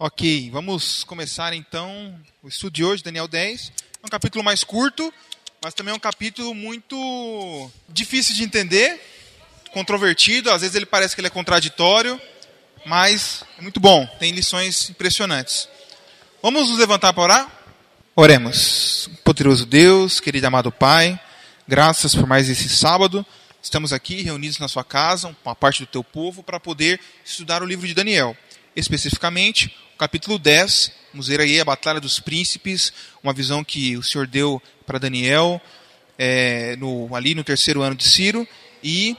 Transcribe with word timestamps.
Ok, 0.00 0.48
vamos 0.52 1.02
começar 1.02 1.52
então 1.52 2.14
o 2.40 2.46
estudo 2.46 2.72
de 2.72 2.84
hoje, 2.84 3.02
Daniel 3.02 3.26
10. 3.26 3.72
É 4.00 4.06
um 4.06 4.08
capítulo 4.08 4.44
mais 4.44 4.62
curto, 4.62 5.12
mas 5.60 5.74
também 5.74 5.92
é 5.92 5.96
um 5.96 5.98
capítulo 5.98 6.54
muito 6.54 7.68
difícil 7.88 8.36
de 8.36 8.44
entender, 8.44 9.00
controvertido, 9.72 10.52
às 10.52 10.60
vezes 10.60 10.76
ele 10.76 10.86
parece 10.86 11.16
que 11.16 11.20
ele 11.20 11.26
é 11.26 11.30
contraditório, 11.30 12.20
mas 12.86 13.42
é 13.58 13.62
muito 13.62 13.80
bom, 13.80 14.06
tem 14.20 14.30
lições 14.30 14.88
impressionantes. 14.88 15.68
Vamos 16.40 16.68
nos 16.68 16.78
levantar 16.78 17.12
para 17.12 17.22
orar? 17.24 17.52
Oremos. 18.14 19.10
Poderoso 19.24 19.66
Deus, 19.66 20.20
querido 20.20 20.46
amado 20.46 20.70
Pai, 20.70 21.18
graças 21.66 22.14
por 22.14 22.24
mais 22.24 22.48
esse 22.48 22.68
sábado. 22.68 23.26
Estamos 23.60 23.92
aqui 23.92 24.22
reunidos 24.22 24.60
na 24.60 24.68
sua 24.68 24.84
casa, 24.84 25.34
uma 25.44 25.56
parte 25.56 25.82
do 25.82 25.86
teu 25.88 26.04
povo, 26.04 26.44
para 26.44 26.60
poder 26.60 27.00
estudar 27.24 27.64
o 27.64 27.66
livro 27.66 27.84
de 27.84 27.94
Daniel. 27.94 28.36
Especificamente, 28.78 29.74
capítulo 29.98 30.38
10, 30.38 30.92
vamos 31.12 31.26
ver 31.26 31.40
aí 31.40 31.58
a 31.58 31.64
Batalha 31.64 32.00
dos 32.00 32.20
Príncipes, 32.20 32.92
uma 33.24 33.32
visão 33.32 33.64
que 33.64 33.96
o 33.96 34.04
Senhor 34.04 34.24
deu 34.24 34.62
para 34.86 35.00
Daniel 35.00 35.60
é, 36.16 36.76
no, 36.76 37.12
ali 37.12 37.34
no 37.34 37.42
terceiro 37.42 37.82
ano 37.82 37.96
de 37.96 38.08
Ciro, 38.08 38.46
e 38.80 39.16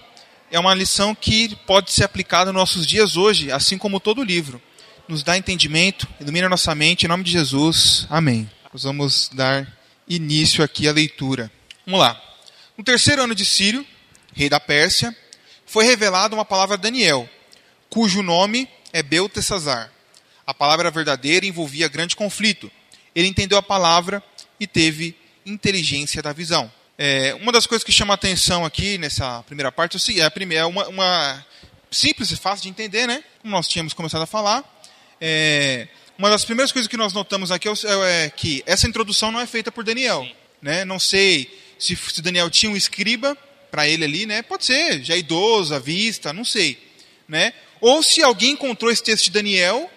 é 0.50 0.58
uma 0.58 0.74
lição 0.74 1.14
que 1.14 1.58
pode 1.68 1.92
ser 1.92 2.06
aplicada 2.06 2.54
nos 2.54 2.62
nossos 2.62 2.88
dias 2.88 3.18
hoje, 3.18 3.52
assim 3.52 3.78
como 3.78 4.00
todo 4.00 4.22
o 4.22 4.24
livro. 4.24 4.62
Nos 5.10 5.24
dá 5.24 5.38
entendimento, 5.38 6.08
ilumina 6.22 6.48
nossa 6.48 6.74
mente, 6.74 7.04
em 7.04 7.10
nome 7.10 7.26
de 7.26 7.32
Jesus. 7.34 8.08
Amém. 8.10 8.50
Nós 8.72 8.84
vamos 8.84 9.30
dar 9.34 9.68
início 10.08 10.64
aqui 10.64 10.88
à 10.88 10.94
leitura. 10.94 11.52
Vamos 11.86 12.00
lá. 12.00 12.18
No 12.78 12.84
terceiro 12.86 13.24
ano 13.24 13.36
de 13.36 13.44
Ciro, 13.44 13.86
rei 14.34 14.48
da 14.48 14.62
Pérsia, 14.62 15.14
foi 15.66 15.84
revelada 15.84 16.34
uma 16.34 16.46
palavra 16.46 16.76
a 16.76 16.80
Daniel, 16.80 17.30
cujo 17.90 18.24
nome 18.24 18.70
é 18.92 19.04
Beltesazar. 19.04 19.92
A 20.46 20.54
palavra 20.54 20.90
verdadeira 20.90 21.46
envolvia 21.46 21.88
grande 21.88 22.16
conflito. 22.16 22.72
Ele 23.16 23.28
entendeu 23.28 23.58
a 23.58 23.62
palavra 23.62 24.24
e 24.60 24.66
teve 24.66 25.16
inteligência 25.46 26.22
da 26.22 26.34
visão. 26.34 26.72
É, 26.98 27.34
uma 27.36 27.52
das 27.52 27.66
coisas 27.66 27.84
que 27.84 27.92
chama 27.92 28.14
a 28.14 28.16
atenção 28.16 28.66
aqui 28.66 28.98
nessa 28.98 29.42
primeira 29.44 29.72
parte 29.72 30.20
é, 30.20 30.26
a 30.26 30.32
primeira, 30.32 30.64
é 30.64 30.66
uma, 30.66 30.88
uma 30.88 31.46
simples 31.90 32.30
e 32.32 32.36
fácil 32.36 32.64
de 32.64 32.70
entender, 32.70 33.08
né? 33.08 33.24
Como 33.42 33.54
nós 33.54 33.68
tínhamos 33.68 33.94
começado 33.94 34.22
a 34.22 34.26
falar. 34.26 34.64
É, 35.22 35.88
uma 36.18 36.30
das 36.30 36.44
primeiras 36.44 36.72
coisas 36.72 36.90
que 36.90 36.98
nós 36.98 37.14
notamos 37.14 37.52
aqui 37.52 37.70
é, 37.70 37.74
é 38.26 38.30
que 38.30 38.62
essa 38.66 38.88
introdução 38.88 39.32
não 39.32 39.40
é 39.40 39.48
feita 39.48 39.72
por 39.72 39.84
Daniel. 39.84 40.28
Né? 40.62 40.84
Não 40.84 41.00
sei 41.00 41.50
se, 41.80 41.96
se 41.96 42.22
Daniel 42.22 42.50
tinha 42.50 42.70
um 42.70 42.76
escriba 42.76 43.38
para 43.72 43.88
ele 43.88 44.04
ali, 44.04 44.26
né? 44.26 44.42
Pode 44.42 44.66
ser, 44.66 45.02
já 45.02 45.16
idoso, 45.16 45.74
à 45.74 45.80
vista, 45.80 46.34
não 46.34 46.44
sei. 46.44 46.78
Né? 47.28 47.54
Ou 47.82 48.04
se 48.04 48.22
alguém 48.22 48.52
encontrou 48.52 48.92
esse 48.92 49.04
texto 49.04 49.26
de 49.26 49.32
Daniel 49.32 49.90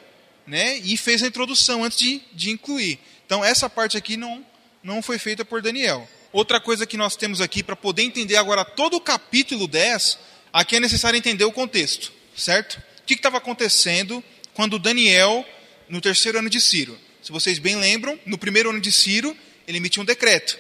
né, 0.46 0.78
e 0.78 0.96
fez 0.96 1.22
a 1.22 1.26
introdução 1.26 1.84
antes 1.84 1.98
de, 1.98 2.20
de 2.32 2.50
incluir. 2.50 2.98
Então, 3.26 3.44
essa 3.44 3.68
parte 3.68 3.96
aqui 3.96 4.16
não, 4.16 4.44
não 4.82 5.02
foi 5.02 5.18
feita 5.18 5.44
por 5.44 5.62
Daniel. 5.62 6.08
Outra 6.32 6.60
coisa 6.60 6.86
que 6.86 6.96
nós 6.96 7.16
temos 7.16 7.40
aqui, 7.40 7.62
para 7.62 7.76
poder 7.76 8.02
entender 8.02 8.36
agora 8.36 8.64
todo 8.64 8.96
o 8.96 9.00
capítulo 9.00 9.66
10, 9.68 10.18
aqui 10.52 10.76
é 10.76 10.80
necessário 10.80 11.16
entender 11.16 11.44
o 11.44 11.52
contexto, 11.52 12.12
certo? 12.36 12.82
O 13.00 13.04
que 13.04 13.14
estava 13.14 13.38
acontecendo 13.38 14.22
quando 14.54 14.78
Daniel, 14.78 15.46
no 15.88 16.00
terceiro 16.00 16.38
ano 16.38 16.48
de 16.48 16.60
Ciro, 16.60 16.98
se 17.22 17.30
vocês 17.30 17.58
bem 17.58 17.76
lembram, 17.76 18.18
no 18.26 18.38
primeiro 18.38 18.70
ano 18.70 18.80
de 18.80 18.90
Ciro, 18.90 19.36
ele 19.66 19.78
emitiu 19.78 20.02
um 20.02 20.06
decreto, 20.06 20.58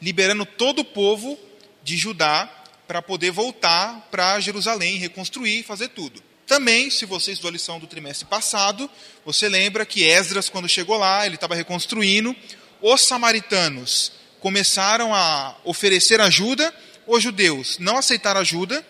liberando 0.00 0.44
todo 0.44 0.80
o 0.80 0.84
povo 0.84 1.38
de 1.82 1.96
Judá 1.96 2.50
para 2.88 3.00
poder 3.00 3.30
voltar 3.30 4.08
para 4.10 4.40
Jerusalém, 4.40 4.98
reconstruir 4.98 5.62
fazer 5.62 5.88
tudo. 5.88 6.22
Também, 6.50 6.90
se 6.90 7.06
você 7.06 7.30
estudou 7.30 7.50
a 7.50 7.52
lição 7.52 7.78
do 7.78 7.86
trimestre 7.86 8.26
passado, 8.26 8.90
você 9.24 9.48
lembra 9.48 9.86
que 9.86 10.02
Esdras, 10.02 10.48
quando 10.48 10.68
chegou 10.68 10.98
lá, 10.98 11.24
ele 11.24 11.36
estava 11.36 11.54
reconstruindo, 11.54 12.34
os 12.82 13.02
samaritanos 13.02 14.10
começaram 14.40 15.14
a 15.14 15.56
oferecer 15.62 16.20
ajuda, 16.20 16.74
os 17.06 17.22
judeus 17.22 17.78
não 17.78 17.96
aceitaram 17.96 18.40
ajuda, 18.40 18.84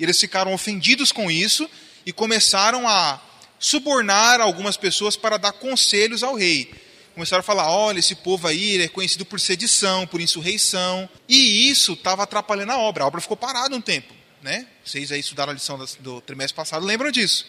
eles 0.00 0.18
ficaram 0.18 0.52
ofendidos 0.52 1.12
com 1.12 1.30
isso 1.30 1.70
e 2.04 2.12
começaram 2.12 2.88
a 2.88 3.22
subornar 3.60 4.40
algumas 4.40 4.76
pessoas 4.76 5.14
para 5.14 5.36
dar 5.36 5.52
conselhos 5.52 6.24
ao 6.24 6.34
rei. 6.34 6.74
Começaram 7.14 7.42
a 7.42 7.44
falar: 7.44 7.70
olha, 7.70 8.00
esse 8.00 8.16
povo 8.16 8.48
aí 8.48 8.82
é 8.82 8.88
conhecido 8.88 9.24
por 9.24 9.38
sedição, 9.38 10.04
por 10.04 10.20
insurreição, 10.20 11.08
e 11.28 11.70
isso 11.70 11.92
estava 11.92 12.24
atrapalhando 12.24 12.72
a 12.72 12.78
obra. 12.78 13.04
A 13.04 13.06
obra 13.06 13.20
ficou 13.20 13.36
parada 13.36 13.76
um 13.76 13.80
tempo 13.80 14.23
né? 14.44 14.66
Vocês 14.84 15.10
aí 15.10 15.20
estudaram 15.20 15.52
a 15.52 15.54
lição 15.54 15.82
do 16.00 16.20
trimestre 16.20 16.54
passado, 16.54 16.84
lembram 16.84 17.10
disso. 17.10 17.46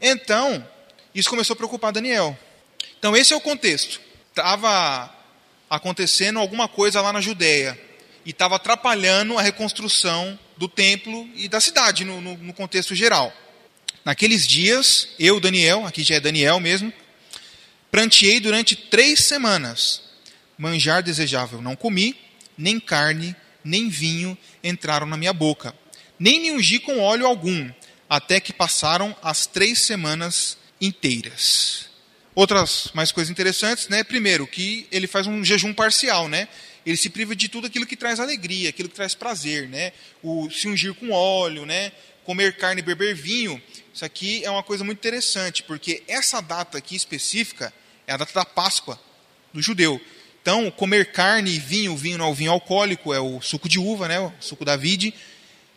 Então, 0.00 0.64
isso 1.12 1.28
começou 1.28 1.54
a 1.54 1.56
preocupar 1.56 1.92
Daniel. 1.92 2.38
Então, 2.96 3.16
esse 3.16 3.32
é 3.32 3.36
o 3.36 3.40
contexto. 3.40 4.00
Estava 4.28 5.12
acontecendo 5.68 6.38
alguma 6.38 6.68
coisa 6.68 7.00
lá 7.00 7.12
na 7.12 7.20
Judéia 7.20 7.76
e 8.24 8.30
estava 8.30 8.54
atrapalhando 8.54 9.36
a 9.36 9.42
reconstrução 9.42 10.38
do 10.56 10.68
templo 10.68 11.28
e 11.34 11.48
da 11.48 11.60
cidade, 11.60 12.04
no, 12.04 12.20
no, 12.20 12.36
no 12.36 12.52
contexto 12.52 12.94
geral. 12.94 13.32
Naqueles 14.04 14.46
dias, 14.46 15.08
eu, 15.18 15.40
Daniel, 15.40 15.84
aqui 15.84 16.04
já 16.04 16.14
é 16.14 16.20
Daniel 16.20 16.60
mesmo, 16.60 16.92
pranteei 17.90 18.38
durante 18.38 18.76
três 18.76 19.24
semanas. 19.24 20.02
Manjar 20.56 21.02
desejável 21.02 21.60
não 21.60 21.74
comi, 21.74 22.16
nem 22.56 22.78
carne, 22.78 23.34
nem 23.64 23.88
vinho 23.88 24.38
entraram 24.62 25.06
na 25.06 25.16
minha 25.16 25.32
boca 25.32 25.81
nem 26.22 26.40
me 26.40 26.52
ungi 26.52 26.78
com 26.78 27.00
óleo 27.00 27.26
algum, 27.26 27.68
até 28.08 28.38
que 28.38 28.52
passaram 28.52 29.14
as 29.20 29.44
três 29.44 29.80
semanas 29.80 30.56
inteiras. 30.80 31.90
Outras 32.32 32.92
mais 32.94 33.10
coisas 33.10 33.28
interessantes, 33.28 33.88
né? 33.88 34.04
Primeiro, 34.04 34.46
que 34.46 34.86
ele 34.92 35.08
faz 35.08 35.26
um 35.26 35.44
jejum 35.44 35.74
parcial, 35.74 36.28
né? 36.28 36.46
Ele 36.86 36.96
se 36.96 37.10
priva 37.10 37.34
de 37.34 37.48
tudo 37.48 37.66
aquilo 37.66 37.84
que 37.84 37.96
traz 37.96 38.20
alegria, 38.20 38.68
aquilo 38.68 38.88
que 38.88 38.94
traz 38.94 39.16
prazer, 39.16 39.68
né? 39.68 39.92
O 40.22 40.48
se 40.48 40.68
ungir 40.68 40.94
com 40.94 41.10
óleo, 41.10 41.66
né? 41.66 41.90
Comer 42.22 42.56
carne 42.56 42.80
e 42.80 42.84
beber 42.84 43.16
vinho. 43.16 43.60
Isso 43.92 44.04
aqui 44.04 44.44
é 44.44 44.50
uma 44.50 44.62
coisa 44.62 44.84
muito 44.84 44.98
interessante, 44.98 45.64
porque 45.64 46.04
essa 46.06 46.40
data 46.40 46.78
aqui 46.78 46.94
específica 46.94 47.74
é 48.06 48.12
a 48.12 48.16
data 48.16 48.32
da 48.32 48.44
Páscoa 48.44 48.96
do 49.52 49.60
judeu. 49.60 50.00
Então, 50.40 50.70
comer 50.70 51.10
carne 51.10 51.50
e 51.50 51.58
vinho, 51.58 51.96
vinho 51.96 52.18
não 52.18 52.26
é 52.26 52.30
o 52.30 52.34
vinho 52.34 52.52
alcoólico, 52.52 53.12
é 53.12 53.18
o 53.18 53.40
suco 53.40 53.68
de 53.68 53.80
uva, 53.80 54.06
né? 54.06 54.20
O 54.20 54.32
suco 54.38 54.64
da 54.64 54.76
vide 54.76 55.12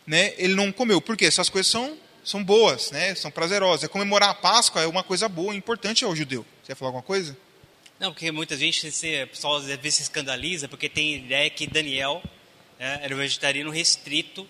né, 0.06 0.34
ele 0.38 0.54
não 0.54 0.70
comeu. 0.70 1.00
Por 1.00 1.16
quê? 1.16 1.26
Essas 1.26 1.48
coisas 1.48 1.70
são, 1.70 1.98
são 2.24 2.42
boas, 2.42 2.90
né, 2.90 3.14
são 3.14 3.30
prazerosas. 3.30 3.84
É 3.84 3.88
comemorar 3.88 4.30
a 4.30 4.34
Páscoa 4.34 4.82
é 4.82 4.86
uma 4.86 5.02
coisa 5.02 5.28
boa, 5.28 5.54
importante 5.54 6.04
ao 6.04 6.14
judeu. 6.14 6.46
Você 6.62 6.72
ia 6.72 6.76
falar 6.76 6.90
alguma 6.90 7.02
coisa? 7.02 7.36
Não, 7.98 8.12
porque 8.12 8.30
muita 8.30 8.56
gente, 8.56 8.86
o 8.86 9.26
pessoal 9.28 9.56
às 9.56 9.64
vezes 9.64 9.94
se 9.94 10.02
escandaliza 10.02 10.68
porque 10.68 10.88
tem 10.88 11.14
ideia 11.14 11.48
que 11.48 11.66
Daniel 11.66 12.22
né, 12.78 13.00
era 13.02 13.14
um 13.14 13.18
vegetariano 13.18 13.70
restrito 13.70 14.46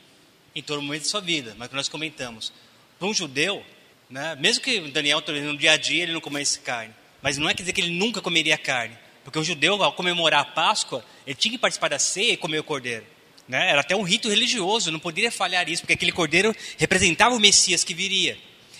em 0.54 0.62
todo 0.62 0.82
momento 0.82 1.02
de 1.02 1.08
sua 1.08 1.20
vida, 1.20 1.54
mas 1.56 1.68
que 1.68 1.74
nós 1.74 1.88
comentamos. 1.88 2.52
Para 2.98 3.06
um 3.06 3.14
judeu, 3.14 3.64
né, 4.10 4.34
mesmo 4.36 4.62
que 4.62 4.80
Daniel 4.90 5.22
no 5.26 5.56
dia 5.56 5.72
a 5.72 5.76
dia 5.76 6.02
ele 6.02 6.12
não 6.12 6.20
comesse 6.20 6.58
carne, 6.58 6.92
mas 7.22 7.38
não 7.38 7.48
é 7.48 7.54
quer 7.54 7.62
dizer 7.62 7.72
que 7.72 7.80
ele 7.80 7.96
nunca 7.96 8.20
comeria 8.20 8.58
carne, 8.58 8.96
porque 9.22 9.38
o 9.38 9.44
judeu 9.44 9.82
ao 9.82 9.92
comemorar 9.92 10.40
a 10.40 10.44
Páscoa 10.44 11.04
ele 11.26 11.36
tinha 11.36 11.52
que 11.52 11.58
participar 11.58 11.88
da 11.88 11.98
ceia 11.98 12.32
e 12.32 12.36
comer 12.36 12.58
o 12.58 12.64
cordeiro. 12.64 13.06
Né? 13.48 13.70
Era 13.70 13.80
até 13.80 13.94
um 13.94 14.02
rito 14.02 14.28
religioso, 14.28 14.90
não 14.90 14.98
poderia 14.98 15.30
falhar 15.30 15.68
isso, 15.68 15.82
porque 15.82 15.92
aquele 15.92 16.12
cordeiro 16.12 16.54
representava 16.76 17.34
o 17.34 17.40
Messias 17.40 17.84
que 17.84 17.94
viria. 17.94 18.36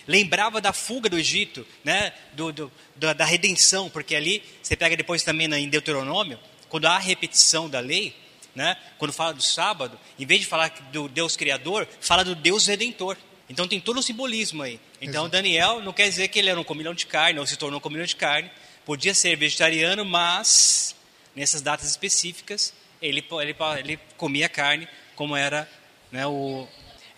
Lembrava 0.07 0.61
da 0.61 0.73
fuga 0.73 1.09
do 1.09 1.19
Egito, 1.19 1.67
né? 1.85 2.13
do, 2.33 2.53
do 2.53 2.73
da, 2.95 3.13
da, 3.13 3.25
redenção, 3.25 3.91
porque 3.91 4.15
ali, 4.15 4.43
você 4.63 4.77
pega 4.77 4.97
depois 4.97 5.23
também 5.23 5.53
em 5.53 5.69
Deuteronômio, 5.69 6.39
quando 6.69 6.87
há 6.87 6.97
a 6.97 6.99
repetição 6.99 7.69
da 7.69 7.81
lei, 7.81 8.15
né? 8.55 8.77
quando 8.99 9.13
fala 9.13 9.35
do 9.35 9.43
sábado, 9.43 9.99
em 10.19 10.27
vez 10.27 10.41
de 10.41 10.47
falar 10.47 10.71
do 10.93 11.09
Deus 11.09 11.37
Criador, 11.37 11.87
fala 12.01 12.25
do 12.25 12.35
Deus 12.35 12.67
Redentor. 12.67 13.17
Então 13.49 13.69
tem 13.69 13.81
todo 13.81 13.99
o 13.99 14.03
simbolismo 14.03 14.63
aí. 14.63 14.81
Então 15.01 15.23
Exato. 15.23 15.29
Daniel 15.29 15.81
não 15.81 15.93
quer 15.93 16.09
dizer 16.09 16.29
que 16.29 16.39
ele 16.39 16.51
era 16.51 16.59
um 16.59 16.65
comilhão 16.65 16.95
de 16.95 17.07
carne, 17.07 17.39
ou 17.39 17.47
se 17.47 17.57
tornou 17.57 17.79
um 17.79 17.83
comilhão 17.83 18.07
de 18.07 18.17
carne. 18.17 18.51
Podia 18.85 19.15
ser 19.15 19.37
vegetariano, 19.37 20.05
mas 20.05 20.97
nessas 21.35 21.63
datas 21.63 21.89
específicas 21.91 22.73
ele, 23.01 23.25
ele, 23.43 23.57
ele 23.79 24.01
comia 24.17 24.49
carne, 24.49 24.89
como 25.15 25.37
era 25.37 25.69
né, 26.11 26.27
o. 26.27 26.67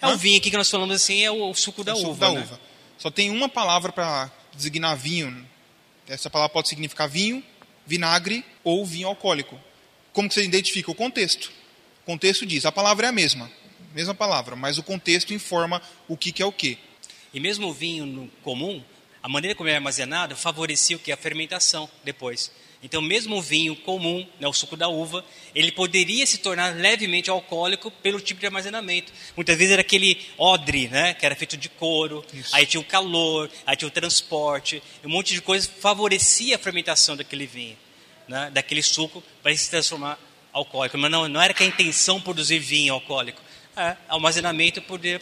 É 0.01 0.07
Hã? 0.07 0.15
o 0.15 0.17
vinho 0.17 0.39
aqui 0.39 0.51
que 0.51 0.57
nós 0.57 0.71
falamos 0.71 0.95
assim, 0.95 1.23
é 1.23 1.31
o, 1.31 1.53
suco 1.55 1.83
da 1.83 1.93
é 1.93 1.95
o 1.95 1.99
uva. 1.99 2.07
Suco 2.07 2.21
da 2.21 2.31
né? 2.33 2.41
uva. 2.41 2.61
Só 2.99 3.11
tem 3.11 3.31
uma 3.31 3.49
palavra 3.49 3.93
para 3.93 4.31
designar 4.55 4.97
vinho. 4.97 5.47
Essa 6.09 6.31
palavra 6.31 6.53
pode 6.53 6.69
significar 6.69 7.09
vinho, 7.09 7.43
vinagre 7.87 8.45
ou 8.65 8.85
vinho 8.85 9.09
alcoólico. 9.09 9.59
Como 10.13 10.29
que 10.29 10.35
você 10.35 10.45
identifica? 10.45 10.91
O 10.91 10.95
contexto. 10.95 11.53
O 12.03 12.07
contexto 12.07 12.47
diz, 12.47 12.65
a 12.65 12.73
palavra 12.73 13.07
é 13.07 13.09
a 13.11 13.13
mesma, 13.13 13.51
mesma 13.93 14.15
palavra, 14.15 14.57
mas 14.57 14.79
o 14.79 14.83
contexto 14.83 15.35
informa 15.35 15.83
o 16.09 16.17
que, 16.17 16.33
que 16.33 16.43
é 16.43 16.47
o 16.47 16.53
que. 16.53 16.79
E 17.33 17.39
mesmo 17.39 17.69
o 17.69 17.73
vinho 17.73 18.31
comum, 18.43 18.83
a 19.23 19.29
maneira 19.29 19.55
como 19.55 19.69
é 19.69 19.75
armazenado 19.75 20.35
favorecia 20.35 20.97
o 20.97 20.99
que? 20.99 21.13
A 21.13 21.17
fermentação 21.17 21.89
depois. 22.03 22.51
Então, 22.83 23.03
mesmo 23.03 23.37
o 23.37 23.43
vinho 23.43 23.75
comum, 23.75 24.25
né, 24.39 24.47
o 24.47 24.53
suco 24.53 24.77
da 24.77 24.89
uva, 24.89 25.25
ele 25.53 25.73
poderia 25.73 26.25
se 26.25 26.39
tornar 26.39 26.77
levemente 26.77 27.29
alcoólico 27.29 27.91
pelo 27.91 28.21
tipo 28.21 28.39
de 28.39 28.47
armazenamento. 28.47 29.13
Muitas 29.35 29.59
vezes 29.59 29.73
era 29.73 29.81
aquele 29.81 30.21
odre, 30.37 30.87
né, 30.87 31.13
que 31.15 31.27
era 31.27 31.35
feito 31.35 31.57
de 31.57 31.69
couro, 31.69 32.25
Isso. 32.33 32.55
aí 32.55 32.65
tinha 32.67 32.81
o 32.81 32.85
calor, 32.85 33.51
aí 33.67 33.77
tinha 33.77 33.89
o 33.89 33.91
transporte, 33.91 34.81
um 35.05 35.09
monte 35.09 35.35
de 35.35 35.43
coisa 35.43 35.69
favorecia 35.81 36.55
a 36.55 36.59
fermentação 36.59 37.17
daquele 37.17 37.47
vinho, 37.47 37.77
né, 38.29 38.49
daquele 38.53 38.83
suco, 38.83 39.25
para 39.43 39.57
se 39.57 39.69
transformar 39.69 40.17
alcoólico. 40.53 40.97
Mas 40.99 41.11
não, 41.11 41.29
não 41.29 41.43
era 41.43 41.53
que 41.53 41.65
a 41.65 41.67
intenção 41.67 42.21
produzir 42.21 42.61
vinho 42.61 42.95
alcoólico. 42.95 43.41
É, 43.77 43.97
armazenamento 44.09 44.83
poder, 44.83 45.21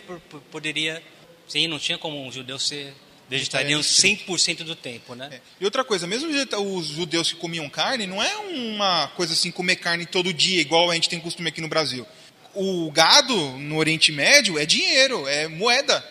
poderia. 0.50 1.02
Sim, 1.46 1.68
não 1.68 1.78
tinha 1.78 1.98
como 1.98 2.26
um 2.26 2.32
judeu 2.32 2.58
ser 2.58 2.94
vegetariano 3.28 3.82
100% 3.82 4.58
do 4.58 4.76
tempo, 4.76 5.14
né? 5.14 5.28
É. 5.32 5.40
E 5.60 5.64
outra 5.64 5.84
coisa, 5.84 6.06
mesmo 6.06 6.28
os 6.30 6.86
judeus 6.86 7.32
que 7.32 7.38
comiam 7.38 7.68
carne, 7.68 8.06
não 8.06 8.22
é 8.22 8.36
uma 8.36 9.08
coisa 9.16 9.32
assim 9.32 9.50
comer 9.50 9.76
carne 9.76 10.06
todo 10.06 10.32
dia, 10.32 10.60
igual 10.60 10.90
a 10.90 10.94
gente 10.94 11.08
tem 11.08 11.20
costume 11.20 11.48
aqui 11.48 11.60
no 11.60 11.68
Brasil. 11.68 12.06
O 12.54 12.90
gado 12.90 13.34
no 13.58 13.76
Oriente 13.76 14.12
Médio 14.12 14.58
é 14.58 14.64
dinheiro, 14.64 15.26
é 15.28 15.48
moeda. 15.48 16.04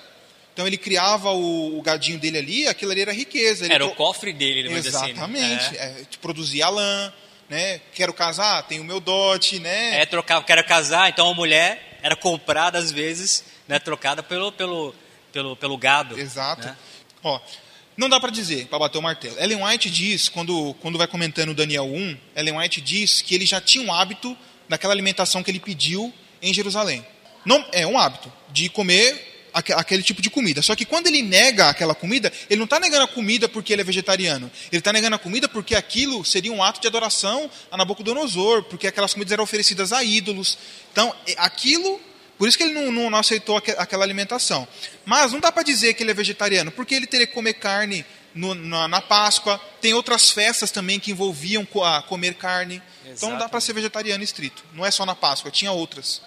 Então 0.53 0.65
ele 0.65 0.77
criava 0.77 1.31
o, 1.31 1.77
o 1.77 1.81
gadinho 1.81 2.17
dele 2.17 2.37
ali, 2.37 2.67
aquilo 2.67 2.91
ali 2.91 3.01
era 3.01 3.11
riqueza. 3.11 3.65
Ele 3.65 3.73
era 3.73 3.85
pro... 3.85 3.93
o 3.93 3.95
cofre 3.95 4.31
dele, 4.31 4.69
né? 4.69 4.77
Exatamente. 4.77 5.65
Assim, 5.65 5.75
né? 5.75 6.01
é. 6.01 6.17
produzia 6.21 6.69
lã, 6.69 7.13
né? 7.49 7.81
Quero 7.93 8.13
casar, 8.13 8.63
tenho 8.63 8.81
o 8.81 8.85
meu 8.85 8.99
dote, 8.99 9.59
né? 9.59 10.01
É, 10.01 10.05
trocava, 10.05 10.45
quero 10.45 10.63
casar, 10.63 11.09
então 11.09 11.29
a 11.29 11.33
mulher 11.33 11.99
era 12.01 12.15
comprada 12.15 12.77
às 12.77 12.91
vezes, 12.91 13.43
né? 13.67 13.79
Trocada 13.79 14.23
pelo, 14.23 14.51
pelo, 14.51 14.95
pelo, 15.33 15.55
pelo 15.55 15.77
gado. 15.77 16.17
Exato. 16.17 16.67
Né? 16.67 16.77
Ó, 17.25 17.39
não 17.97 18.07
dá 18.07 18.19
para 18.19 18.29
dizer, 18.29 18.67
para 18.67 18.77
bater 18.77 18.99
o 18.99 19.01
martelo. 19.01 19.35
Ellen 19.39 19.63
White 19.63 19.89
diz, 19.89 20.29
quando, 20.29 20.75
quando 20.79 20.95
vai 20.95 21.07
comentando 21.07 21.55
Daniel 21.55 21.85
1, 21.85 22.17
Ellen 22.35 22.57
White 22.57 22.81
diz 22.81 23.21
que 23.23 23.33
ele 23.33 23.47
já 23.47 23.59
tinha 23.59 23.83
um 23.83 23.91
hábito 23.91 24.37
daquela 24.69 24.93
alimentação 24.93 25.41
que 25.41 25.49
ele 25.49 25.59
pediu 25.59 26.13
em 26.39 26.53
Jerusalém. 26.53 27.03
Não 27.43 27.65
É 27.71 27.85
um 27.87 27.97
hábito 27.97 28.31
de 28.51 28.69
comer 28.69 29.49
aquele 29.53 30.03
tipo 30.03 30.21
de 30.21 30.29
comida. 30.29 30.61
Só 30.61 30.75
que 30.75 30.85
quando 30.85 31.07
ele 31.07 31.23
nega 31.23 31.69
aquela 31.69 31.95
comida, 31.95 32.31
ele 32.47 32.57
não 32.57 32.65
está 32.65 32.79
negando 32.79 33.05
a 33.05 33.07
comida 33.07 33.49
porque 33.49 33.73
ele 33.73 33.81
é 33.81 33.85
vegetariano. 33.85 34.51
Ele 34.71 34.79
está 34.79 34.93
negando 34.93 35.15
a 35.15 35.19
comida 35.19 35.47
porque 35.47 35.73
aquilo 35.73 36.23
seria 36.25 36.51
um 36.51 36.61
ato 36.61 36.81
de 36.81 36.87
adoração 36.87 37.49
a 37.71 37.77
Nabucodonosor, 37.77 38.63
porque 38.63 38.85
aquelas 38.85 39.13
comidas 39.13 39.31
eram 39.31 39.43
oferecidas 39.43 39.93
a 39.93 40.03
ídolos. 40.03 40.57
Então, 40.91 41.15
aquilo 41.37 41.99
por 42.37 42.47
isso 42.47 42.57
que 42.57 42.63
ele 42.63 42.73
não, 42.73 42.91
não, 42.91 43.09
não 43.09 43.17
aceitou 43.17 43.57
aquela 43.57 44.03
alimentação. 44.03 44.67
Mas 45.05 45.31
não 45.31 45.39
dá 45.39 45.51
para 45.51 45.63
dizer 45.63 45.93
que 45.93 46.03
ele 46.03 46.11
é 46.11 46.13
vegetariano, 46.13 46.71
porque 46.71 46.93
ele 46.93 47.07
teria 47.07 47.25
que 47.25 47.33
comer 47.33 47.53
carne 47.53 48.05
no, 48.33 48.53
na, 48.53 48.87
na, 48.87 49.01
Páscoa. 49.01 49.59
Tem 49.79 49.93
outras 49.93 50.31
festas 50.31 50.69
também 50.69 50.99
que 50.99 51.11
envolviam 51.11 51.65
a 51.83 52.01
comer 52.01 52.35
carne. 52.35 52.75
Exato. 52.75 53.17
Então 53.17 53.29
não 53.31 53.37
dá 53.37 53.47
para 53.47 53.61
ser 53.61 53.73
vegetariano 53.73 54.23
estrito. 54.23 54.63
Não 54.73 54.85
é 54.85 54.91
só 54.91 55.05
na 55.05 55.15
Páscoa, 55.15 55.49
tinha 55.49 55.71
outras. 55.71 56.21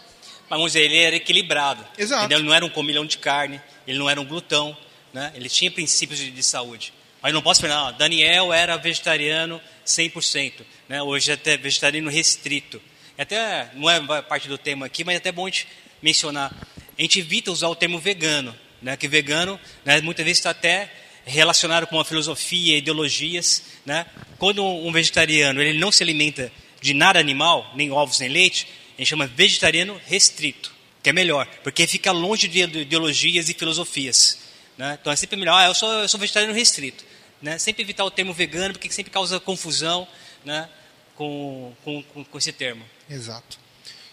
Mas 0.48 0.58
vamos 0.58 0.72
dizer, 0.72 0.84
ele 0.86 0.98
era 0.98 1.16
equilibrado. 1.16 1.84
Exato. 1.98 2.32
Ele 2.32 2.42
não 2.42 2.54
era 2.54 2.64
um 2.64 2.70
comilhão 2.70 3.04
de 3.04 3.18
carne, 3.18 3.60
ele 3.86 3.98
não 3.98 4.08
era 4.08 4.18
um 4.18 4.24
glutão, 4.24 4.74
né? 5.12 5.30
ele 5.34 5.48
tinha 5.48 5.70
princípios 5.70 6.18
de, 6.18 6.30
de 6.30 6.42
saúde. 6.42 6.94
Mas 7.20 7.34
não 7.34 7.42
posso 7.42 7.60
falar, 7.60 7.92
não, 7.92 7.98
Daniel 7.98 8.52
era 8.52 8.76
vegetariano 8.76 9.60
100%, 9.84 10.64
né? 10.88 11.02
hoje 11.02 11.30
é 11.30 11.34
até 11.34 11.56
vegetariano 11.58 12.08
restrito. 12.08 12.80
Até 13.18 13.70
não 13.74 13.90
é 13.90 14.22
parte 14.22 14.48
do 14.48 14.56
tema 14.56 14.86
aqui, 14.86 15.04
mas 15.04 15.16
é 15.16 15.18
até 15.18 15.32
bom 15.32 15.46
a 15.46 15.50
gente 15.50 15.66
mencionar. 16.02 16.52
A 16.98 17.02
gente 17.02 17.20
evita 17.20 17.50
usar 17.52 17.68
o 17.68 17.76
termo 17.76 17.98
vegano, 17.98 18.54
né? 18.82 18.96
que 18.96 19.06
vegano 19.06 19.58
né, 19.84 20.00
muitas 20.00 20.24
vezes 20.24 20.38
está 20.38 20.50
até 20.50 20.90
relacionado 21.24 21.86
com 21.86 21.96
uma 21.96 22.04
filosofia, 22.04 22.76
ideologias. 22.76 23.62
Né? 23.84 24.06
Quando 24.38 24.64
um 24.64 24.90
vegetariano 24.90 25.60
ele 25.60 25.78
não 25.78 25.92
se 25.92 26.02
alimenta 26.02 26.50
de 26.80 26.94
nada 26.94 27.18
animal, 27.18 27.72
nem 27.74 27.90
ovos 27.90 28.18
nem 28.18 28.28
leite, 28.28 28.66
a 28.96 29.00
gente 29.00 29.08
chama 29.08 29.26
vegetariano 29.26 30.00
restrito, 30.06 30.72
que 31.02 31.10
é 31.10 31.12
melhor, 31.12 31.46
porque 31.62 31.86
fica 31.86 32.10
longe 32.10 32.48
de 32.48 32.60
ideologias 32.60 33.48
e 33.48 33.54
filosofias. 33.54 34.38
Né? 34.76 34.98
Então 35.00 35.12
é 35.12 35.16
sempre 35.16 35.36
melhor, 35.36 35.54
ah, 35.54 35.66
eu 35.66 35.74
sou, 35.74 35.92
eu 35.92 36.08
sou 36.08 36.18
vegetariano 36.18 36.54
restrito. 36.54 37.04
Né? 37.40 37.58
Sempre 37.58 37.82
evitar 37.82 38.04
o 38.04 38.10
termo 38.10 38.32
vegano, 38.32 38.74
porque 38.74 38.90
sempre 38.90 39.12
causa 39.12 39.38
confusão 39.38 40.06
né? 40.44 40.68
com, 41.14 41.72
com, 41.84 42.02
com 42.24 42.38
esse 42.38 42.52
termo. 42.52 42.84
Exato. 43.08 43.58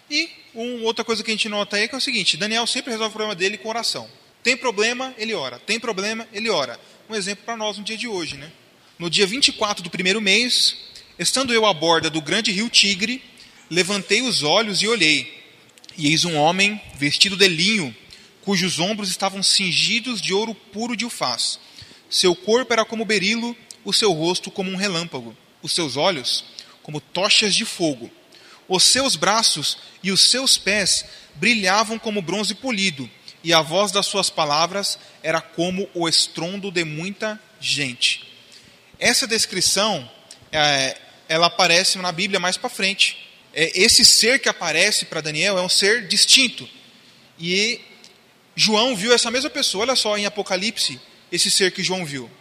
E 0.09 0.29
um, 0.55 0.83
outra 0.83 1.03
coisa 1.03 1.23
que 1.23 1.29
a 1.29 1.33
gente 1.33 1.49
nota 1.49 1.75
aí 1.75 1.83
é, 1.83 1.87
que 1.87 1.95
é 1.95 1.97
o 1.97 2.01
seguinte: 2.01 2.37
Daniel 2.37 2.65
sempre 2.65 2.91
resolve 2.91 3.09
o 3.09 3.13
problema 3.13 3.35
dele 3.35 3.57
com 3.57 3.69
oração. 3.69 4.09
Tem 4.41 4.55
problema, 4.55 5.13
ele 5.17 5.33
ora. 5.33 5.59
Tem 5.59 5.79
problema, 5.79 6.27
ele 6.31 6.49
ora. 6.49 6.79
Um 7.09 7.15
exemplo 7.15 7.43
para 7.45 7.57
nós 7.57 7.77
no 7.77 7.83
dia 7.83 7.97
de 7.97 8.07
hoje, 8.07 8.35
né? 8.37 8.51
No 8.97 9.09
dia 9.09 9.27
24 9.27 9.83
do 9.83 9.89
primeiro 9.89 10.21
mês, 10.21 10.75
estando 11.19 11.53
eu 11.53 11.65
à 11.65 11.73
borda 11.73 12.09
do 12.09 12.21
grande 12.21 12.51
rio 12.51 12.69
Tigre, 12.69 13.21
levantei 13.69 14.21
os 14.21 14.43
olhos 14.43 14.81
e 14.81 14.87
olhei. 14.87 15.43
E 15.97 16.07
eis 16.07 16.25
um 16.25 16.35
homem 16.35 16.79
vestido 16.95 17.35
de 17.35 17.47
linho, 17.47 17.95
cujos 18.41 18.79
ombros 18.79 19.09
estavam 19.09 19.41
cingidos 19.43 20.21
de 20.21 20.33
ouro 20.33 20.55
puro 20.55 20.95
de 20.95 21.05
ufaz. 21.05 21.59
Seu 22.09 22.35
corpo 22.35 22.71
era 22.71 22.85
como 22.85 23.03
berilo, 23.03 23.55
o 23.83 23.91
seu 23.91 24.11
rosto 24.11 24.49
como 24.49 24.71
um 24.71 24.75
relâmpago, 24.75 25.35
os 25.61 25.73
seus 25.73 25.97
olhos 25.97 26.43
como 26.81 27.01
tochas 27.01 27.55
de 27.55 27.65
fogo 27.65 28.11
os 28.67 28.83
seus 28.83 29.15
braços 29.15 29.77
e 30.01 30.11
os 30.11 30.29
seus 30.29 30.57
pés 30.57 31.05
brilhavam 31.35 31.99
como 31.99 32.21
bronze 32.21 32.55
polido, 32.55 33.09
e 33.43 33.53
a 33.53 33.61
voz 33.61 33.91
das 33.91 34.07
suas 34.07 34.29
palavras 34.29 34.97
era 35.21 35.39
como 35.39 35.87
o 35.93 36.09
estrondo 36.09 36.71
de 36.71 36.83
muita 36.83 37.39
gente. 37.59 38.25
Essa 38.97 39.27
descrição, 39.27 40.09
é, 40.51 40.97
ela 41.27 41.47
aparece 41.47 41.97
na 41.97 42.11
Bíblia 42.11 42.39
mais 42.39 42.57
para 42.57 42.69
frente. 42.69 43.29
É, 43.53 43.71
esse 43.79 44.03
ser 44.03 44.39
que 44.39 44.49
aparece 44.49 45.05
para 45.05 45.21
Daniel 45.21 45.57
é 45.57 45.61
um 45.61 45.69
ser 45.69 46.07
distinto. 46.07 46.67
E 47.39 47.79
João 48.55 48.95
viu 48.95 49.13
essa 49.13 49.29
mesma 49.29 49.49
pessoa, 49.49 49.83
olha 49.83 49.95
só 49.95 50.17
em 50.17 50.25
Apocalipse, 50.25 50.99
esse 51.31 51.51
ser 51.51 51.71
que 51.71 51.83
João 51.83 52.05
viu. 52.05 52.31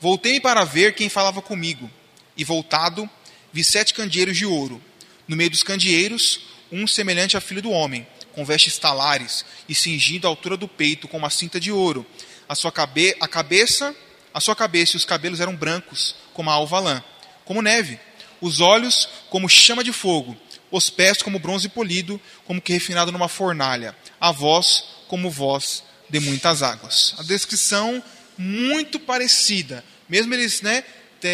Voltei 0.00 0.38
para 0.38 0.64
ver 0.64 0.94
quem 0.94 1.08
falava 1.08 1.40
comigo, 1.40 1.90
e 2.36 2.44
voltado, 2.44 3.08
vi 3.52 3.64
sete 3.64 3.94
candeeiros 3.94 4.36
de 4.36 4.44
ouro 4.44 4.80
no 5.26 5.36
meio 5.36 5.50
dos 5.50 5.62
candeeiros, 5.62 6.40
um 6.70 6.86
semelhante 6.86 7.36
a 7.36 7.40
filho 7.40 7.62
do 7.62 7.70
homem, 7.70 8.06
com 8.32 8.44
vestes 8.44 8.78
talares 8.78 9.44
e 9.68 9.74
cingido 9.74 10.26
à 10.26 10.30
altura 10.30 10.56
do 10.56 10.66
peito 10.66 11.06
com 11.06 11.16
uma 11.16 11.30
cinta 11.30 11.60
de 11.60 11.70
ouro. 11.70 12.04
A 12.48 12.54
sua 12.54 12.72
cabe 12.72 13.14
a 13.20 13.28
cabeça, 13.28 13.94
a 14.32 14.40
sua 14.40 14.56
cabeça 14.56 14.92
e 14.94 14.96
os 14.96 15.04
cabelos 15.04 15.40
eram 15.40 15.54
brancos, 15.54 16.16
como 16.32 16.50
a 16.50 16.54
alva 16.54 16.80
lã, 16.80 17.04
como 17.44 17.62
neve. 17.62 17.98
Os 18.40 18.60
olhos 18.60 19.08
como 19.30 19.48
chama 19.48 19.84
de 19.84 19.92
fogo, 19.92 20.36
os 20.70 20.90
pés 20.90 21.22
como 21.22 21.38
bronze 21.38 21.68
polido, 21.68 22.20
como 22.44 22.60
que 22.60 22.72
refinado 22.72 23.12
numa 23.12 23.28
fornalha. 23.28 23.96
A 24.20 24.32
voz 24.32 24.84
como 25.06 25.30
voz 25.30 25.84
de 26.10 26.20
muitas 26.20 26.62
águas. 26.62 27.14
A 27.18 27.22
descrição 27.22 28.02
muito 28.36 28.98
parecida, 28.98 29.84
mesmo 30.08 30.34
eles, 30.34 30.60
né, 30.60 30.84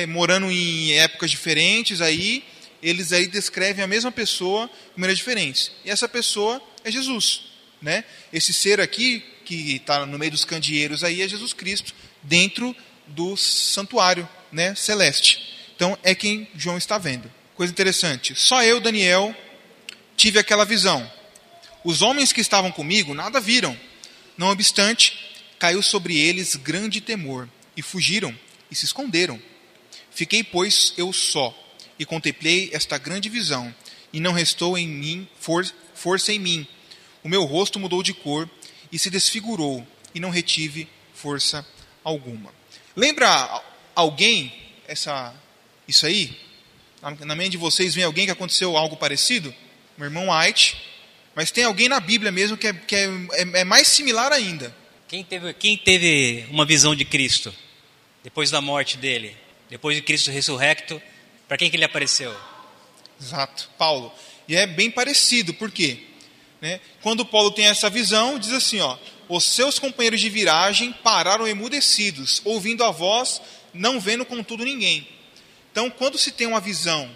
morando 0.08 0.50
em 0.50 0.92
épocas 0.92 1.30
diferentes 1.30 2.00
aí, 2.00 2.44
eles 2.82 3.12
aí 3.12 3.26
descrevem 3.26 3.84
a 3.84 3.86
mesma 3.86 4.10
pessoa 4.10 4.66
de 4.66 5.00
maneiras 5.00 5.18
diferentes. 5.18 5.70
E 5.84 5.90
essa 5.90 6.08
pessoa 6.08 6.62
é 6.84 6.90
Jesus. 6.90 7.42
Né? 7.80 8.04
Esse 8.32 8.52
ser 8.52 8.80
aqui, 8.80 9.24
que 9.44 9.76
está 9.76 10.04
no 10.06 10.18
meio 10.18 10.30
dos 10.30 10.44
candeeiros 10.44 11.02
aí, 11.02 11.22
é 11.22 11.28
Jesus 11.28 11.52
Cristo, 11.52 11.94
dentro 12.22 12.74
do 13.06 13.36
santuário 13.36 14.28
né, 14.52 14.74
celeste. 14.74 15.56
Então 15.74 15.98
é 16.02 16.14
quem 16.14 16.48
João 16.54 16.78
está 16.78 16.98
vendo. 16.98 17.30
Coisa 17.54 17.72
interessante. 17.72 18.34
Só 18.34 18.62
eu, 18.62 18.80
Daniel, 18.80 19.34
tive 20.16 20.38
aquela 20.38 20.64
visão. 20.64 21.10
Os 21.84 22.02
homens 22.02 22.32
que 22.32 22.40
estavam 22.40 22.70
comigo 22.70 23.14
nada 23.14 23.40
viram. 23.40 23.78
Não 24.36 24.48
obstante, 24.48 25.18
caiu 25.58 25.82
sobre 25.82 26.18
eles 26.18 26.56
grande 26.56 27.00
temor, 27.00 27.48
e 27.76 27.82
fugiram 27.82 28.36
e 28.70 28.74
se 28.74 28.84
esconderam. 28.84 29.40
Fiquei, 30.10 30.42
pois, 30.42 30.92
eu 30.96 31.12
só 31.12 31.54
e 32.00 32.06
contemplei 32.06 32.70
esta 32.72 32.96
grande 32.96 33.28
visão, 33.28 33.72
e 34.10 34.18
não 34.18 34.32
restou 34.32 34.78
em 34.78 34.88
mim 34.88 35.28
for, 35.38 35.70
força 35.94 36.32
em 36.32 36.38
mim. 36.38 36.66
O 37.22 37.28
meu 37.28 37.44
rosto 37.44 37.78
mudou 37.78 38.02
de 38.02 38.14
cor 38.14 38.48
e 38.90 38.98
se 38.98 39.10
desfigurou, 39.10 39.86
e 40.14 40.18
não 40.18 40.30
retive 40.30 40.88
força 41.14 41.64
alguma. 42.02 42.54
Lembra 42.96 43.62
alguém 43.94 44.50
essa 44.88 45.34
isso 45.86 46.06
aí? 46.06 46.34
Na 47.20 47.34
mente 47.34 47.50
de 47.50 47.56
vocês 47.58 47.94
vem 47.94 48.04
alguém 48.04 48.24
que 48.24 48.32
aconteceu 48.32 48.78
algo 48.78 48.96
parecido? 48.96 49.54
Meu 49.98 50.06
irmão 50.06 50.28
White. 50.30 50.76
Mas 51.34 51.50
tem 51.50 51.64
alguém 51.64 51.88
na 51.88 52.00
Bíblia 52.00 52.32
mesmo 52.32 52.56
que 52.56 52.66
é, 52.66 52.72
que 52.72 52.96
é, 52.96 53.04
é, 53.32 53.60
é 53.60 53.64
mais 53.64 53.88
similar 53.88 54.32
ainda. 54.32 54.74
Quem 55.06 55.22
teve, 55.22 55.52
quem 55.52 55.76
teve 55.76 56.46
uma 56.50 56.64
visão 56.64 56.94
de 56.94 57.04
Cristo 57.04 57.54
depois 58.24 58.50
da 58.50 58.62
morte 58.62 58.96
dele? 58.96 59.36
Depois 59.68 59.96
de 59.96 60.02
Cristo 60.02 60.30
ressurrecto, 60.30 61.00
para 61.50 61.58
quem 61.58 61.68
que 61.68 61.76
ele 61.76 61.84
apareceu? 61.84 62.32
Exato, 63.20 63.68
Paulo. 63.76 64.12
E 64.46 64.54
é 64.54 64.68
bem 64.68 64.88
parecido, 64.88 65.52
por 65.52 65.68
quê? 65.68 65.98
Né? 66.60 66.78
Quando 67.02 67.24
Paulo 67.26 67.50
tem 67.50 67.66
essa 67.66 67.90
visão, 67.90 68.38
diz 68.38 68.52
assim: 68.52 68.78
ó, 68.78 68.96
os 69.28 69.42
seus 69.42 69.76
companheiros 69.76 70.20
de 70.20 70.30
viragem 70.30 70.92
pararam 70.92 71.48
emudecidos, 71.48 72.40
ouvindo 72.44 72.84
a 72.84 72.92
voz, 72.92 73.42
não 73.74 73.98
vendo 73.98 74.24
contudo 74.24 74.64
ninguém. 74.64 75.08
Então, 75.72 75.90
quando 75.90 76.16
se 76.16 76.30
tem 76.30 76.46
uma 76.46 76.60
visão 76.60 77.10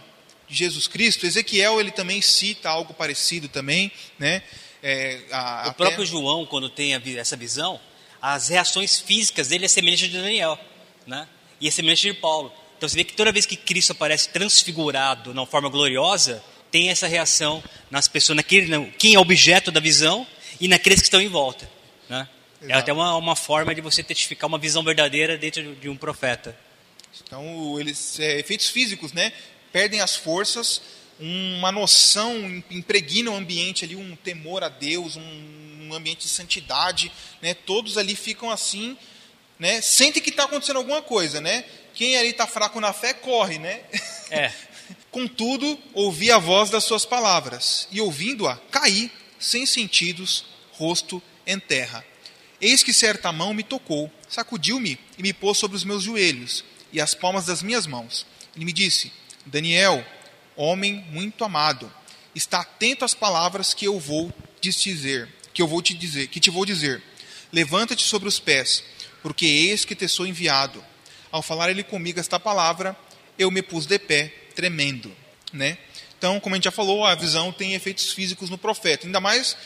de 0.49 0.57
Jesus 0.57 0.89
Cristo, 0.89 1.27
Ezequiel 1.27 1.79
ele 1.79 1.93
também 1.93 2.21
cita 2.21 2.69
algo 2.69 2.93
parecido 2.93 3.49
também, 3.49 3.93
né? 4.19 4.43
É, 4.83 5.21
a, 5.31 5.67
o 5.67 5.69
até... 5.69 5.73
próprio 5.75 6.05
João, 6.05 6.45
quando 6.45 6.69
tem 6.69 6.97
a, 6.97 7.01
essa 7.17 7.37
visão, 7.37 7.81
as 8.21 8.49
reações 8.49 8.99
físicas 8.99 9.47
dele 9.47 9.67
é 9.67 9.69
semelhante 9.69 10.09
de 10.09 10.19
Daniel, 10.19 10.59
né? 11.07 11.29
E 11.61 11.69
é 11.69 11.71
semelhante 11.71 12.03
de 12.03 12.15
Paulo. 12.15 12.53
Então 12.85 12.91
você 12.91 12.97
vê 12.97 13.05
que 13.05 13.15
toda 13.15 13.33
vez 13.33 13.47
que 13.47 13.57
Cristo 13.57 13.93
aparece 13.93 14.29
transfigurado, 14.29 15.33
na 15.33 15.47
forma 15.47 15.71
gloriosa, 15.71 16.45
tem 16.71 16.91
essa 16.91 17.07
reação 17.07 17.65
nas 17.91 18.09
pessoas, 18.09 18.37
naquele, 18.37 18.91
quem 18.99 19.15
é 19.15 19.19
objeto 19.19 19.71
da 19.71 19.81
visão 19.81 20.27
e 20.61 20.69
naqueles 20.69 21.01
que 21.01 21.07
estão 21.07 21.21
em 21.21 21.29
volta. 21.29 21.71
Né? 22.11 22.29
É 22.69 22.75
até 22.75 22.93
uma, 22.93 23.17
uma 23.17 23.35
forma 23.35 23.75
de 23.75 23.81
você 23.81 24.03
testificar 24.03 24.49
uma 24.49 24.59
visão 24.59 24.85
verdadeira 24.85 25.39
dentro 25.39 25.75
de 25.77 25.89
um 25.89 25.97
profeta. 25.97 26.55
Então, 27.27 27.81
eles, 27.81 28.21
é, 28.21 28.41
efeitos 28.41 28.69
físicos, 28.69 29.15
né? 29.15 29.33
Perdem 29.73 30.03
as 30.03 30.15
forças, 30.15 30.83
uma 31.19 31.73
noção 31.73 32.63
impregna 32.71 33.31
o 33.31 33.35
ambiente 33.35 33.85
ali, 33.85 33.97
um 33.97 34.15
temor 34.17 34.63
a 34.63 34.69
Deus, 34.69 35.17
um, 35.17 35.89
um 35.89 35.95
ambiente 35.95 36.25
de 36.25 36.29
santidade, 36.29 37.11
né? 37.41 37.55
Todos 37.55 37.97
ali 37.97 38.15
ficam 38.15 38.51
assim, 38.51 38.95
né? 39.59 39.81
Sentem 39.81 40.23
que 40.23 40.29
está 40.29 40.45
acontecendo 40.45 40.77
alguma 40.77 41.01
coisa, 41.01 41.41
né? 41.41 41.65
Quem 41.95 42.17
ali 42.17 42.31
está 42.31 42.47
fraco 42.47 42.81
na 42.81 42.93
fé 42.93 43.13
corre, 43.15 43.59
né? 43.59 43.83
É. 44.31 44.53
Contudo, 45.11 45.79
ouvi 45.93 46.31
a 46.31 46.39
voz 46.39 46.71
das 46.71 46.85
suas 46.85 47.05
palavras 47.05 47.87
e 47.93 48.01
ouvindo-a, 48.01 48.57
caí 48.71 49.11
sem 49.39 49.65
sentidos, 49.65 50.45
rosto 50.73 51.23
em 51.47 51.59
terra. 51.59 52.05
Eis 52.61 52.83
que 52.83 52.93
certa 52.93 53.31
mão 53.31 53.55
me 53.55 53.63
tocou, 53.63 54.11
sacudiu-me 54.29 54.99
e 55.19 55.23
me 55.23 55.33
pôs 55.33 55.59
sobre 55.59 55.77
os 55.77 55.85
meus 55.85 56.03
joelhos 56.03 56.65
e 56.93 57.01
as 57.01 57.15
palmas 57.15 57.47
das 57.47 57.63
minhas 57.63 57.87
mãos. 57.87 58.27
Ele 58.57 58.65
me 58.65 58.73
disse: 58.73 59.13
Daniel, 59.47 60.05
homem 60.57 61.05
muito 61.11 61.45
amado, 61.45 61.93
está 62.35 62.61
atento 62.61 63.05
às 63.05 63.15
palavras 63.15 63.75
que 63.75 63.85
eu 63.85 64.01
vou 64.01 64.33
te 64.61 64.71
dizer, 64.71 65.29
que 65.53 65.61
eu 65.61 65.69
vou 65.69 65.83
te 65.83 65.95
dizer, 65.95 66.29
que 66.29 66.41
te 66.41 66.51
vou 66.51 66.65
dizer. 66.65 67.03
Levanta-te 67.53 68.03
sobre 68.03 68.29
os 68.29 68.41
pés, 68.41 68.83
porque 69.23 69.47
eis 69.47 69.85
que 69.85 69.95
te 69.95 70.09
sou 70.09 70.27
enviado. 70.27 70.85
Ao 71.35 71.43
falar 71.43 71.69
ele 71.69 71.83
comigo 71.83 72.21
esta 72.21 72.39
palavra, 72.39 72.97
eu 73.37 73.51
me 73.51 73.61
pus 73.61 73.87
de 73.87 73.99
pé, 73.99 74.33
tremendo, 74.55 75.11
né? 75.53 75.77
Então, 76.17 76.39
como 76.39 76.55
a 76.55 76.57
gente 76.57 76.67
já 76.67 76.71
falou, 76.71 77.05
a 77.05 77.17
visão 77.17 77.51
tem 77.51 77.75
efeitos 77.75 78.13
físicos 78.13 78.49
no 78.51 78.57
profeta. 78.57 79.05
Ainda 79.05 79.19
mais 79.19 79.57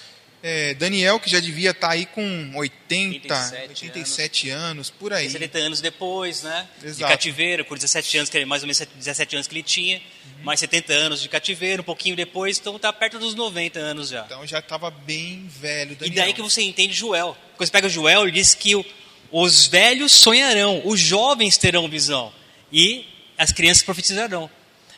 é, 0.42 0.72
Daniel, 0.72 1.20
que 1.20 1.28
já 1.28 1.40
devia 1.40 1.72
estar 1.72 1.88
tá 1.88 1.92
aí 1.92 2.06
com 2.06 2.52
80, 2.54 3.34
87, 3.34 3.68
87 3.68 4.48
anos. 4.48 4.64
anos. 4.64 4.90
por 4.90 5.12
aí. 5.12 5.28
70 5.28 5.58
anos 5.58 5.82
depois, 5.82 6.42
né? 6.42 6.66
Exato. 6.82 6.96
De 6.96 7.04
cativeiro, 7.04 7.66
por 7.66 7.76
17 7.76 8.16
anos, 8.16 8.30
que 8.30 8.38
ele, 8.38 8.46
mais 8.46 8.62
ou 8.62 8.66
menos 8.66 8.78
17 8.78 9.36
anos 9.36 9.46
que 9.46 9.54
ele 9.54 9.62
tinha, 9.62 9.98
uhum. 9.98 10.44
mais 10.44 10.60
70 10.60 10.90
anos 10.94 11.20
de 11.20 11.28
cativeiro, 11.28 11.82
um 11.82 11.84
pouquinho 11.84 12.16
depois, 12.16 12.56
então 12.58 12.76
está 12.76 12.90
perto 12.94 13.18
dos 13.18 13.34
90 13.34 13.78
anos 13.78 14.08
já. 14.08 14.24
Então 14.24 14.46
já 14.46 14.60
estava 14.60 14.90
bem 14.90 15.46
velho. 15.48 15.94
Daniel. 15.96 16.14
E 16.14 16.16
daí 16.16 16.32
que 16.32 16.40
você 16.40 16.62
entende 16.62 16.94
Joel. 16.94 17.36
Quando 17.58 17.66
você 17.66 17.72
pega 17.72 17.90
Joel, 17.90 18.22
ele 18.22 18.32
diz 18.32 18.54
que 18.54 18.74
o, 18.74 18.82
os 19.30 19.66
velhos 19.66 20.12
sonharão, 20.12 20.82
os 20.84 20.98
jovens 20.98 21.56
terão 21.56 21.88
visão 21.88 22.32
e 22.72 23.04
as 23.36 23.52
crianças 23.52 23.82
profetizarão. 23.82 24.50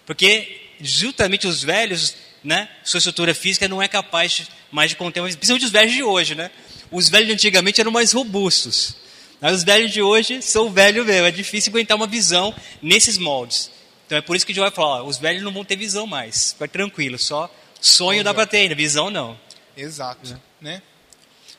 Porque 0.07 0.61
justamente 0.81 1.47
os 1.47 1.63
velhos 1.63 2.15
né, 2.43 2.69
sua 2.83 2.99
estrutura 2.99 3.35
física 3.35 3.69
não 3.69 3.83
é 3.83 3.89
capaz 3.89 4.49
mais 4.71 4.91
de 4.91 4.97
conter, 4.97 5.23
principalmente 5.23 5.67
os 5.67 5.71
velhos 5.71 5.93
de 5.93 6.03
hoje, 6.03 6.35
né? 6.35 6.51
Os 6.91 7.09
velhos 7.09 7.29
de 7.29 7.35
antigamente 7.35 7.81
eram 7.81 7.91
mais 7.91 8.13
robustos. 8.13 8.97
Mas 9.41 9.57
os 9.57 9.65
velhos 9.65 9.91
de 9.93 10.03
hoje 10.03 10.43
são 10.43 10.71
velhos 10.71 11.07
mesmo, 11.07 11.27
é 11.27 11.31
difícil 11.31 11.71
aguentar 11.71 11.97
uma 11.97 12.07
visão 12.07 12.55
nesses 12.83 13.17
moldes. 13.17 13.71
Então 14.07 14.19
é 14.19 14.21
por 14.21 14.37
isso 14.37 14.45
que 14.45 14.53
João 14.53 14.67
vai 14.67 14.75
falar, 14.75 15.03
ó, 15.03 15.07
os 15.07 15.19
velhos 15.19 15.43
não 15.43 15.53
vão 15.53 15.65
ter 15.65 15.77
visão 15.77 16.07
mais, 16.07 16.53
fica 16.53 16.69
tranquilo, 16.69 17.19
só 17.19 17.53
sonho 17.81 18.25
dá 18.25 18.35
para 18.35 18.47
ter 18.47 18.59
ainda, 18.59 18.75
visão 18.75 19.09
não. 19.09 19.39
Exato, 19.77 20.39
né? 20.61 20.83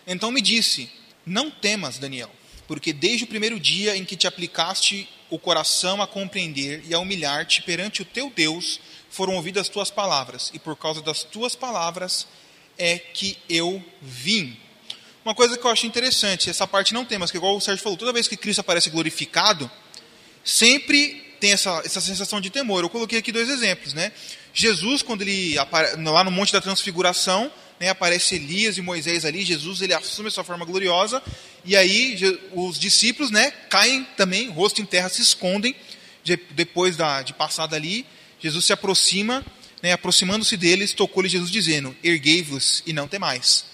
Então 0.06 0.32
me 0.32 0.42
disse, 0.42 0.90
não 1.26 1.50
temas, 1.50 1.98
Daniel, 1.98 2.30
porque 2.72 2.94
desde 2.94 3.26
o 3.26 3.28
primeiro 3.28 3.60
dia 3.60 3.98
em 3.98 4.06
que 4.06 4.16
te 4.16 4.26
aplicaste 4.26 5.06
o 5.30 5.38
coração 5.38 6.02
a 6.02 6.08
compreender 6.08 6.82
e 6.88 6.94
a 6.94 7.00
humilhar-te 7.00 7.62
perante 7.64 8.02
o 8.02 8.06
teu 8.06 8.32
Deus, 8.34 8.80
foram 9.10 9.36
ouvidas 9.36 9.64
as 9.64 9.68
tuas 9.68 9.92
palavras, 9.92 10.50
e 10.54 10.58
por 10.58 10.78
causa 10.78 11.02
das 11.02 11.22
tuas 11.22 11.54
palavras 11.54 12.26
é 12.78 12.98
que 12.98 13.38
eu 13.50 13.84
vim. 14.02 14.56
Uma 15.26 15.36
coisa 15.36 15.58
que 15.58 15.68
eu 15.68 15.70
acho 15.70 15.86
interessante, 15.86 16.50
essa 16.50 16.66
parte 16.66 16.94
não 16.94 17.04
tem, 17.04 17.18
mas 17.18 17.30
que 17.30 17.36
igual 17.36 17.58
o 17.58 17.60
Sérgio 17.60 17.84
falou, 17.84 17.98
toda 17.98 18.14
vez 18.14 18.30
que 18.30 18.38
Cristo 18.38 18.62
aparece 18.62 18.90
glorificado, 18.90 19.70
sempre 20.42 21.36
tem 21.42 21.52
essa, 21.52 21.82
essa 21.84 22.00
sensação 22.00 22.40
de 22.40 22.50
temor. 22.50 22.86
Eu 22.86 22.90
coloquei 22.90 23.20
aqui 23.20 23.34
dois 23.34 23.50
exemplos, 23.50 23.94
né? 23.94 24.14
Jesus, 24.54 25.02
quando 25.02 25.24
ele 25.24 25.56
lá 26.06 26.24
no 26.24 26.32
Monte 26.32 26.54
da 26.54 26.62
Transfiguração, 26.62 27.52
né, 27.82 27.90
aparece 27.90 28.36
Elias 28.36 28.78
e 28.78 28.82
Moisés 28.82 29.26
ali, 29.26 29.44
Jesus 29.44 29.82
ele 29.82 29.94
assume 29.94 30.28
a 30.28 30.32
sua 30.32 30.44
forma 30.44 30.64
gloriosa, 30.64 31.22
e 31.64 31.76
aí 31.76 32.18
os 32.54 32.80
discípulos, 32.80 33.32
né, 33.32 33.52
caem 33.70 34.06
também, 34.18 34.50
rosto 34.50 34.82
em 34.82 34.86
terra, 34.86 35.10
se 35.10 35.22
escondem 35.22 35.76
depois 36.52 36.96
da, 36.96 37.22
de 37.22 37.34
passar 37.34 37.68
dali, 37.68 38.06
Jesus 38.40 38.66
se 38.66 38.74
aproxima, 38.74 39.46
né, 39.82 39.92
aproximando-se 39.92 40.58
deles, 40.58 40.94
tocou-lhe 40.94 41.30
Jesus 41.30 41.52
dizendo: 41.52 41.96
Erguei-vos 42.04 42.84
e 42.86 42.94
não 42.94 43.08
temais. 43.08 43.66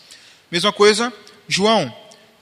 Mesma 0.52 0.72
coisa, 0.72 1.14
João, 1.48 1.94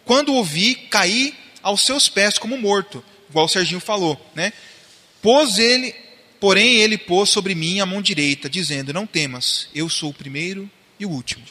quando 0.03 0.33
ouvi, 0.33 0.75
caí 0.75 1.35
aos 1.61 1.81
seus 1.81 2.07
pés 2.07 2.37
como 2.37 2.57
morto, 2.57 3.03
igual 3.29 3.45
o 3.45 3.49
Serginho 3.49 3.79
falou, 3.79 4.19
né? 4.35 4.53
Pôs 5.21 5.57
ele, 5.57 5.93
porém 6.39 6.75
ele 6.75 6.97
pôs 6.97 7.29
sobre 7.29 7.55
mim 7.55 7.79
a 7.79 7.85
mão 7.85 8.01
direita, 8.01 8.49
dizendo: 8.49 8.93
Não 8.93 9.07
temas, 9.07 9.69
eu 9.73 9.89
sou 9.89 10.11
o 10.11 10.13
primeiro 10.13 10.69
e 10.99 11.05
o 11.05 11.09
último. 11.09 11.43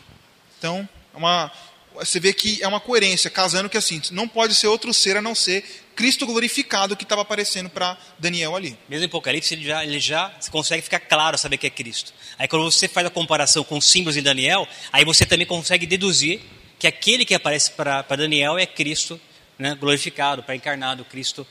Então, 0.58 0.88
é 1.12 1.16
uma, 1.16 1.52
você 1.94 2.18
vê 2.18 2.32
que 2.32 2.62
é 2.62 2.68
uma 2.68 2.80
coerência, 2.80 3.30
casando 3.30 3.68
que 3.68 3.76
assim, 3.76 4.00
não 4.10 4.26
pode 4.26 4.54
ser 4.54 4.66
outro 4.66 4.92
ser 4.92 5.16
a 5.16 5.22
não 5.22 5.34
ser 5.34 5.64
Cristo 5.94 6.26
glorificado 6.26 6.96
que 6.96 7.04
estava 7.04 7.22
aparecendo 7.22 7.70
para 7.70 7.96
Daniel 8.18 8.56
ali. 8.56 8.76
Mesmo 8.88 9.04
em 9.04 9.06
Apocalipse, 9.06 9.54
ele 9.54 9.64
já, 9.64 9.84
ele 9.84 10.00
já 10.00 10.32
consegue 10.50 10.82
ficar 10.82 11.00
claro 11.00 11.38
saber 11.38 11.56
que 11.56 11.66
é 11.66 11.70
Cristo. 11.70 12.12
Aí 12.38 12.48
quando 12.48 12.64
você 12.70 12.88
faz 12.88 13.06
a 13.06 13.10
comparação 13.10 13.62
com 13.62 13.78
os 13.78 13.88
símbolos 13.88 14.14
de 14.14 14.22
Daniel, 14.22 14.66
aí 14.92 15.04
você 15.04 15.24
também 15.24 15.46
consegue 15.46 15.86
deduzir 15.86 16.40
que 16.78 16.86
aquele 16.86 17.24
que 17.24 17.34
aparece 17.34 17.70
para 17.70 18.02
Daniel 18.16 18.58
é 18.58 18.66
Cristo 18.66 19.20
né, 19.58 19.76
glorificado, 19.78 20.42
para 20.42 20.56
encarnado 20.56 21.04
Cristo 21.04 21.46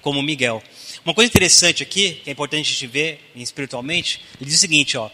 como 0.00 0.22
Miguel. 0.22 0.62
Uma 1.04 1.14
coisa 1.14 1.28
interessante 1.28 1.82
aqui, 1.82 2.20
que 2.24 2.30
é 2.30 2.32
importante 2.32 2.66
a 2.66 2.72
gente 2.72 2.86
ver 2.86 3.30
espiritualmente, 3.36 4.22
ele 4.40 4.48
diz 4.48 4.58
o 4.58 4.60
seguinte, 4.60 4.96
ó, 4.96 5.10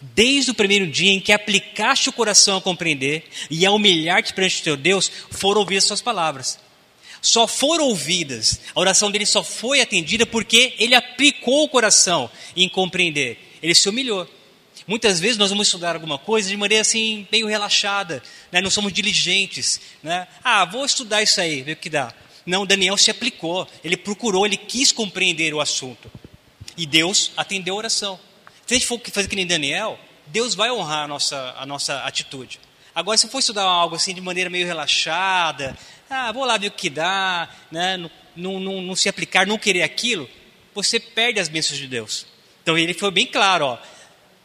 desde 0.00 0.50
o 0.50 0.54
primeiro 0.54 0.86
dia 0.86 1.12
em 1.12 1.20
que 1.20 1.32
aplicaste 1.32 2.08
o 2.08 2.12
coração 2.12 2.56
a 2.56 2.62
compreender 2.62 3.24
e 3.50 3.66
a 3.66 3.70
humilhar-te 3.70 4.32
perante 4.32 4.60
o 4.60 4.64
teu 4.64 4.76
Deus, 4.76 5.10
foram 5.30 5.60
ouvidas 5.60 5.84
suas 5.84 6.00
palavras. 6.00 6.58
Só 7.20 7.46
foram 7.46 7.88
ouvidas, 7.88 8.60
a 8.74 8.80
oração 8.80 9.10
dele 9.10 9.26
só 9.26 9.44
foi 9.44 9.80
atendida 9.80 10.24
porque 10.24 10.74
ele 10.78 10.94
aplicou 10.94 11.64
o 11.64 11.68
coração 11.68 12.30
em 12.56 12.68
compreender. 12.68 13.38
Ele 13.62 13.74
se 13.74 13.88
humilhou. 13.88 14.26
Muitas 14.86 15.20
vezes 15.20 15.36
nós 15.36 15.50
vamos 15.50 15.66
estudar 15.66 15.94
alguma 15.94 16.18
coisa 16.18 16.48
de 16.48 16.56
maneira 16.56 16.80
assim, 16.80 17.26
meio 17.30 17.46
relaxada, 17.46 18.22
né? 18.50 18.60
não 18.60 18.70
somos 18.70 18.92
diligentes. 18.92 19.80
Né? 20.02 20.26
Ah, 20.42 20.64
vou 20.64 20.84
estudar 20.84 21.22
isso 21.22 21.40
aí, 21.40 21.62
ver 21.62 21.72
o 21.72 21.76
que 21.76 21.90
dá. 21.90 22.12
Não, 22.46 22.64
Daniel 22.64 22.96
se 22.96 23.10
aplicou, 23.10 23.68
ele 23.84 23.96
procurou, 23.98 24.46
ele 24.46 24.56
quis 24.56 24.90
compreender 24.90 25.52
o 25.52 25.60
assunto. 25.60 26.10
E 26.76 26.86
Deus 26.86 27.32
atendeu 27.36 27.74
a 27.74 27.78
oração. 27.78 28.18
Se 28.70 28.74
a 28.74 28.78
gente 28.78 28.86
for 28.86 29.00
fazer 29.10 29.26
que 29.26 29.34
nem 29.34 29.44
Daniel, 29.44 29.98
Deus 30.28 30.54
vai 30.54 30.70
honrar 30.70 31.02
a 31.02 31.08
nossa, 31.08 31.56
a 31.58 31.66
nossa 31.66 32.04
atitude. 32.04 32.60
Agora, 32.94 33.18
se 33.18 33.28
for 33.28 33.40
estudar 33.40 33.64
algo 33.64 33.96
assim 33.96 34.14
de 34.14 34.20
maneira 34.20 34.48
meio 34.48 34.64
relaxada, 34.64 35.76
ah, 36.08 36.30
vou 36.30 36.44
lá 36.44 36.56
ver 36.56 36.68
o 36.68 36.70
que 36.70 36.88
dá, 36.88 37.48
né? 37.68 37.96
não, 37.96 38.60
não, 38.60 38.80
não, 38.80 38.94
se 38.94 39.08
aplicar, 39.08 39.44
não 39.44 39.58
querer 39.58 39.82
aquilo, 39.82 40.30
você 40.72 41.00
perde 41.00 41.40
as 41.40 41.48
bênçãos 41.48 41.80
de 41.80 41.88
Deus. 41.88 42.26
Então 42.62 42.78
ele 42.78 42.94
foi 42.94 43.10
bem 43.10 43.26
claro, 43.26 43.64
ó, 43.64 43.78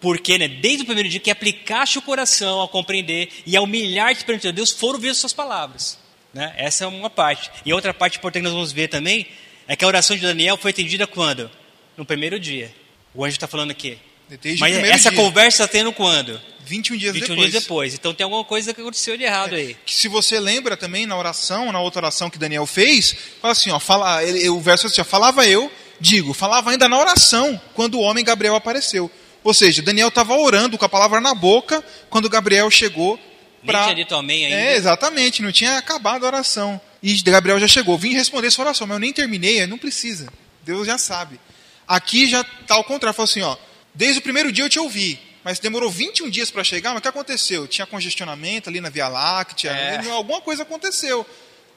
porque 0.01 0.39
né, 0.39 0.47
desde 0.47 0.81
o 0.81 0.85
primeiro 0.87 1.07
dia 1.07 1.19
que 1.19 1.29
aplicaste 1.29 1.99
o 1.99 2.01
coração 2.01 2.63
a 2.63 2.67
compreender 2.67 3.29
e 3.45 3.55
a 3.55 3.61
humilhar-te 3.61 4.25
perante 4.25 4.51
Deus, 4.51 4.71
foram 4.71 4.97
ver 4.97 5.09
as 5.09 5.17
suas 5.17 5.33
palavras. 5.33 5.99
Né? 6.33 6.51
Essa 6.57 6.85
é 6.85 6.87
uma 6.87 7.11
parte. 7.11 7.51
E 7.63 7.71
outra 7.71 7.93
parte 7.93 8.17
importante 8.17 8.41
que 8.41 8.45
nós 8.45 8.53
vamos 8.53 8.71
ver 8.71 8.87
também 8.87 9.27
é 9.67 9.75
que 9.75 9.85
a 9.85 9.87
oração 9.87 10.15
de 10.15 10.23
Daniel 10.23 10.57
foi 10.57 10.71
atendida 10.71 11.05
quando? 11.05 11.51
No 11.95 12.03
primeiro 12.03 12.39
dia. 12.39 12.73
O 13.13 13.23
anjo 13.23 13.35
está 13.35 13.47
falando 13.47 13.69
aqui. 13.69 13.99
Desde 14.29 14.59
Mas 14.59 14.75
essa 14.75 15.09
dia. 15.09 15.19
conversa 15.19 15.63
está 15.63 15.67
tendo 15.67 15.93
quando? 15.93 16.39
21 16.65 16.97
dias 16.97 17.13
21 17.13 17.27
depois. 17.35 17.51
dias 17.51 17.63
depois. 17.63 17.93
Então 17.93 18.13
tem 18.13 18.23
alguma 18.23 18.43
coisa 18.43 18.73
que 18.73 18.81
aconteceu 18.81 19.15
de 19.15 19.23
errado 19.23 19.53
é, 19.53 19.59
aí. 19.59 19.77
Que 19.85 19.93
se 19.93 20.07
você 20.07 20.39
lembra 20.39 20.75
também 20.75 21.05
na 21.05 21.17
oração, 21.17 21.71
na 21.71 21.79
outra 21.79 21.99
oração 22.01 22.29
que 22.29 22.39
Daniel 22.39 22.65
fez, 22.65 23.15
fala 23.39 23.51
assim, 23.51 23.69
ó, 23.69 23.79
fala, 23.79 24.23
ele, 24.23 24.49
o 24.49 24.59
verso 24.59 24.87
assim, 24.87 25.01
ó, 25.01 25.03
falava 25.03 25.45
eu, 25.47 25.71
digo, 25.99 26.33
falava 26.33 26.71
ainda 26.71 26.89
na 26.89 26.97
oração, 26.97 27.59
quando 27.73 27.95
o 27.95 28.01
homem 28.01 28.25
Gabriel 28.25 28.55
apareceu. 28.55 29.11
Ou 29.43 29.53
seja, 29.53 29.83
Daniel 29.83 30.07
estava 30.07 30.35
orando 30.35 30.75
com 30.75 30.85
a 30.85 30.89
palavra 30.89 31.21
na 31.21 31.35
boca, 31.35 31.83
quando 32.09 32.27
Gabriel 32.27 32.69
chegou 32.71 33.19
Nem 33.63 33.83
tinha 33.83 33.95
dito 33.95 34.15
amém 34.15 34.45
ainda. 34.45 34.57
É, 34.57 34.75
exatamente, 34.75 35.41
não 35.41 35.51
tinha 35.51 35.77
acabado 35.77 36.23
a 36.23 36.27
oração. 36.27 36.79
E 37.01 37.15
Gabriel 37.21 37.59
já 37.59 37.67
chegou, 37.67 37.97
vim 37.97 38.13
responder 38.13 38.51
sua 38.51 38.65
oração, 38.65 38.87
mas 38.87 38.95
eu 38.95 38.99
nem 38.99 39.13
terminei, 39.13 39.65
não 39.65 39.77
precisa. 39.77 40.31
Deus 40.63 40.87
já 40.87 40.97
sabe. 40.97 41.39
Aqui 41.87 42.27
já 42.27 42.41
está 42.41 42.75
ao 42.75 42.83
contrário, 42.83 43.15
falou 43.15 43.29
assim, 43.29 43.41
ó, 43.41 43.55
desde 43.95 44.19
o 44.19 44.21
primeiro 44.21 44.51
dia 44.51 44.65
eu 44.65 44.69
te 44.69 44.79
ouvi, 44.79 45.19
mas 45.43 45.59
demorou 45.59 45.89
21 45.89 46.29
dias 46.29 46.51
para 46.51 46.63
chegar, 46.63 46.91
mas 46.91 46.99
o 46.99 47.01
que 47.01 47.07
aconteceu? 47.07 47.67
Tinha 47.67 47.85
congestionamento 47.85 48.69
ali 48.69 48.81
na 48.81 48.89
Via 48.89 49.07
Láctea, 49.07 49.71
é. 49.71 50.09
alguma 50.09 50.41
coisa 50.41 50.63
aconteceu. 50.63 51.25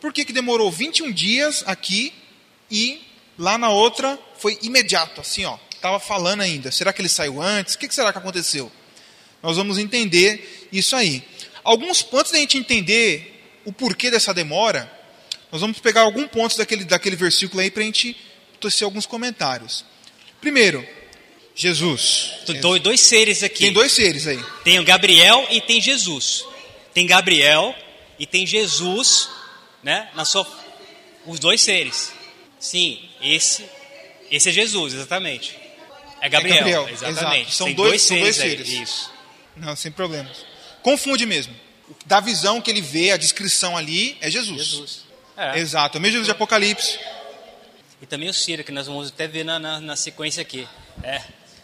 Por 0.01 0.13
que, 0.13 0.25
que 0.25 0.33
demorou 0.33 0.71
21 0.71 1.11
dias 1.13 1.65
aqui 1.67 2.13
e 2.71 3.03
lá 3.39 3.57
na 3.57 3.71
outra 3.71 4.19
foi 4.39 4.59
imediato, 4.63 5.21
assim, 5.21 5.45
ó, 5.45 5.59
estava 5.71 6.01
falando 6.01 6.41
ainda. 6.41 6.71
Será 6.71 6.93
que 6.93 7.01
ele 7.01 7.09
saiu 7.09 7.41
antes? 7.41 7.75
O 7.75 7.79
que, 7.79 7.89
que 7.89 7.95
será 7.95 8.13
que 8.13 8.19
aconteceu? 8.19 8.71
Nós 9.43 9.57
vamos 9.57 9.79
entender 9.79 10.69
isso 10.73 10.97
aí. 10.97 11.23
Alguns 11.63 12.03
pontos 12.03 12.33
da 12.33 12.39
gente 12.39 12.59
entender 12.59 13.61
o 13.65 13.73
porquê 13.73 14.11
dessa 14.11 14.33
demora, 14.33 14.91
nós 15.53 15.61
vamos 15.61 15.79
pegar 15.79 16.03
alguns 16.03 16.29
pontos 16.29 16.57
daquele, 16.57 16.85
daquele 16.85 17.17
versículo 17.17 17.61
aí 17.61 17.71
para 17.71 17.83
a 17.83 17.87
gente 17.87 18.17
tecer 18.61 18.85
alguns 18.85 19.07
comentários. 19.07 19.85
Primeiro, 20.41 20.87
Jesus. 21.59 22.35
Tem 22.47 22.61
dois 22.81 23.00
seres 23.00 23.43
aqui. 23.43 23.65
Tem 23.65 23.73
dois 23.73 23.91
seres 23.91 24.29
aí. 24.29 24.41
Tem 24.62 24.79
o 24.79 24.85
Gabriel 24.85 25.45
e 25.50 25.61
tem 25.61 25.83
Jesus. 25.83 26.45
Tem 26.95 27.05
Gabriel 27.05 27.75
e 28.17 28.25
tem 28.25 28.47
Jesus, 28.47 29.29
né? 29.83 30.09
Na 30.15 30.25
sua, 30.25 30.47
os 31.27 31.41
dois 31.41 31.61
seres. 31.61 32.12
Sim, 32.61 33.00
esse, 33.21 33.65
esse 34.31 34.50
é 34.50 34.53
Jesus, 34.53 34.95
exatamente. 34.95 35.59
É 36.21 36.29
Gabriel, 36.29 36.55
é 36.55 36.59
Gabriel 36.59 36.88
exatamente. 36.88 37.41
Exato. 37.41 37.57
São 37.57 37.67
tem 37.67 37.75
dois, 37.75 37.91
dois 37.91 38.03
são 38.03 38.17
seres. 38.17 38.37
Dois 38.37 38.50
seres. 38.50 38.69
Aí, 38.69 38.83
isso. 38.83 39.12
Não, 39.57 39.75
sem 39.75 39.91
problemas. 39.91 40.47
Confunde 40.81 41.27
mesmo. 41.27 41.55
Da 42.07 42.21
visão 42.21 42.61
que 42.61 42.71
ele 42.71 42.81
vê, 42.81 43.11
a 43.11 43.17
descrição 43.17 43.77
ali 43.77 44.17
é 44.21 44.31
Jesus. 44.31 44.65
Jesus. 44.65 45.05
É. 45.37 45.59
Exato, 45.59 45.97
é 45.97 45.99
o 45.99 46.03
mesmo 46.03 46.12
Jesus 46.12 46.27
de 46.27 46.33
Apocalipse. 46.33 47.00
E 48.00 48.07
também 48.07 48.29
o 48.29 48.35
Ciro, 48.35 48.62
que 48.62 48.71
nós 48.71 48.87
vamos 48.87 49.09
até 49.09 49.27
ver 49.27 49.45
na, 49.45 49.59
na, 49.59 49.81
na 49.81 49.97
sequência 49.97 50.41
aqui. 50.41 50.69
É. 51.03 51.21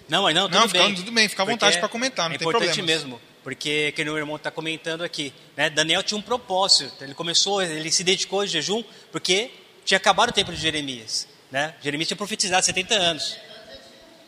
Não, 0.09 0.23
mas 0.23 0.35
não, 0.35 0.49
tudo 0.49 0.61
não, 0.61 0.69
bem. 0.69 0.95
tudo 0.95 1.13
bem, 1.13 1.29
fica 1.29 1.43
à 1.43 1.47
vontade 1.47 1.79
para 1.79 1.89
comentar, 1.89 2.29
não 2.29 2.35
é 2.35 2.39
tem 2.39 2.47
problema. 2.47 2.73
É 2.73 2.75
importante 2.75 2.87
mesmo, 2.87 3.21
porque 3.43 3.93
que 3.93 4.03
o 4.03 4.19
irmão 4.19 4.37
está 4.37 4.51
comentando 4.51 5.03
aqui, 5.03 5.33
né? 5.57 5.71
Daniel 5.71 6.03
tinha 6.03 6.19
um 6.19 6.23
propósito, 6.23 7.03
ele 7.03 7.15
começou, 7.15 7.63
ele 7.63 7.91
se 7.91 8.05
dedicou 8.05 8.41
ao 8.41 8.47
jejum 8.47 8.83
porque 9.11 9.51
tinha 9.85 9.97
acabado 9.97 10.31
o 10.31 10.33
tempo 10.33 10.53
de 10.53 10.61
Jeremias, 10.61 11.27
né? 11.51 11.75
Jeremias 11.83 12.09
tinha 12.09 12.17
profetizado 12.17 12.65
70 12.65 12.95
anos. 12.95 13.37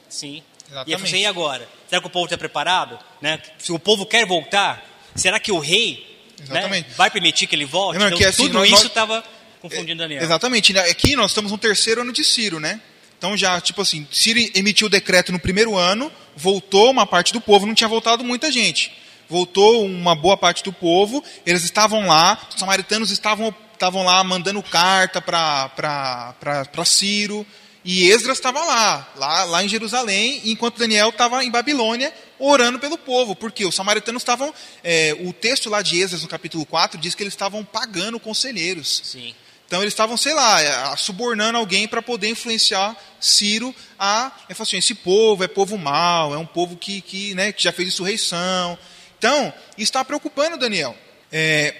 Sim. 0.09 0.43
Exatamente. 0.69 0.89
E 0.89 0.93
eu 0.93 0.99
falei, 0.99 1.23
e 1.23 1.27
agora? 1.27 1.69
Será 1.89 2.01
que 2.01 2.07
o 2.07 2.11
povo 2.11 2.27
está 2.27 2.37
preparado? 2.37 2.99
Né? 3.21 3.41
Se 3.59 3.73
o 3.73 3.79
povo 3.79 4.05
quer 4.05 4.27
voltar, 4.27 4.85
será 5.15 5.39
que 5.39 5.53
o 5.53 5.59
rei 5.59 6.25
né, 6.49 6.85
vai 6.97 7.11
permitir 7.11 7.47
que 7.47 7.55
ele 7.55 7.65
volte? 7.65 7.99
Não, 7.99 8.07
então, 8.07 8.19
que 8.19 8.25
assim, 8.25 8.45
tudo 8.45 8.55
nós, 8.55 8.71
isso 8.71 8.87
estava 8.87 9.25
confundindo 9.61 9.99
Daniel. 9.99 10.23
Exatamente. 10.23 10.73
Né? 10.73 10.81
Aqui 10.91 11.15
nós 11.15 11.31
estamos 11.31 11.53
no 11.53 11.59
terceiro 11.59 12.01
ano 12.01 12.13
de 12.13 12.25
Ciro, 12.25 12.59
né? 12.59 12.81
Então 13.19 13.37
já, 13.37 13.61
tipo 13.61 13.83
assim, 13.83 14.07
Ciro 14.11 14.39
emitiu 14.55 14.87
o 14.87 14.91
decreto 14.91 15.33
no 15.33 15.39
primeiro 15.39 15.77
ano, 15.77 16.13
voltou 16.37 16.91
uma 16.91 17.07
parte 17.07 17.33
do 17.33 17.41
povo, 17.41 17.67
não 17.67 17.75
tinha 17.75 17.89
voltado 17.89 18.23
muita 18.23 18.53
gente. 18.53 18.93
Voltou 19.29 19.85
uma 19.85 20.15
boa 20.15 20.37
parte 20.37 20.63
do 20.63 20.73
povo, 20.73 21.25
eles 21.45 21.65
estavam 21.65 22.07
lá, 22.07 22.39
os 22.49 22.61
samaritanos 22.61 23.11
estavam, 23.11 23.53
estavam 23.73 24.05
lá 24.05 24.23
mandando 24.23 24.63
carta 24.63 25.21
para 25.21 26.85
Ciro, 26.85 27.45
e 27.87 28.11
Esdras 28.11 28.39
estava 28.39 28.65
lá, 28.65 29.13
lá, 29.15 29.45
lá 29.45 29.65
em 29.65 29.69
Jerusalém, 29.69 30.43
enquanto 30.45 30.77
Daniel 30.77 31.11
estava 31.11 31.45
em 31.45 31.51
Babilônia, 31.53 32.13
orando 32.37 32.81
pelo 32.81 32.99
povo, 32.99 33.37
porque 33.37 33.65
os 33.65 33.77
samaritanos 33.77 34.23
estavam, 34.23 34.53
é, 34.83 35.17
o 35.21 35.33
texto 35.33 35.71
lá 35.71 35.83
de 35.83 36.01
Esdras, 36.01 36.23
no 36.23 36.29
capítulo 36.29 36.67
4, 36.67 37.01
diz 37.01 37.15
que 37.15 37.23
eles 37.23 37.33
estavam 37.33 37.65
pagando 37.65 38.19
conselheiros. 38.19 39.03
Sim. 39.05 39.33
Então 39.67 39.83
eles 39.83 39.93
estavam, 39.93 40.17
sei 40.17 40.33
lá, 40.33 40.63
é, 40.63 40.97
subornando 40.97 41.59
alguém 41.59 41.89
para 41.89 42.01
poder 42.01 42.29
influenciar 42.29 42.97
Ciro 43.21 43.75
a. 43.99 44.33
Ele 44.49 44.55
falou 44.55 44.67
assim: 44.67 44.77
esse 44.77 44.95
povo 44.95 45.43
é 45.43 45.49
povo 45.49 45.77
mau, 45.77 46.33
é 46.33 46.39
um 46.39 46.47
povo 46.47 46.77
que, 46.77 47.01
que, 47.01 47.35
né, 47.35 47.53
que 47.53 47.63
já 47.63 47.73
fez 47.73 47.89
insurreição. 47.89 48.79
Então, 49.19 49.53
está 49.77 50.05
preocupando 50.05 50.57
Daniel. 50.57 50.97
É, 51.33 51.75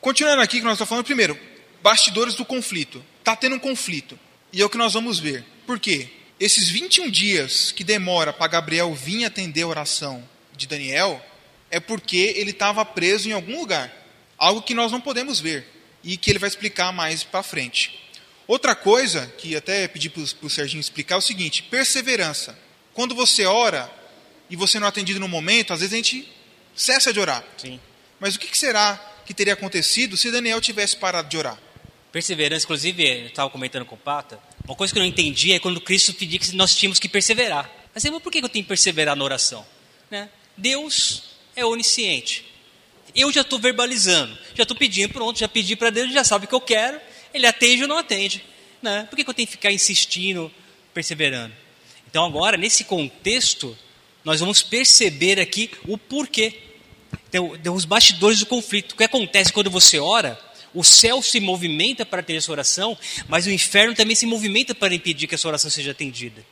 continuando 0.00 0.42
aqui, 0.42 0.58
que 0.58 0.64
nós 0.64 0.74
estamos 0.74 0.88
falando, 0.88 1.04
primeiro, 1.04 1.38
bastidores 1.82 2.34
do 2.34 2.44
conflito. 2.44 3.02
Está 3.20 3.34
tendo 3.34 3.56
um 3.56 3.60
conflito. 3.60 4.18
E 4.52 4.60
é 4.60 4.64
o 4.64 4.68
que 4.68 4.76
nós 4.76 4.92
vamos 4.92 5.18
ver. 5.18 5.44
Por 5.66 5.80
quê? 5.80 6.08
Esses 6.38 6.68
21 6.68 7.10
dias 7.10 7.72
que 7.72 7.82
demora 7.82 8.32
para 8.32 8.48
Gabriel 8.48 8.92
vir 8.92 9.24
atender 9.24 9.62
a 9.62 9.68
oração 9.68 10.22
de 10.54 10.66
Daniel, 10.66 11.24
é 11.70 11.80
porque 11.80 12.34
ele 12.36 12.50
estava 12.50 12.84
preso 12.84 13.28
em 13.28 13.32
algum 13.32 13.58
lugar. 13.58 13.90
Algo 14.36 14.60
que 14.60 14.74
nós 14.74 14.92
não 14.92 15.00
podemos 15.00 15.40
ver 15.40 15.66
e 16.04 16.16
que 16.16 16.30
ele 16.30 16.38
vai 16.38 16.48
explicar 16.48 16.92
mais 16.92 17.24
para 17.24 17.42
frente. 17.42 17.98
Outra 18.46 18.74
coisa 18.74 19.26
que 19.38 19.56
até 19.56 19.88
pedi 19.88 20.10
para 20.10 20.22
o 20.22 20.50
Serginho 20.50 20.80
explicar 20.80 21.14
é 21.14 21.18
o 21.18 21.22
seguinte: 21.22 21.62
perseverança. 21.62 22.56
Quando 22.92 23.14
você 23.14 23.44
ora 23.46 23.90
e 24.48 24.54
você 24.54 24.78
não 24.78 24.86
é 24.86 24.90
atendido 24.90 25.18
no 25.18 25.26
momento, 25.26 25.72
às 25.72 25.80
vezes 25.80 25.94
a 25.94 25.96
gente 25.96 26.28
cessa 26.74 27.12
de 27.12 27.18
orar. 27.18 27.44
Sim. 27.56 27.80
Mas 28.20 28.36
o 28.36 28.38
que 28.38 28.56
será 28.56 28.96
que 29.24 29.32
teria 29.34 29.54
acontecido 29.54 30.16
se 30.16 30.30
Daniel 30.30 30.60
tivesse 30.60 30.96
parado 30.96 31.28
de 31.28 31.36
orar? 31.36 31.58
Perseverança, 32.12 32.64
inclusive, 32.64 33.02
eu 33.02 33.26
estava 33.26 33.50
comentando 33.50 33.84
com 33.84 33.96
o 33.96 33.98
Pata, 33.98 34.38
uma 34.64 34.76
coisa 34.76 34.92
que 34.92 34.98
eu 34.98 35.02
não 35.02 35.08
entendi 35.08 35.52
é 35.52 35.58
quando 35.58 35.80
Cristo 35.80 36.14
pedia 36.14 36.38
que 36.38 36.54
nós 36.54 36.74
tínhamos 36.74 36.98
que 36.98 37.08
perseverar. 37.08 37.70
Mas, 37.92 38.04
por 38.20 38.30
que 38.30 38.38
eu 38.38 38.48
tenho 38.48 38.64
que 38.64 38.68
perseverar 38.68 39.16
na 39.16 39.24
oração? 39.24 39.66
Né? 40.10 40.28
Deus 40.56 41.24
é 41.56 41.64
onisciente. 41.64 42.53
Eu 43.14 43.32
já 43.32 43.42
estou 43.42 43.58
verbalizando, 43.58 44.36
já 44.54 44.64
estou 44.64 44.76
pedindo, 44.76 45.12
pronto, 45.12 45.38
já 45.38 45.48
pedi 45.48 45.76
para 45.76 45.90
Deus, 45.90 46.12
já 46.12 46.24
sabe 46.24 46.46
o 46.46 46.48
que 46.48 46.54
eu 46.54 46.60
quero, 46.60 47.00
ele 47.32 47.46
atende 47.46 47.82
ou 47.82 47.88
não 47.88 47.98
atende. 47.98 48.44
Né? 48.82 49.06
Por 49.08 49.16
que, 49.16 49.24
que 49.24 49.30
eu 49.30 49.34
tenho 49.34 49.46
que 49.46 49.52
ficar 49.52 49.72
insistindo, 49.72 50.52
perseverando? 50.92 51.54
Então, 52.08 52.24
agora, 52.24 52.56
nesse 52.56 52.84
contexto, 52.84 53.76
nós 54.24 54.40
vamos 54.40 54.62
perceber 54.62 55.40
aqui 55.40 55.70
o 55.86 55.96
porquê. 55.96 56.60
Então, 57.28 57.74
os 57.74 57.84
bastidores 57.84 58.38
do 58.38 58.46
conflito. 58.46 58.92
O 58.92 58.96
que 58.96 59.04
acontece 59.04 59.52
quando 59.52 59.70
você 59.70 59.98
ora? 59.98 60.38
O 60.72 60.82
céu 60.82 61.22
se 61.22 61.38
movimenta 61.38 62.04
para 62.04 62.22
ter 62.22 62.34
essa 62.34 62.50
oração, 62.50 62.98
mas 63.28 63.46
o 63.46 63.50
inferno 63.50 63.94
também 63.94 64.16
se 64.16 64.26
movimenta 64.26 64.74
para 64.74 64.94
impedir 64.94 65.26
que 65.28 65.34
essa 65.34 65.46
oração 65.46 65.70
seja 65.70 65.92
atendida. 65.92 66.44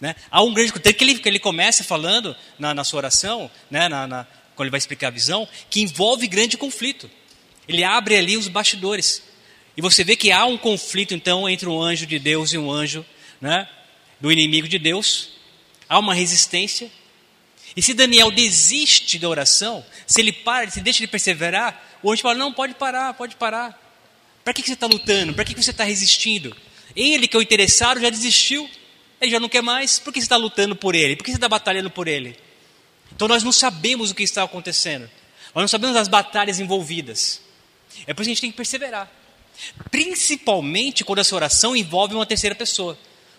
Né? 0.00 0.14
Há 0.30 0.42
um 0.42 0.52
grande 0.52 0.72
que 0.72 1.04
ele, 1.04 1.18
que 1.18 1.28
ele 1.28 1.38
começa 1.38 1.82
falando 1.82 2.36
na, 2.58 2.74
na 2.74 2.84
sua 2.84 2.98
oração, 2.98 3.50
né, 3.70 3.88
na, 3.88 4.06
na, 4.06 4.26
quando 4.56 4.66
ele 4.66 4.70
vai 4.70 4.78
explicar 4.78 5.08
a 5.08 5.10
visão, 5.10 5.46
que 5.70 5.82
envolve 5.82 6.26
grande 6.26 6.56
conflito. 6.56 7.08
Ele 7.68 7.84
abre 7.84 8.16
ali 8.16 8.36
os 8.36 8.48
bastidores. 8.48 9.22
E 9.76 9.82
você 9.82 10.02
vê 10.02 10.16
que 10.16 10.32
há 10.32 10.46
um 10.46 10.56
conflito, 10.56 11.14
então, 11.14 11.48
entre 11.48 11.68
um 11.68 11.80
anjo 11.80 12.06
de 12.06 12.18
Deus 12.18 12.52
e 12.52 12.58
um 12.58 12.70
anjo 12.72 13.04
né, 13.40 13.68
do 14.18 14.32
inimigo 14.32 14.66
de 14.66 14.78
Deus. 14.78 15.30
Há 15.88 15.98
uma 15.98 16.14
resistência. 16.14 16.90
E 17.76 17.82
se 17.82 17.92
Daniel 17.92 18.30
desiste 18.30 19.18
da 19.18 19.28
oração, 19.28 19.84
se 20.06 20.20
ele 20.20 20.32
para, 20.32 20.70
se 20.70 20.80
deixa 20.80 21.00
de 21.00 21.06
perseverar, 21.06 21.98
o 22.02 22.10
anjo 22.10 22.22
fala: 22.22 22.34
Não, 22.34 22.52
pode 22.52 22.74
parar, 22.74 23.12
pode 23.12 23.36
parar. 23.36 23.78
Para 24.42 24.54
que 24.54 24.62
você 24.62 24.72
está 24.72 24.86
lutando? 24.86 25.34
Para 25.34 25.44
que 25.44 25.54
você 25.54 25.72
está 25.72 25.84
resistindo? 25.84 26.56
Ele, 26.94 27.28
que 27.28 27.36
é 27.36 27.38
o 27.38 27.42
interessado, 27.42 28.00
já 28.00 28.08
desistiu. 28.08 28.70
Ele 29.20 29.30
já 29.30 29.40
não 29.40 29.48
quer 29.48 29.62
mais. 29.62 29.98
Por 29.98 30.12
que 30.12 30.20
você 30.20 30.24
está 30.24 30.36
lutando 30.36 30.74
por 30.74 30.94
ele? 30.94 31.16
Por 31.16 31.24
que 31.24 31.30
você 31.30 31.36
está 31.36 31.48
batalhando 31.48 31.90
por 31.90 32.08
ele? 32.08 32.36
Então 33.16 33.26
nós 33.26 33.42
não 33.42 33.50
sabemos 33.50 34.10
o 34.10 34.14
que 34.14 34.22
está 34.22 34.42
acontecendo. 34.42 35.10
Nós 35.54 35.62
não 35.62 35.68
sabemos 35.68 35.96
as 35.96 36.06
batalhas 36.06 36.60
envolvidas. 36.60 37.40
É 38.06 38.12
por 38.12 38.20
isso 38.20 38.28
que 38.28 38.32
a 38.32 38.34
gente 38.34 38.40
tem 38.42 38.50
que 38.50 38.56
perseverar. 38.58 39.10
Principalmente 39.90 41.02
quando 41.02 41.20
essa 41.20 41.34
oração 41.34 41.74
envolve 41.74 42.14
uma 42.14 42.26
terceira 42.26 42.54
pessoa. 42.54 42.96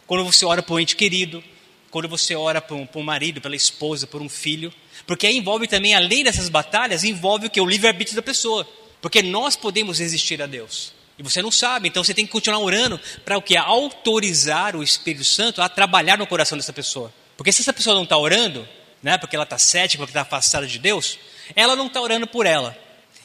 Quando 0.07 0.25
você 0.25 0.43
ora 0.45 0.63
por 0.63 0.73
um 0.73 0.79
ente 0.79 0.95
querido, 0.95 1.43
quando 1.91 2.07
você 2.07 2.35
ora 2.35 2.59
por 2.59 2.75
um, 2.75 2.87
um 2.95 3.03
marido, 3.03 3.39
pela 3.39 3.55
esposa, 3.55 4.07
por 4.07 4.19
um 4.19 4.27
filho. 4.27 4.73
Porque 5.05 5.27
aí 5.27 5.37
envolve 5.37 5.67
também, 5.67 5.93
além 5.93 6.23
dessas 6.23 6.49
batalhas, 6.49 7.03
envolve 7.03 7.45
o 7.45 7.49
que? 7.49 7.61
O 7.61 7.65
livre-arbítrio 7.65 8.15
da 8.15 8.23
pessoa. 8.23 8.67
Porque 8.99 9.21
nós 9.21 9.55
podemos 9.55 9.99
resistir 9.99 10.41
a 10.41 10.47
Deus. 10.47 10.93
E 11.19 11.23
você 11.23 11.39
não 11.39 11.51
sabe, 11.51 11.87
então 11.87 12.03
você 12.03 12.13
tem 12.13 12.25
que 12.25 12.31
continuar 12.31 12.59
orando 12.59 12.99
para 13.23 13.37
o 13.37 13.41
que? 13.41 13.55
Autorizar 13.55 14.75
o 14.75 14.83
Espírito 14.83 15.23
Santo 15.23 15.61
a 15.61 15.69
trabalhar 15.69 16.17
no 16.17 16.25
coração 16.27 16.57
dessa 16.57 16.73
pessoa. 16.73 17.13
Porque 17.35 17.51
se 17.51 17.61
essa 17.61 17.73
pessoa 17.73 17.95
não 17.95 18.03
está 18.03 18.17
orando, 18.17 18.67
né, 19.01 19.17
porque 19.17 19.35
ela 19.35 19.43
está 19.43 19.57
cética, 19.57 19.99
porque 19.99 20.11
está 20.11 20.21
afastada 20.21 20.65
de 20.65 20.79
Deus, 20.79 21.17
ela 21.55 21.75
não 21.75 21.87
está 21.87 22.01
orando 22.01 22.27
por 22.27 22.45
ela. 22.45 22.77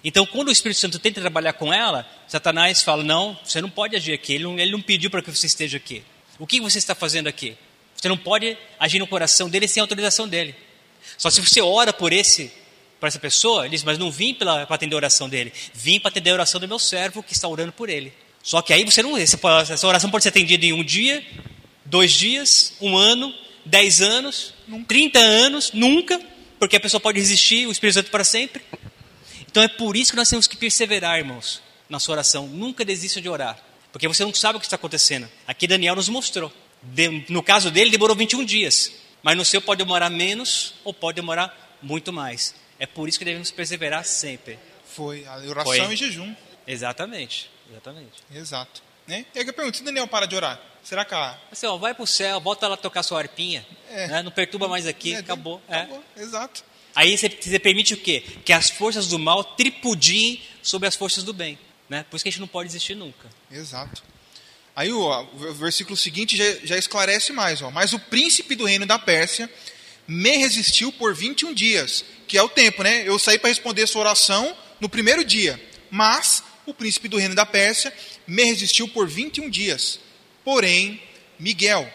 Então, 0.05 0.27
quando 0.27 0.49
o 0.49 0.53
Espírito 0.53 0.81
Santo 0.81 0.99
tenta 0.99 1.21
trabalhar 1.21 1.53
com 1.53 1.73
ela, 1.73 2.07
Satanás 2.27 2.83
fala: 2.83 3.05
Não, 3.05 3.39
você 3.45 3.61
não 3.61 3.71
pode 3.71 3.95
agir 3.95 4.13
aqui, 4.13 4.35
ele 4.35 4.45
não, 4.45 4.59
ele 4.59 4.73
não 4.73 4.83
pediu 4.83 5.11
para 5.11 5.23
que 5.23 5.31
você 5.31 5.47
esteja 5.47 5.77
aqui. 5.77 6.03
O 6.39 6.47
que 6.47 6.61
você 6.61 6.79
está 6.79 6.95
fazendo 6.95 7.29
aqui? 7.29 7.57
Você 7.95 8.09
não 8.09 8.17
pode 8.17 8.57
agir 8.81 8.99
no 8.99 9.07
coração 9.07 9.49
dele 9.49 9.69
sem 9.69 9.81
autorização 9.81 10.27
dele. 10.27 10.57
Só 11.17 11.31
se 11.31 11.41
você 11.41 11.61
ora 11.61 11.93
por 11.93 12.13
esse, 12.13 12.51
por 12.99 13.07
essa 13.07 13.19
pessoa, 13.19 13.63
ele 13.63 13.71
diz: 13.77 13.85
Mas 13.85 13.97
não 13.97 14.11
vim 14.11 14.35
para 14.35 14.63
atender 14.63 14.95
a 14.95 14.97
oração 14.97 15.29
dele, 15.29 15.53
vim 15.73 16.01
para 16.01 16.09
atender 16.09 16.31
a 16.31 16.35
oração 16.35 16.61
do 16.61 16.67
meu 16.67 16.81
servo 16.81 17.23
que 17.23 17.33
está 17.33 17.47
orando 17.47 17.73
por 17.73 17.89
ele. 17.89 18.13
Só 18.43 18.61
que 18.61 18.73
aí 18.73 18.85
você 18.85 19.03
não. 19.05 19.17
Essa 19.17 19.87
oração 19.87 20.11
pode 20.11 20.25
ser 20.25 20.31
atendida 20.31 20.67
em 20.67 20.73
um 20.73 20.83
dia, 20.83 21.25
dois 21.85 22.11
dias, 22.11 22.75
um 22.81 22.97
ano, 22.97 23.33
10 23.65 24.03
anos, 24.03 24.52
nunca. 24.67 24.87
30 24.89 25.19
anos, 25.19 25.73
nunca, 25.73 26.21
porque 26.59 26.77
a 26.77 26.81
pessoa 26.81 27.01
pode 27.01 27.19
resistir 27.19 27.67
o 27.67 27.73
Espírito 27.73 27.95
Santo 27.95 28.11
para 28.11 28.25
sempre. 28.25 28.63
Então 29.47 29.63
é 29.63 29.69
por 29.69 29.97
isso 29.97 30.13
que 30.13 30.17
nós 30.17 30.29
temos 30.29 30.47
que 30.47 30.57
perseverar, 30.57 31.19
irmãos, 31.19 31.63
na 31.89 31.99
sua 31.99 32.15
oração. 32.15 32.47
Nunca 32.47 32.85
desista 32.85 33.21
de 33.21 33.29
orar, 33.29 33.59
porque 33.93 34.09
você 34.09 34.25
não 34.25 34.33
sabe 34.33 34.57
o 34.57 34.61
que 34.61 34.67
está 34.67 34.77
acontecendo. 34.77 35.29
Aqui 35.47 35.67
Daniel 35.67 35.95
nos 35.95 36.09
mostrou. 36.09 36.53
De, 36.83 37.25
no 37.29 37.43
caso 37.43 37.71
dele, 37.71 37.91
demorou 37.91 38.17
21 38.17 38.45
dias, 38.45 38.93
mas 39.23 39.37
no 39.37 39.45
seu 39.45 39.61
pode 39.61 39.79
demorar 39.79 40.11
menos 40.11 40.75
ou 40.83 40.93
pode 40.93 41.17
demorar 41.17 41.79
muito 41.81 42.13
mais. 42.13 42.55
É 42.79 42.87
por 42.87 43.09
isso 43.09 43.19
que 43.19 43.25
devemos 43.25 43.51
perseverar 43.51 44.05
sempre. 44.05 44.59
Foi 44.85 45.25
a 45.27 45.37
oração 45.37 45.87
Foi. 45.87 45.95
e 45.95 45.97
jejum. 45.97 46.35
Exatamente, 46.67 47.51
exatamente. 47.71 48.23
Exato. 48.35 48.83
Né? 49.07 49.27
E 49.35 49.39
aí 49.41 49.47
eu 49.47 49.53
pergunto, 49.53 49.77
se 49.79 49.83
Daniel 49.83 50.07
para 50.07 50.27
de 50.27 50.35
orar, 50.37 50.61
será 50.83 51.05
que 51.05 51.15
a... 51.15 51.39
Assim, 51.51 51.67
ó, 51.67 51.77
vai 51.77 51.93
pro 51.95 52.07
céu, 52.07 52.41
volta 52.41 52.69
lá 52.69 52.77
tocar 52.77 53.03
sua 53.03 53.19
arpinha, 53.19 53.67
É. 53.91 54.07
né? 54.09 54.23
não 54.23 54.31
perturba 54.31 54.69
mais 54.69 54.87
aqui, 54.87 55.15
É, 55.15 55.19
acabou. 55.19 55.61
é. 55.69 55.77
Acabou, 55.77 56.05
exato. 56.17 56.65
Aí 56.95 57.17
você, 57.17 57.29
você 57.29 57.59
permite 57.59 57.95
o 57.95 57.97
quê? 57.97 58.23
Que 58.45 58.53
as 58.53 58.69
forças 58.71 59.09
do 59.09 59.19
mal 59.19 59.43
tripudiem 59.43 60.43
sobre 60.63 60.87
as 60.87 60.95
forças 60.95 61.25
do 61.25 61.33
bem. 61.33 61.59
Né? 61.89 62.05
Por 62.09 62.17
isso 62.17 62.23
que 62.23 62.29
a 62.29 62.33
gente 62.33 62.41
não 62.41 62.49
pode 62.49 62.69
existir 62.69 62.95
nunca. 62.95 63.29
Exato. 63.51 64.03
Aí 64.77 64.93
o, 64.93 65.07
o 65.23 65.53
versículo 65.55 65.97
seguinte 65.97 66.37
já, 66.37 66.45
já 66.65 66.79
esclarece 66.79 67.33
mais. 67.33 67.61
Ó. 67.63 67.71
Mas 67.71 67.93
o 67.93 67.99
príncipe 67.99 68.55
do 68.55 68.65
reino 68.67 68.87
da 68.87 68.99
Pérsia 68.99 69.51
me 70.07 70.37
resistiu 70.37 70.93
por 70.93 71.15
21 71.15 71.53
dias, 71.55 72.05
que 72.29 72.37
é 72.37 72.43
o 72.43 72.49
tempo, 72.49 72.83
né? 72.83 73.07
Eu 73.07 73.19
saí 73.19 73.39
para 73.39 73.49
responder 73.49 73.87
sua 73.87 74.01
oração 74.03 74.57
no 74.81 74.89
primeiro 74.89 75.25
dia. 75.25 75.61
Mas 75.91 76.43
o 76.67 76.73
príncipe 76.75 77.09
do 77.09 77.17
reino 77.19 77.35
da 77.35 77.45
Pérsia 77.47 77.93
me 78.27 78.45
resistiu 78.45 78.89
por 78.89 79.09
21 79.09 79.49
dias. 79.49 79.99
Porém, 80.45 81.03
Miguel, 81.39 81.93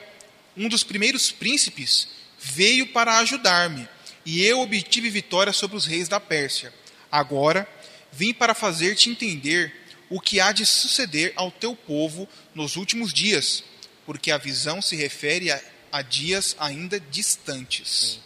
um 0.55 0.67
dos 0.67 0.83
primeiros 0.83 1.31
príncipes, 1.31 2.07
veio 2.39 2.87
para 2.87 3.17
ajudar-me, 3.19 3.87
e 4.25 4.43
eu 4.43 4.59
obtive 4.59 5.09
vitória 5.09 5.53
sobre 5.53 5.77
os 5.77 5.85
reis 5.85 6.07
da 6.07 6.19
Pérsia. 6.19 6.73
Agora, 7.11 7.67
vim 8.11 8.33
para 8.33 8.53
fazer-te 8.53 9.09
entender 9.09 9.73
o 10.09 10.19
que 10.19 10.39
há 10.39 10.51
de 10.51 10.65
suceder 10.65 11.33
ao 11.35 11.51
teu 11.51 11.75
povo 11.75 12.27
nos 12.53 12.75
últimos 12.75 13.13
dias, 13.13 13.63
porque 14.05 14.31
a 14.31 14.37
visão 14.37 14.81
se 14.81 14.95
refere 14.95 15.51
a, 15.51 15.61
a 15.91 16.01
dias 16.01 16.55
ainda 16.59 16.99
distantes. 16.99 18.19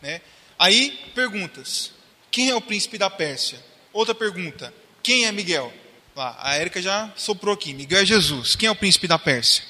Né? 0.00 0.20
Aí, 0.58 0.98
perguntas. 1.14 1.92
Quem 2.30 2.50
é 2.50 2.54
o 2.54 2.60
príncipe 2.60 2.98
da 2.98 3.08
Pérsia? 3.08 3.62
Outra 3.92 4.14
pergunta. 4.14 4.72
Quem 5.02 5.24
é 5.24 5.32
Miguel? 5.32 5.72
A 6.20 6.54
Érica 6.56 6.80
já 6.82 7.10
soprou 7.16 7.54
aqui. 7.54 7.72
Miguel 7.72 8.00
é 8.02 8.04
Jesus. 8.04 8.56
Quem 8.56 8.66
é 8.68 8.70
o 8.70 8.74
príncipe 8.76 9.06
da 9.06 9.18
Pérsia? 9.18 9.62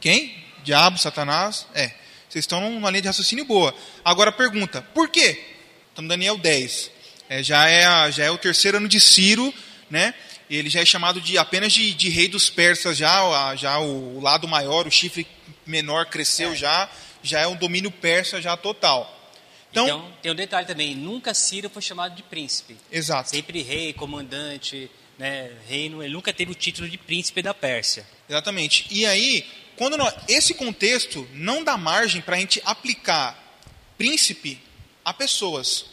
Quem? 0.00 0.34
Diabo, 0.64 0.98
Satanás? 0.98 1.66
É. 1.74 1.88
Vocês 2.28 2.44
estão 2.44 2.60
numa 2.70 2.90
linha 2.90 3.02
de 3.02 3.08
raciocínio 3.08 3.44
boa. 3.44 3.74
Agora 4.04 4.30
pergunta, 4.32 4.82
por 4.94 5.08
quê? 5.08 5.42
Estamos 5.90 6.06
em 6.06 6.08
Daniel 6.08 6.38
10. 6.38 6.90
É, 7.28 7.42
já, 7.42 7.68
é 7.68 7.84
a- 7.84 8.10
já 8.10 8.24
é 8.24 8.30
o 8.30 8.38
terceiro 8.38 8.76
ano 8.78 8.88
de 8.88 9.00
Ciro, 9.00 9.52
né? 9.90 10.14
Ele 10.48 10.68
já 10.70 10.80
é 10.80 10.84
chamado 10.84 11.20
de 11.20 11.38
apenas 11.38 11.72
de, 11.72 11.92
de 11.94 12.08
rei 12.08 12.26
dos 12.28 12.50
persas, 12.50 12.96
já, 12.96 13.54
já 13.56 13.78
o, 13.78 14.16
o 14.16 14.20
lado 14.20 14.48
maior, 14.48 14.86
o 14.86 14.90
chifre 14.90 15.26
menor 15.66 16.06
cresceu 16.06 16.56
já, 16.56 16.88
já 17.22 17.40
é 17.40 17.46
um 17.46 17.54
domínio 17.54 17.90
persa 17.90 18.40
já 18.42 18.56
total. 18.56 19.16
Então, 19.70 19.84
Então, 19.86 20.12
tem 20.22 20.32
um 20.32 20.34
detalhe 20.34 20.66
também: 20.66 20.94
nunca 20.94 21.32
Ciro 21.34 21.70
foi 21.70 21.82
chamado 21.82 22.16
de 22.16 22.22
príncipe. 22.24 22.76
exato. 22.90 23.30
Sempre 23.30 23.62
rei, 23.62 23.92
comandante, 23.92 24.90
né, 25.20 25.52
reino. 25.68 26.02
Ele 26.02 26.14
nunca 26.14 26.32
teve 26.32 26.50
o 26.50 26.54
título 26.54 26.88
de 26.88 26.96
príncipe 26.96 27.42
da 27.42 27.52
Pérsia. 27.52 28.06
Exatamente. 28.26 28.86
E 28.90 29.04
aí, 29.04 29.46
quando 29.76 29.98
nós, 29.98 30.14
esse 30.26 30.54
contexto 30.54 31.28
não 31.34 31.62
dá 31.62 31.76
margem 31.76 32.22
para 32.22 32.36
a 32.36 32.40
gente 32.40 32.60
aplicar 32.64 33.38
príncipe 33.98 34.58
a 35.04 35.12
pessoas. 35.12 35.84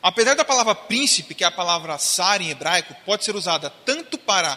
Apesar 0.00 0.34
da 0.34 0.44
palavra 0.44 0.76
príncipe, 0.76 1.34
que 1.34 1.42
é 1.42 1.46
a 1.48 1.50
palavra 1.50 1.98
sar 1.98 2.40
em 2.40 2.50
hebraico, 2.50 2.94
pode 3.04 3.24
ser 3.24 3.34
usada 3.34 3.68
tanto 3.68 4.16
para 4.16 4.56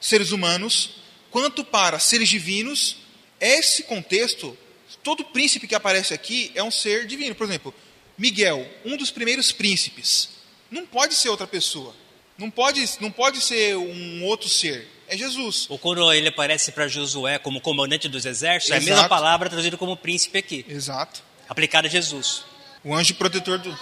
seres 0.00 0.32
humanos 0.32 0.96
quanto 1.30 1.64
para 1.64 2.00
seres 2.00 2.28
divinos, 2.28 2.96
esse 3.38 3.84
contexto, 3.84 4.58
todo 5.00 5.24
príncipe 5.26 5.68
que 5.68 5.76
aparece 5.76 6.12
aqui 6.12 6.50
é 6.56 6.62
um 6.62 6.72
ser 6.72 7.06
divino. 7.06 7.36
Por 7.36 7.46
exemplo, 7.46 7.72
Miguel, 8.18 8.68
um 8.84 8.96
dos 8.96 9.12
primeiros 9.12 9.52
príncipes, 9.52 10.30
não 10.68 10.84
pode 10.84 11.14
ser 11.14 11.28
outra 11.28 11.46
pessoa. 11.46 11.94
Não 12.40 12.50
pode, 12.50 12.88
não 13.00 13.10
pode 13.12 13.40
ser 13.40 13.76
um 13.76 14.24
outro 14.24 14.48
ser. 14.48 14.88
É 15.06 15.16
Jesus. 15.16 15.66
Ou 15.68 15.78
quando 15.78 16.12
ele 16.12 16.28
aparece 16.28 16.72
para 16.72 16.88
Josué 16.88 17.38
como 17.38 17.60
comandante 17.60 18.08
dos 18.08 18.24
exércitos, 18.24 18.70
é 18.70 18.74
a 18.74 18.76
Exato. 18.78 18.90
mesma 18.94 19.08
palavra 19.08 19.48
traduzida 19.48 19.76
como 19.76 19.96
príncipe 19.96 20.38
aqui, 20.38 20.64
Exato. 20.68 21.22
aplicada 21.48 21.86
a 21.86 21.90
Jesus. 21.90 22.44
O 22.84 22.94
anjo 22.94 23.14
protetor 23.14 23.58
do. 23.58 23.76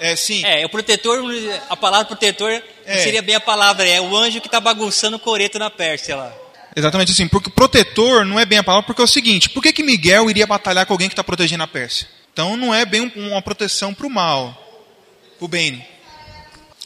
É, 0.00 0.16
sim. 0.16 0.44
É, 0.44 0.64
o 0.66 0.68
protetor, 0.68 1.22
a 1.70 1.76
palavra 1.76 2.06
protetor 2.06 2.50
É. 2.50 2.96
não 2.96 3.02
seria 3.02 3.22
bem 3.22 3.34
a 3.34 3.40
palavra, 3.40 3.86
é 3.88 4.00
o 4.00 4.14
anjo 4.16 4.40
que 4.40 4.48
está 4.48 4.60
bagunçando 4.60 5.16
o 5.16 5.20
coreto 5.20 5.58
na 5.58 5.70
Pérsia 5.70 6.16
lá. 6.16 6.34
Exatamente 6.74 7.12
assim. 7.12 7.28
Porque 7.28 7.48
protetor 7.50 8.24
não 8.26 8.38
é 8.40 8.44
bem 8.44 8.58
a 8.58 8.64
palavra, 8.64 8.86
porque 8.86 9.00
é 9.00 9.04
o 9.04 9.08
seguinte: 9.08 9.48
por 9.50 9.62
que, 9.62 9.72
que 9.72 9.82
Miguel 9.82 10.28
iria 10.28 10.46
batalhar 10.46 10.84
com 10.86 10.92
alguém 10.92 11.08
que 11.08 11.12
está 11.14 11.24
protegendo 11.24 11.62
a 11.62 11.66
Pérsia? 11.68 12.08
Então 12.32 12.56
não 12.56 12.74
é 12.74 12.84
bem 12.84 13.00
um- 13.16 13.28
uma 13.30 13.40
proteção 13.40 13.94
para 13.94 14.06
o 14.06 14.10
mal, 14.10 14.52
para 15.38 15.44
o 15.44 15.48
bem. 15.48 15.86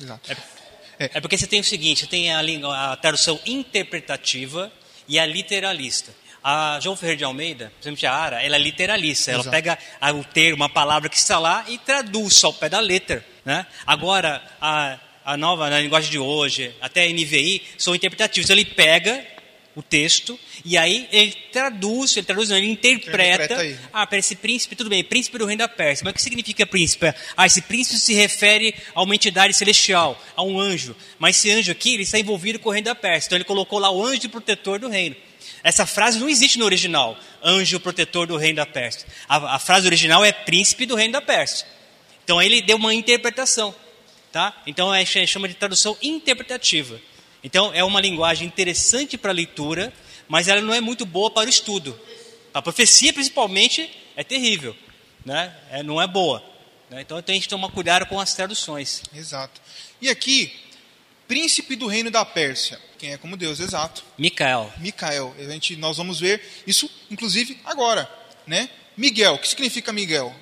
Exato. 0.01 0.31
É 0.31 0.37
porque 1.21 1.37
você 1.37 1.47
tem 1.47 1.61
o 1.61 1.65
seguinte, 1.65 2.01
você 2.01 2.07
tem 2.07 2.33
a, 2.33 2.41
a 2.93 2.97
tradução 2.97 3.41
interpretativa 3.47 4.71
e 5.09 5.19
a 5.19 5.27
literalista. 5.27 6.15
A 6.43 6.79
João 6.81 6.97
Ferreira 6.97 7.19
de 7.19 7.25
Almeida, 7.25 7.73
principalmente 7.81 8.07
a 8.07 8.15
Ara, 8.15 8.43
ela 8.43 8.57
é 8.57 8.59
literalista. 8.59 9.31
Ela 9.31 9.43
Exato. 9.43 9.51
pega 9.51 9.79
o 10.15 10.25
termo, 10.25 10.57
uma 10.57 10.69
palavra 10.69 11.09
que 11.09 11.17
está 11.17 11.39
lá 11.39 11.65
e 11.69 11.77
traduz 11.79 12.43
ao 12.45 12.53
pé 12.53 12.69
da 12.69 12.81
letra. 12.81 13.25
Né? 13.45 13.67
Agora, 13.87 14.43
a, 14.61 14.99
a 15.25 15.37
nova, 15.37 15.69
na 15.69 15.81
linguagem 15.81 16.11
de 16.11 16.19
hoje, 16.19 16.75
até 16.81 17.05
a 17.05 17.09
NVI, 17.09 17.63
são 17.77 17.95
interpretativos. 17.95 18.49
Então, 18.49 18.57
ele 18.57 18.65
pega 18.65 19.27
o 19.75 19.83
texto 19.83 20.39
e 20.65 20.77
aí 20.77 21.09
ele 21.13 21.33
traduz, 21.53 22.17
ele 22.17 22.27
traduz, 22.27 22.49
não, 22.49 22.57
ele 22.57 22.71
interpreta. 22.71 23.45
Interpreta 23.45 23.63
aí. 23.63 23.79
Ah, 23.93 24.07
para 24.07 24.19
esse 24.19 24.35
príncipe, 24.35 24.75
tudo 24.75 24.91
bem, 24.91 25.03
príncipe 25.03 25.39
do 25.39 25.47
reino 25.47 25.61
da 25.61 25.69
Pérsia. 25.69 26.05
Mas 26.05 26.13
o 26.13 26.15
que 26.15 26.23
significa 26.23 26.67
príncipe? 26.67 27.15
Ah, 27.37 27.47
esse 27.47 27.63
príncipe 27.63 27.99
se 27.99 28.15
refere 28.15 28.75
a 28.95 29.03
uma 29.03 29.15
entidade 29.15 29.55
celestial, 29.55 30.21
a 30.35 30.43
um 30.43 30.59
anjo. 30.61 30.97
Mas 31.19 31.37
esse 31.37 31.51
anjo 31.51 31.71
aqui, 31.71 31.95
ele 31.95 32.03
está 32.03 32.19
envolvido 32.19 32.59
com 32.59 32.69
o 32.69 32.73
reino 32.73 32.87
da 32.87 32.95
Pérsia. 32.95 33.29
Então 33.29 33.37
ele 33.37 33.45
colocou 33.45 33.79
lá 33.79 33.91
o 33.91 34.05
anjo 34.05 34.29
protetor 34.29 34.79
do 34.79 34.89
reino. 34.89 35.17
Essa 35.63 35.87
frase 35.87 36.19
não 36.19 36.29
existe 36.29 36.59
no 36.59 36.65
original, 36.65 37.19
anjo 37.43 37.79
protetor 37.81 38.27
do 38.27 38.37
reino 38.37 38.57
da 38.57 38.67
Pérsia. 38.67 39.07
A, 39.29 39.57
a 39.57 39.59
frase 39.59 39.87
original 39.87 40.25
é 40.25 40.33
príncipe 40.33 40.87
do 40.87 40.95
reino 40.95 41.13
da 41.13 41.21
Pérsia. 41.21 41.67
Então 42.25 42.41
ele 42.41 42.63
deu 42.63 42.77
uma 42.77 42.95
interpretação. 42.95 43.75
Tá? 44.33 44.63
Então 44.65 44.95
é, 44.95 45.05
chama 45.05 45.49
de 45.49 45.55
tradução 45.55 45.97
interpretativa. 46.01 47.01
Então 47.43 47.73
é 47.75 47.83
uma 47.83 48.01
linguagem 48.01 48.47
interessante 48.47 49.17
para 49.17 49.31
a 49.31 49.35
leitura, 49.35 49.93
mas 50.29 50.49
ela 50.49 50.61
não 50.61 50.75
é 50.75 50.81
muito 50.81 51.07
boa 51.07 51.31
para 51.31 51.47
o 51.47 51.51
estudo. 51.51 51.99
A 52.53 52.61
profecia, 52.61 53.13
principalmente, 53.13 53.91
é 54.17 54.25
terrível, 54.25 54.77
né? 55.25 55.55
É, 55.71 55.83
não 55.83 56.01
é 56.01 56.07
boa. 56.07 56.43
né? 56.91 57.01
Então 57.01 57.21
tem 57.23 57.41
que 57.41 57.49
tomar 57.49 57.71
cuidado 57.71 58.07
com 58.07 58.19
as 58.21 58.35
traduções. 58.35 59.03
Exato. 59.15 59.61
E 60.01 60.09
aqui, 60.09 60.53
príncipe 61.29 61.77
do 61.77 61.87
reino 61.87 62.11
da 62.11 62.25
Pérsia. 62.25 62.81
Quem 62.99 63.13
é 63.13 63.17
como 63.17 63.37
Deus, 63.37 63.61
exato. 63.61 64.05
Micael. 64.19 64.71
Micael. 64.77 65.35
A 65.39 65.43
gente, 65.45 65.75
nós 65.77 65.97
vamos 65.97 66.21
ver 66.21 66.43
isso, 66.67 66.91
inclusive, 67.11 67.59
agora. 67.65 68.11
Né? 68.47 68.69
Miguel. 68.97 69.35
O 69.35 69.39
que 69.39 69.49
significa 69.49 69.93
Miguel? 69.93 70.35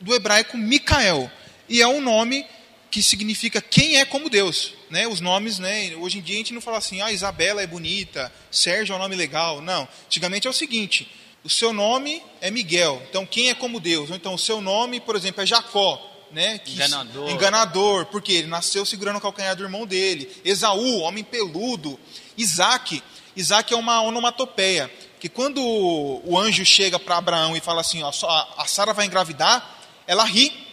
Do 0.00 0.14
hebraico 0.14 0.56
Micael. 0.56 1.30
E 1.68 1.80
é 1.82 1.88
um 1.88 2.00
nome 2.00 2.46
que 2.94 3.02
significa 3.02 3.60
quem 3.60 3.96
é 3.96 4.04
como 4.04 4.30
Deus. 4.30 4.72
Né? 4.88 5.04
Os 5.08 5.20
nomes, 5.20 5.58
né? 5.58 5.96
hoje 5.96 6.18
em 6.18 6.22
dia 6.22 6.36
a 6.36 6.38
gente 6.38 6.54
não 6.54 6.60
fala 6.60 6.78
assim, 6.78 7.00
ah, 7.00 7.10
Isabela 7.10 7.60
é 7.60 7.66
bonita, 7.66 8.32
Sérgio 8.52 8.92
é 8.92 8.96
um 8.96 9.00
nome 9.00 9.16
legal. 9.16 9.60
Não. 9.60 9.88
Antigamente 10.06 10.46
é 10.46 10.50
o 10.50 10.52
seguinte: 10.52 11.10
o 11.42 11.50
seu 11.50 11.72
nome 11.72 12.22
é 12.40 12.52
Miguel. 12.52 13.02
Então, 13.10 13.26
quem 13.26 13.50
é 13.50 13.54
como 13.54 13.80
Deus? 13.80 14.10
Ou 14.10 14.16
então, 14.16 14.34
o 14.34 14.38
seu 14.38 14.60
nome, 14.60 15.00
por 15.00 15.16
exemplo, 15.16 15.42
é 15.42 15.46
Jacó. 15.46 16.08
Né? 16.30 16.58
Que- 16.58 16.74
Enganador. 16.74 17.30
enganador, 17.30 18.06
porque 18.06 18.32
ele 18.32 18.46
nasceu 18.46 18.84
segurando 18.86 19.16
o 19.16 19.20
calcanhar 19.20 19.56
do 19.56 19.64
irmão 19.64 19.84
dele. 19.84 20.30
Esaú, 20.44 21.00
homem 21.00 21.24
peludo. 21.24 21.98
Isaac, 22.38 23.02
Isaac 23.34 23.74
é 23.74 23.76
uma 23.76 24.02
onomatopeia. 24.02 24.88
Que 25.18 25.28
quando 25.28 25.60
o 25.60 26.38
anjo 26.38 26.64
chega 26.64 26.96
para 26.96 27.16
Abraão 27.16 27.56
e 27.56 27.60
fala 27.60 27.80
assim: 27.80 28.04
ó, 28.04 28.12
a 28.56 28.66
Sara 28.68 28.92
vai 28.92 29.06
engravidar, 29.06 29.80
ela 30.06 30.22
ri. 30.24 30.63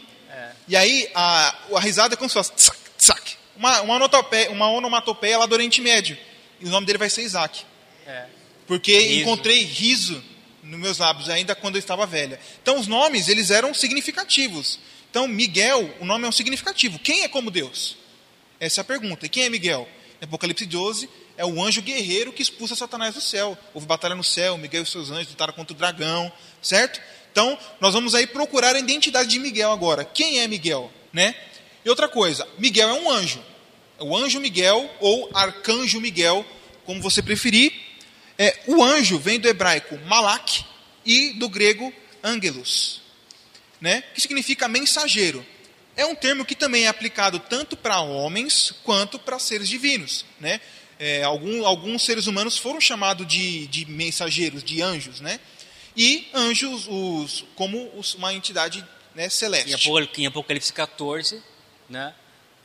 E 0.72 0.76
aí 0.78 1.10
a, 1.14 1.54
a 1.76 1.80
risada 1.82 2.14
é 2.14 2.18
como 2.18 2.30
se 2.30 2.34
fosse 2.34 2.54
tsac, 2.54 2.80
tsac. 2.98 3.38
Uma, 3.58 3.82
uma, 3.82 3.96
onomatopeia, 3.96 4.52
uma 4.52 4.72
onomatopeia 4.72 5.38
lá 5.38 5.46
do 5.46 5.52
Oriente 5.52 5.82
Médio. 5.82 6.18
E 6.62 6.66
o 6.66 6.70
nome 6.70 6.88
dele 6.88 6.98
vai 6.98 7.10
ser 7.10 7.24
Isaac. 7.24 7.66
É. 8.08 8.28
Porque 8.66 8.98
Riso. 8.98 9.20
encontrei 9.20 9.66
riso 9.66 10.24
nos 10.64 10.80
meus 10.80 10.98
lábios 10.98 11.28
ainda 11.28 11.54
quando 11.56 11.76
eu 11.76 11.80
estava 11.80 12.06
velha. 12.06 12.40
Então 12.62 12.80
os 12.80 12.88
nomes, 12.88 13.28
eles 13.28 13.52
eram 13.52 13.74
significativos. 13.74 14.80
Então 15.10 15.28
Miguel, 15.28 15.94
o 16.00 16.06
nome 16.06 16.26
é 16.26 16.30
um 16.30 16.32
significativo. 16.32 16.98
Quem 17.00 17.24
é 17.24 17.28
como 17.28 17.52
Deus? 17.52 17.98
Essa 18.58 18.80
é 18.80 18.82
a 18.82 18.86
pergunta. 18.86 19.26
E 19.26 19.30
quem 19.30 19.44
é 19.44 19.50
Miguel? 19.50 19.90
Em 20.22 20.24
Apocalipse 20.24 20.66
12, 20.66 21.10
é 21.36 21.46
o 21.46 21.62
anjo 21.62 21.82
guerreiro 21.82 22.32
que 22.32 22.42
expulsa 22.42 22.78
Satanás 22.78 23.14
do 23.14 23.20
céu. 23.20 23.58
Houve 23.74 23.86
batalha 23.86 24.16
no 24.16 24.24
céu, 24.24 24.58
Miguel 24.58 24.84
e 24.84 24.86
seus 24.86 25.12
anjos 25.12 25.32
lutaram 25.32 25.52
contra 25.52 25.74
o 25.74 25.78
dragão, 25.78 26.32
certo? 26.62 27.02
Então, 27.32 27.58
nós 27.80 27.94
vamos 27.94 28.14
aí 28.14 28.28
procurar 28.28 28.76
a 28.76 28.80
identidade 28.80 29.30
de 29.30 29.40
Miguel 29.40 29.72
agora. 29.72 30.04
Quem 30.04 30.40
é 30.40 30.48
Miguel, 30.48 30.92
né? 31.14 31.36
E 31.84 31.90
outra 31.90 32.08
coisa, 32.08 32.48
Miguel 32.58 32.90
é 32.90 32.94
um 32.94 33.10
anjo. 33.10 33.44
o 34.00 34.16
anjo 34.16 34.40
Miguel 34.40 34.90
ou 35.00 35.30
arcanjo 35.34 36.02
Miguel, 36.02 36.46
como 36.86 37.02
você 37.02 37.22
preferir. 37.22 37.72
É, 38.38 38.60
o 38.68 38.84
anjo 38.84 39.20
vem 39.20 39.40
do 39.40 39.48
hebraico 39.48 39.98
malak 40.06 40.66
e 41.06 41.34
do 41.34 41.48
grego 41.48 41.94
angelos, 42.24 43.02
né? 43.80 44.04
que 44.14 44.22
significa 44.22 44.68
mensageiro. 44.68 45.46
É 45.96 46.06
um 46.06 46.16
termo 46.16 46.46
que 46.46 46.56
também 46.56 46.86
é 46.86 46.88
aplicado 46.88 47.40
tanto 47.40 47.76
para 47.76 48.00
homens 48.00 48.74
quanto 48.84 49.20
para 49.20 49.38
seres 49.38 49.68
divinos. 49.68 50.26
Né? 50.40 50.60
É, 50.98 51.24
algum, 51.24 51.66
alguns 51.66 52.04
seres 52.04 52.28
humanos 52.28 52.58
foram 52.58 52.80
chamados 52.80 53.28
de, 53.28 53.68
de 53.68 53.86
mensageiros, 53.86 54.64
de 54.64 54.82
anjos, 54.82 55.20
né? 55.20 55.40
E 55.96 56.30
anjos 56.34 56.88
os, 56.88 57.46
como 57.56 57.92
os, 57.98 58.14
uma 58.16 58.34
entidade 58.34 58.86
né, 59.16 59.30
celeste. 59.30 59.76
Em 60.18 60.26
Apocalipse 60.26 60.72
14, 60.72 61.42
né, 61.90 62.14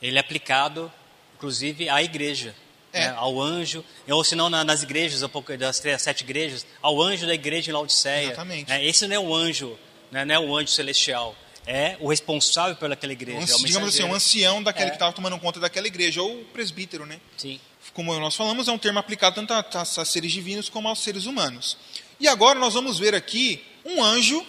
ele 0.01 0.17
é 0.17 0.19
aplicado, 0.19 0.91
inclusive, 1.35 1.89
à 1.89 2.01
igreja, 2.01 2.55
é. 2.93 3.01
né, 3.01 3.13
ao 3.17 3.41
anjo, 3.41 3.83
ou 4.07 4.23
se 4.23 4.35
não 4.35 4.49
nas 4.49 4.83
igrejas, 4.83 5.21
das 5.59 5.79
três, 5.79 6.01
sete 6.01 6.21
igrejas, 6.21 6.65
ao 6.81 7.01
anjo 7.01 7.25
da 7.27 7.33
igreja 7.33 7.71
em 7.71 7.73
Laodiceia. 7.73 8.27
Exatamente. 8.27 8.69
Né, 8.69 8.85
esse 8.85 9.07
não 9.07 9.15
é 9.15 9.19
o 9.19 9.35
anjo, 9.35 9.77
né, 10.11 10.25
não 10.25 10.35
é 10.35 10.39
o 10.39 10.55
anjo 10.55 10.71
celestial, 10.71 11.35
é 11.65 11.97
o 11.99 12.07
responsável 12.07 12.75
pelaquela 12.77 13.11
igreja. 13.11 13.39
Um, 13.39 13.43
é 13.43 13.65
digamos 13.65 13.89
assim, 13.89 14.03
um 14.03 14.13
ancião 14.13 14.63
daquele 14.63 14.87
é. 14.87 14.89
que 14.91 14.95
estava 14.95 15.11
tomando 15.11 15.37
conta 15.37 15.59
daquela 15.59 15.87
igreja, 15.87 16.21
ou 16.21 16.41
o 16.41 16.45
presbítero, 16.45 17.05
né? 17.05 17.19
Sim. 17.35 17.59
Como 17.93 18.17
nós 18.19 18.35
falamos, 18.35 18.67
é 18.67 18.71
um 18.71 18.77
termo 18.77 18.99
aplicado 18.99 19.35
tanto 19.35 19.53
a, 19.53 19.81
a 19.81 19.85
seres 19.85 20.31
divinos 20.31 20.69
como 20.69 20.87
aos 20.87 20.99
seres 20.99 21.25
humanos. 21.25 21.77
E 22.19 22.27
agora 22.27 22.57
nós 22.57 22.73
vamos 22.73 22.97
ver 22.97 23.13
aqui 23.13 23.63
um 23.85 24.03
anjo 24.03 24.45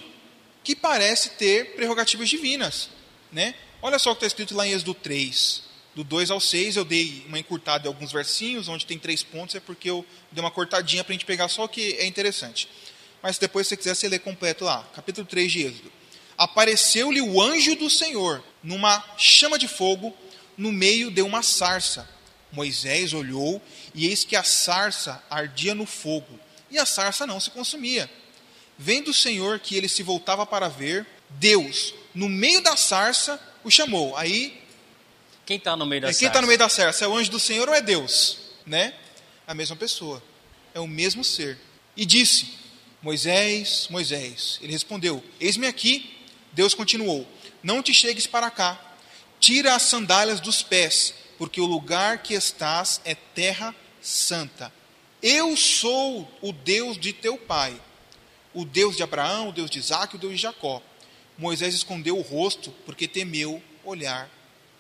que 0.65 0.75
parece 0.75 1.31
ter 1.31 1.75
prerrogativas 1.77 2.29
divinas. 2.29 2.91
Né? 3.31 3.55
Olha 3.81 3.99
só 3.99 4.11
o 4.11 4.15
que 4.15 4.25
está 4.25 4.27
escrito 4.27 4.55
lá 4.55 4.67
em 4.67 4.73
Êxodo 4.73 4.95
3, 4.95 5.63
do 5.95 6.03
2 6.03 6.31
ao 6.31 6.41
6. 6.41 6.77
Eu 6.77 6.85
dei 6.85 7.25
uma 7.27 7.39
encurtada 7.39 7.87
em 7.87 7.89
alguns 7.89 8.13
versinhos, 8.13 8.69
onde 8.69 8.87
tem 8.87 8.99
três 8.99 9.23
pontos, 9.23 9.55
é 9.55 9.61
porque 9.61 9.89
eu 9.89 10.05
dei 10.33 10.43
uma 10.43 10.51
cortadinha 10.51 11.05
para 11.05 11.13
a 11.13 11.15
gente 11.15 11.25
pegar 11.25 11.49
só 11.49 11.65
o 11.65 11.69
que 11.69 11.95
é 11.95 12.07
interessante. 12.07 12.69
Mas 13.23 13.39
depois, 13.39 13.67
se 13.67 13.71
você 13.71 13.77
quiser, 13.77 13.95
você 13.95 14.09
lê 14.09 14.19
completo 14.19 14.65
lá. 14.65 14.83
Capítulo 14.95 15.27
3 15.27 15.53
de 15.53 15.63
Êxodo. 15.63 15.93
Apareceu-lhe 16.37 17.21
o 17.21 17.43
anjo 17.43 17.75
do 17.75 17.91
Senhor, 17.91 18.43
numa 18.63 19.05
chama 19.17 19.59
de 19.59 19.67
fogo, 19.67 20.15
no 20.57 20.71
meio 20.71 21.11
de 21.11 21.21
uma 21.21 21.43
sarça. 21.43 22.09
Moisés 22.53 23.13
olhou, 23.13 23.61
e 23.95 24.07
eis 24.07 24.25
que 24.25 24.37
a 24.37 24.45
sarça 24.45 25.23
ardia 25.29 25.75
no 25.75 25.85
fogo, 25.85 26.39
e 26.71 26.79
a 26.79 26.87
sarça 26.87 27.27
não 27.27 27.41
se 27.41 27.51
consumia. 27.51 28.11
Vendo 28.79 29.09
o 29.09 29.15
Senhor 29.15 29.59
que 29.59 29.77
ele 29.77 29.89
se 29.89 30.03
voltava 30.03 30.47
para 30.47 30.69
ver, 30.69 31.07
Deus, 31.31 31.95
no 32.15 32.29
meio 32.29 32.61
da 32.61 32.77
sarça, 32.77 33.41
o 33.65 33.71
chamou. 33.71 34.17
Aí. 34.17 34.63
Quem 35.45 35.57
está 35.57 35.77
no 35.77 35.87
meio 35.87 36.03
da 36.03 36.09
é, 36.09 36.11
sarça? 36.13 36.21
Quem 36.21 36.29
está 36.29 36.41
no 36.41 36.47
meio 36.47 36.59
da 36.59 36.69
sarça? 36.69 37.05
É 37.05 37.09
o 37.09 37.17
anjo 37.17 37.31
do 37.31 37.41
Senhor 37.41 37.69
ou 37.69 37.75
é 37.75 37.81
Deus? 37.81 38.39
Né? 38.65 38.95
A 39.47 39.55
mesma 39.55 39.77
pessoa. 39.77 40.23
É 40.75 40.81
o 40.81 40.87
mesmo 40.87 41.25
ser. 41.25 41.59
E 41.97 42.05
disse: 42.05 42.55
Moisés, 43.03 43.89
Moisés. 43.91 44.59
Ele 44.63 44.73
respondeu: 44.73 45.23
Eis-me 45.41 45.67
aqui. 45.67 46.17
Deus 46.53 46.75
continuou: 46.75 47.27
Não 47.63 47.83
te 47.83 47.93
chegues 47.93 48.27
para 48.27 48.51
cá. 48.51 48.81
Tira 49.41 49.75
as 49.75 49.83
sandálias 49.83 50.41
dos 50.41 50.63
pés, 50.63 51.15
porque 51.37 51.61
o 51.61 51.67
lugar 51.67 52.23
que 52.23 52.35
estás 52.35 53.01
é 53.05 53.15
terra 53.15 53.75
santa. 54.01 54.73
Eu 55.23 55.57
sou 55.57 56.31
o 56.41 56.53
Deus 56.53 56.97
de 56.99 57.13
teu 57.13 57.37
pai, 57.37 57.79
o 58.55 58.65
Deus 58.65 58.97
de 58.97 59.03
Abraão, 59.03 59.49
o 59.49 59.53
Deus 59.53 59.71
de 59.71 59.79
Isaac, 59.79 60.15
o 60.15 60.19
Deus 60.19 60.35
de 60.35 60.39
Jacó. 60.39 60.83
Moisés 61.37 61.75
escondeu 61.75 62.17
o 62.17 62.23
rosto 62.23 62.73
porque 62.85 63.09
temeu 63.09 63.63
olhar 63.85 64.31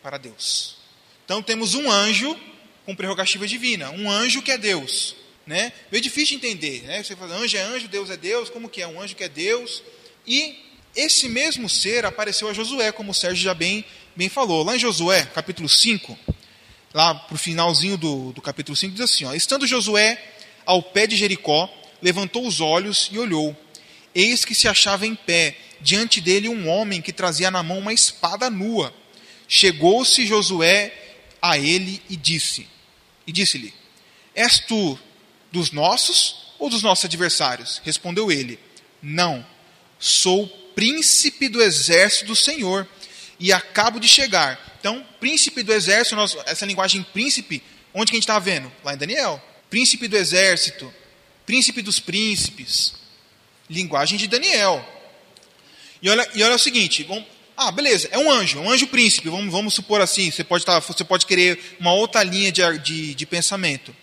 para 0.03 0.18
Deus. 0.18 0.77
Então 1.24 1.42
temos 1.42 1.74
um 1.74 1.90
anjo 1.90 2.38
com 2.87 2.94
prerrogativa 2.94 3.46
divina, 3.46 3.90
um 3.90 4.11
anjo 4.11 4.42
que 4.42 4.51
é 4.51 4.59
Deus. 4.59 5.14
Né? 5.46 5.72
É 5.90 6.01
difícil 6.01 6.38
de 6.38 6.46
entender. 6.46 6.83
Né? 6.83 7.03
Você 7.03 7.16
fala, 7.16 7.37
anjo 7.37 7.57
é 7.57 7.61
anjo, 7.61 7.88
Deus 7.88 8.11
é 8.11 8.16
Deus, 8.16 8.48
como 8.51 8.68
que 8.68 8.81
é 8.81 8.87
um 8.87 9.01
anjo 9.01 9.16
que 9.16 9.24
é 9.24 9.29
Deus? 9.29 9.83
E 10.27 10.57
esse 10.94 11.29
mesmo 11.29 11.68
ser 11.68 12.05
apareceu 12.05 12.48
a 12.48 12.53
Josué, 12.53 12.92
como 12.92 13.12
o 13.12 13.14
Sérgio 13.14 13.42
já 13.42 13.55
bem, 13.55 13.85
bem 14.14 14.29
falou. 14.29 14.62
Lá 14.62 14.77
em 14.77 14.79
Josué, 14.79 15.27
capítulo 15.27 15.68
5, 15.68 16.18
lá 16.92 17.14
para 17.14 17.35
o 17.35 17.38
finalzinho 17.38 17.96
do, 17.96 18.33
do 18.33 18.40
capítulo 18.40 18.77
5, 18.77 18.92
diz 18.92 19.03
assim: 19.03 19.24
ó, 19.24 19.35
Estando 19.35 19.66
Josué 19.66 20.22
ao 20.64 20.83
pé 20.83 21.07
de 21.07 21.16
Jericó, 21.16 21.68
levantou 22.03 22.46
os 22.46 22.61
olhos 22.61 23.09
e 23.12 23.18
olhou. 23.18 23.57
Eis 24.14 24.44
que 24.44 24.55
se 24.55 24.68
achava 24.68 25.07
em 25.07 25.14
pé, 25.14 25.57
diante 25.81 26.20
dele 26.20 26.48
um 26.48 26.68
homem 26.68 27.01
que 27.01 27.12
trazia 27.12 27.51
na 27.51 27.62
mão 27.62 27.79
uma 27.79 27.92
espada 27.92 28.51
nua. 28.51 28.92
Chegou-se 29.46 30.27
Josué 30.27 30.92
a 31.40 31.59
ele 31.59 32.03
e 32.09 32.16
disse: 32.16 32.66
E 33.27 33.33
disse-lhe: 33.33 33.72
És 34.35 34.59
tu 34.59 34.98
dos 35.51 35.70
nossos 35.70 36.55
ou 36.59 36.68
dos 36.68 36.83
nossos 36.83 37.05
adversários? 37.05 37.81
Respondeu 37.85 38.31
ele: 38.31 38.59
Não, 39.03 39.44
sou 39.98 40.46
príncipe 40.74 41.48
do 41.48 41.62
exército 41.62 42.27
do 42.27 42.37
Senhor 42.37 42.87
e 43.40 43.53
acabo 43.53 43.98
de 43.98 44.09
chegar. 44.09 44.67
Então, 44.79 45.05
príncipe 45.21 45.62
do 45.62 45.73
exército, 45.73 46.17
essa 46.47 46.67
linguagem 46.67 47.03
príncipe, 47.03 47.62
onde 47.93 48.11
que 48.11 48.17
a 48.17 48.19
gente 48.19 48.25
está 48.25 48.38
vendo? 48.38 48.71
Lá 48.85 48.95
em 48.95 48.97
Daniel. 48.97 49.43
Príncipe 49.69 50.09
do 50.09 50.17
exército, 50.17 50.93
príncipe 51.45 51.83
dos 51.83 52.01
príncipes. 52.01 52.95
Linguagem 53.69 54.17
de 54.19 54.27
Daniel. 54.27 54.87
E 56.01 56.09
olha, 56.09 56.29
e 56.35 56.43
olha 56.43 56.55
o 56.55 56.59
seguinte, 56.59 57.03
vamos, 57.03 57.25
ah, 57.57 57.73
beleza, 57.73 58.09
é 58.12 58.19
um 58.19 58.31
anjo, 58.31 58.61
um 58.61 58.71
anjo 58.71 58.87
príncipe, 58.87 59.29
vamos, 59.29 59.51
vamos 59.51 59.75
supor 59.75 60.01
assim, 60.01 60.31
você 60.31 60.45
pode, 60.45 60.64
tá, 60.64 60.79
você 60.79 61.05
pode 61.05 61.27
querer 61.27 61.77
uma 61.81 61.93
outra 61.93 62.23
linha 62.23 62.53
de, 62.53 62.79
de, 62.79 63.14
de 63.14 63.27
pensamento. 63.27 63.95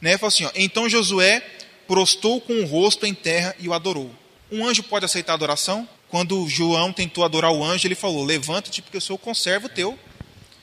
Né? 0.00 0.16
Fala 0.16 0.28
assim, 0.28 0.44
ó, 0.44 0.50
então 0.54 0.88
Josué 0.88 1.42
prostou 1.86 2.40
com 2.40 2.54
o 2.54 2.66
rosto 2.66 3.04
em 3.04 3.14
terra 3.14 3.54
e 3.60 3.68
o 3.68 3.74
adorou. 3.74 4.10
Um 4.50 4.66
anjo 4.66 4.82
pode 4.82 5.04
aceitar 5.04 5.32
a 5.32 5.34
adoração? 5.34 5.88
Quando 6.08 6.46
João 6.46 6.92
tentou 6.92 7.24
adorar 7.24 7.50
o 7.50 7.64
anjo, 7.64 7.86
ele 7.86 7.94
falou: 7.94 8.22
Levanta-te, 8.22 8.82
porque 8.82 8.98
eu 8.98 9.00
sou 9.00 9.16
o 9.16 9.18
conservo 9.18 9.66
teu. 9.66 9.98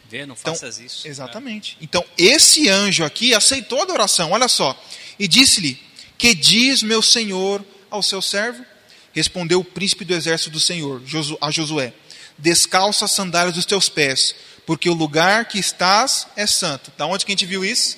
Vê, 0.10 0.26
não 0.26 0.36
então, 0.40 0.56
faças 0.56 0.80
isso. 0.80 1.08
Exatamente. 1.08 1.78
É. 1.80 1.84
Então, 1.84 2.04
esse 2.18 2.68
anjo 2.68 3.04
aqui 3.04 3.34
aceitou 3.34 3.80
a 3.80 3.84
adoração, 3.84 4.32
olha 4.32 4.48
só. 4.48 4.76
E 5.20 5.28
disse-lhe: 5.28 5.80
Que 6.18 6.34
diz 6.34 6.82
meu 6.82 7.02
senhor 7.02 7.64
ao 7.92 8.02
seu 8.02 8.22
servo? 8.22 8.66
Respondeu 9.14 9.60
o 9.60 9.64
príncipe 9.64 10.06
do 10.06 10.14
exército 10.14 10.50
do 10.50 10.60
Senhor 10.60 11.02
a 11.42 11.52
Josué: 11.52 11.94
Descalça 12.38 13.06
as 13.06 13.12
sandálias 13.12 13.54
dos 13.54 13.66
teus 13.66 13.88
pés, 13.88 14.34
porque 14.66 14.90
o 14.90 14.94
lugar 14.94 15.46
que 15.46 15.60
estás 15.60 16.28
é 16.36 16.48
santo. 16.48 16.92
Da 16.98 17.06
onde 17.06 17.24
que 17.26 17.32
a 17.32 17.34
gente 17.34 17.46
viu 17.46 17.64
isso? 17.64 17.98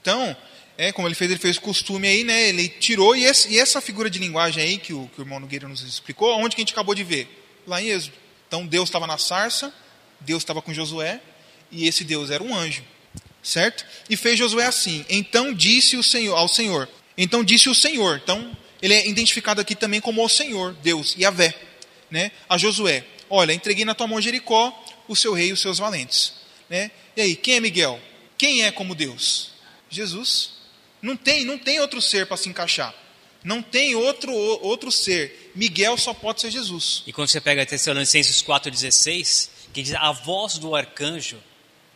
Então, 0.00 0.36
é, 0.76 0.90
como 0.90 1.06
ele 1.06 1.14
fez, 1.14 1.30
ele 1.30 1.38
fez 1.38 1.58
costume 1.58 2.08
aí, 2.08 2.24
né? 2.24 2.48
Ele 2.48 2.68
tirou, 2.68 3.14
e, 3.14 3.24
esse, 3.24 3.48
e 3.50 3.58
essa 3.58 3.80
figura 3.80 4.10
de 4.10 4.18
linguagem 4.18 4.64
aí 4.64 4.78
que 4.78 4.92
o, 4.92 5.08
que 5.14 5.20
o 5.20 5.22
irmão 5.22 5.38
Nogueira 5.38 5.68
nos 5.68 5.82
explicou, 5.82 6.36
onde 6.38 6.56
que 6.56 6.62
a 6.62 6.64
gente 6.64 6.72
acabou 6.72 6.94
de 6.94 7.04
ver? 7.04 7.28
Lá 7.66 7.80
em 7.80 7.88
Êxodo. 7.88 8.14
Então 8.48 8.66
Deus 8.66 8.88
estava 8.88 9.06
na 9.06 9.18
sarça, 9.18 9.72
Deus 10.20 10.42
estava 10.42 10.60
com 10.60 10.74
Josué, 10.74 11.20
e 11.72 11.88
esse 11.88 12.04
Deus 12.04 12.30
era 12.30 12.42
um 12.42 12.54
anjo. 12.54 12.84
Certo? 13.42 13.84
E 14.08 14.16
fez 14.16 14.38
Josué 14.38 14.66
assim. 14.66 15.04
Então 15.08 15.52
disse 15.52 15.96
o 15.96 16.02
Senhor 16.02 16.36
ao 16.36 16.46
Senhor. 16.46 16.88
Então 17.16 17.42
disse 17.42 17.68
o 17.68 17.74
Senhor. 17.74 18.20
Então, 18.22 18.56
ele 18.80 18.94
é 18.94 19.08
identificado 19.08 19.60
aqui 19.60 19.74
também 19.74 20.00
como 20.00 20.24
o 20.24 20.28
Senhor, 20.28 20.74
Deus, 20.82 21.16
Yahvé, 21.18 21.54
né? 22.10 22.30
A 22.48 22.56
Josué. 22.56 23.04
Olha, 23.28 23.52
entreguei 23.52 23.84
na 23.84 23.94
tua 23.94 24.06
mão 24.06 24.20
Jericó, 24.20 24.72
o 25.08 25.16
seu 25.16 25.32
rei 25.32 25.48
e 25.48 25.52
os 25.52 25.60
seus 25.60 25.78
valentes. 25.78 26.34
Né? 26.68 26.90
E 27.16 27.20
aí, 27.22 27.36
quem 27.36 27.56
é 27.56 27.60
Miguel? 27.60 28.00
Quem 28.36 28.64
é 28.64 28.70
como 28.70 28.94
Deus? 28.94 29.52
Jesus. 29.88 30.52
Não 31.00 31.16
tem, 31.16 31.44
não 31.44 31.58
tem 31.58 31.80
outro 31.80 32.00
ser 32.00 32.26
para 32.26 32.36
se 32.36 32.48
encaixar. 32.48 32.94
Não 33.44 33.60
tem 33.60 33.94
outro, 33.94 34.32
outro 34.32 34.90
ser. 34.92 35.50
Miguel 35.54 35.96
só 35.96 36.14
pode 36.14 36.40
ser 36.40 36.50
Jesus. 36.50 37.02
E 37.06 37.12
quando 37.12 37.28
você 37.28 37.40
pega 37.40 37.66
Tessalonicenses 37.66 38.42
4,16, 38.42 39.48
que 39.72 39.82
diz 39.82 39.94
a 39.94 40.12
voz 40.12 40.58
do 40.58 40.74
arcanjo, 40.74 41.38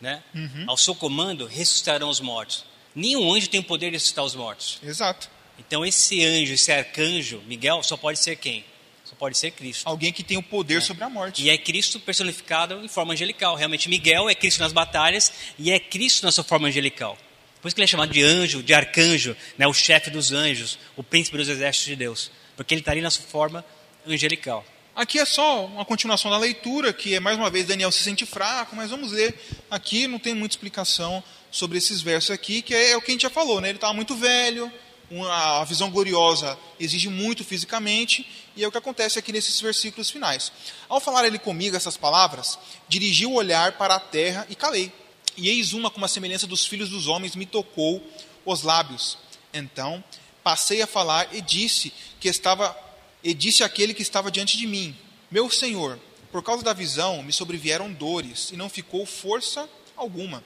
né? 0.01 0.23
Uhum. 0.35 0.65
ao 0.67 0.77
seu 0.77 0.95
comando, 0.95 1.47
ressuscitarão 1.47 2.09
os 2.09 2.21
mortos. 2.21 2.65
Nenhum 2.95 3.33
anjo 3.33 3.49
tem 3.49 3.61
o 3.61 3.65
poder 3.65 3.87
de 3.91 3.97
ressuscitar 3.97 4.25
os 4.25 4.35
mortos. 4.35 4.79
Exato. 4.83 5.29
Então 5.59 5.85
esse 5.85 6.25
anjo, 6.25 6.55
esse 6.55 6.73
arcanjo, 6.73 7.43
Miguel, 7.47 7.83
só 7.83 7.97
pode 7.97 8.19
ser 8.19 8.37
quem? 8.37 8.65
Só 9.05 9.15
pode 9.15 9.39
ser 9.39 9.53
Cristo. 9.53 9.87
Alguém 9.89 10.13
que 10.13 10.25
tem 10.25 10.37
o 10.37 10.43
poder 10.43 10.79
é. 10.79 10.81
sobre 10.81 11.05
a 11.05 11.09
morte. 11.09 11.43
E 11.43 11.49
é 11.49 11.57
Cristo 11.57 12.01
personificado 12.01 12.85
em 12.85 12.89
forma 12.89 13.13
angelical. 13.13 13.55
Realmente, 13.55 13.89
Miguel 13.89 14.29
é 14.29 14.35
Cristo 14.35 14.61
nas 14.61 14.73
batalhas 14.73 15.33
e 15.59 15.71
é 15.71 15.79
Cristo 15.79 16.25
na 16.25 16.33
sua 16.33 16.43
forma 16.43 16.67
angelical. 16.69 17.17
Por 17.63 17.69
isso 17.69 17.75
que 17.75 17.81
ele 17.81 17.85
é 17.85 17.89
chamado 17.89 18.13
de 18.13 18.23
anjo, 18.23 18.63
de 18.63 18.75
arcanjo, 18.75 19.37
né, 19.57 19.67
o 19.67 19.73
chefe 19.73 20.11
dos 20.11 20.33
anjos, 20.33 20.79
o 20.97 21.03
príncipe 21.03 21.37
dos 21.37 21.49
exércitos 21.49 21.87
de 21.87 21.97
Deus. 21.97 22.31
Porque 22.57 22.75
ele 22.75 22.81
está 22.81 22.93
ali 22.93 23.01
na 23.01 23.11
sua 23.11 23.25
forma 23.27 23.65
angelical. 24.07 24.65
Aqui 24.97 25.19
é 25.19 25.27
só 25.27 25.67
uma 25.67 25.85
continuação 25.85 26.31
da 26.31 26.39
leitura, 26.39 26.91
que 26.91 27.15
é 27.15 27.21
mais 27.21 27.37
uma 27.37 27.51
vez 27.51 27.67
Daniel 27.67 27.93
se 27.93 28.03
sente 28.03 28.25
fraco, 28.25 28.75
mas 28.75 28.89
vamos 28.89 29.13
ler. 29.13 29.39
Aqui 29.71 30.07
não 30.07 30.19
tem 30.19 30.35
muita 30.35 30.55
explicação 30.55 31.23
sobre 31.51 31.77
esses 31.77 32.01
versos 32.01 32.31
aqui, 32.31 32.63
que 32.63 32.75
é, 32.75 32.93
é 32.93 32.97
o 32.97 33.03
que 33.03 33.11
a 33.11 33.13
gente 33.13 33.21
já 33.21 33.29
falou, 33.29 33.61
né? 33.61 33.69
Ele 33.69 33.77
estava 33.77 33.93
muito 33.93 34.17
velho, 34.17 34.73
uma, 35.11 35.61
a 35.61 35.65
visão 35.65 35.91
gloriosa 35.91 36.59
exige 36.81 37.11
muito 37.11 37.45
fisicamente, 37.45 38.27
e 38.57 38.65
é 38.65 38.67
o 38.67 38.73
que 38.73 38.79
acontece 38.79 39.19
aqui 39.19 39.33
nesses 39.33 39.61
versículos 39.61 40.11
finais. 40.11 40.51
Ao 40.89 40.99
falar 40.99 41.27
ele 41.27 41.39
comigo 41.39 41.77
essas 41.77 41.99
palavras, 41.99 42.59
dirigi 42.89 43.27
o 43.27 43.35
olhar 43.35 43.73
para 43.73 43.97
a 43.97 44.01
terra 44.01 44.47
e 44.49 44.55
calei. 44.55 44.91
E 45.37 45.51
eis 45.51 45.75
uma 45.75 45.91
como 45.91 46.07
a 46.07 46.09
semelhança 46.09 46.47
dos 46.47 46.65
filhos 46.65 46.89
dos 46.89 47.07
homens 47.07 47.37
me 47.37 47.45
tocou 47.45 48.03
os 48.47 48.63
lábios. 48.63 49.19
Então 49.53 50.03
passei 50.43 50.81
a 50.81 50.87
falar 50.87 51.29
e 51.35 51.43
disse 51.43 51.93
que 52.19 52.29
estava 52.29 52.86
e 53.27 53.35
disse 53.35 53.65
àquele 53.65 53.93
que 53.93 54.03
estava 54.03 54.31
diante 54.31 54.57
de 54.57 54.69
mim: 54.69 54.97
Meu 55.29 55.51
Senhor, 55.51 55.99
por 56.31 56.45
causa 56.45 56.63
da 56.63 56.73
visão 56.73 57.25
me 57.25 57.33
sobrevieram 57.33 57.93
dores 57.93 58.53
e 58.53 58.57
não 58.57 58.71
ficou 58.71 59.05
força 59.05 59.69
alguma. 59.97 60.45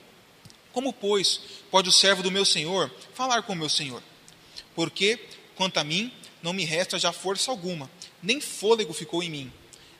Como, 0.73 0.91
pois, 0.91 1.43
pode 1.71 1.91
o 1.91 1.93
servo 1.93 2.23
do 2.23 2.31
meu 2.31 2.45
Senhor 2.45 2.91
falar 3.13 3.43
com 3.43 3.53
o 3.53 3.57
meu 3.57 3.69
Senhor? 3.69 4.03
Porque, 4.75 5.21
quanto 5.57 5.77
a 5.77 5.85
mim, 5.85 6.11
não 6.43 6.55
me 6.55 6.65
resta 6.65 6.99
já 6.99 7.13
força 7.13 7.51
alguma, 7.51 7.91
nem 8.23 8.41
fôlego 8.41 8.95
ficou 8.95 9.23
em 9.23 9.29
mim. 9.29 9.53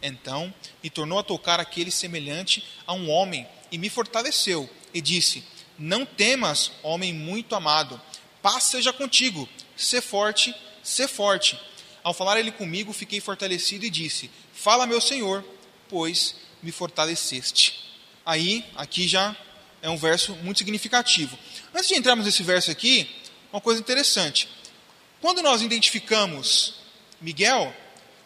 Então 0.03 0.53
me 0.83 0.89
tornou 0.89 1.19
a 1.19 1.23
tocar 1.23 1.61
aquele 1.61 1.91
semelhante 1.91 2.65
a 2.87 2.95
um 2.95 3.11
homem 3.11 3.47
e 3.71 3.77
me 3.77 3.91
fortaleceu 3.91 4.71
e 4.95 5.03
disse: 5.03 5.45
Não 5.79 6.07
temas, 6.07 6.73
homem 6.83 7.13
muito 7.13 7.55
amado, 7.55 8.01
paz 8.41 8.65
seja 8.65 8.91
contigo, 8.91 9.47
sê 9.77 10.01
forte, 10.01 10.55
sê 10.83 11.07
forte. 11.07 11.61
Ao 12.03 12.15
falar 12.15 12.39
ele 12.39 12.51
comigo, 12.53 12.93
fiquei 12.93 13.21
fortalecido 13.21 13.85
e 13.85 13.91
disse: 13.91 14.31
Fala, 14.53 14.87
meu 14.87 15.01
Senhor, 15.01 15.45
pois 15.89 16.37
me 16.63 16.73
fortaleceste. 16.73 17.91
Aí, 18.25 18.65
aqui 18.77 19.09
já 19.09 19.37
é 19.83 19.89
um 19.89 19.97
verso 19.97 20.35
muito 20.37 20.59
significativo. 20.59 21.39
Antes 21.75 21.89
de 21.89 21.95
entrarmos 21.95 22.25
nesse 22.25 22.43
verso 22.43 22.71
aqui, 22.71 23.09
uma 23.53 23.61
coisa 23.61 23.81
interessante. 23.81 24.49
Quando 25.21 25.43
nós 25.43 25.63
identificamos 25.63 26.75
Miguel, 27.21 27.75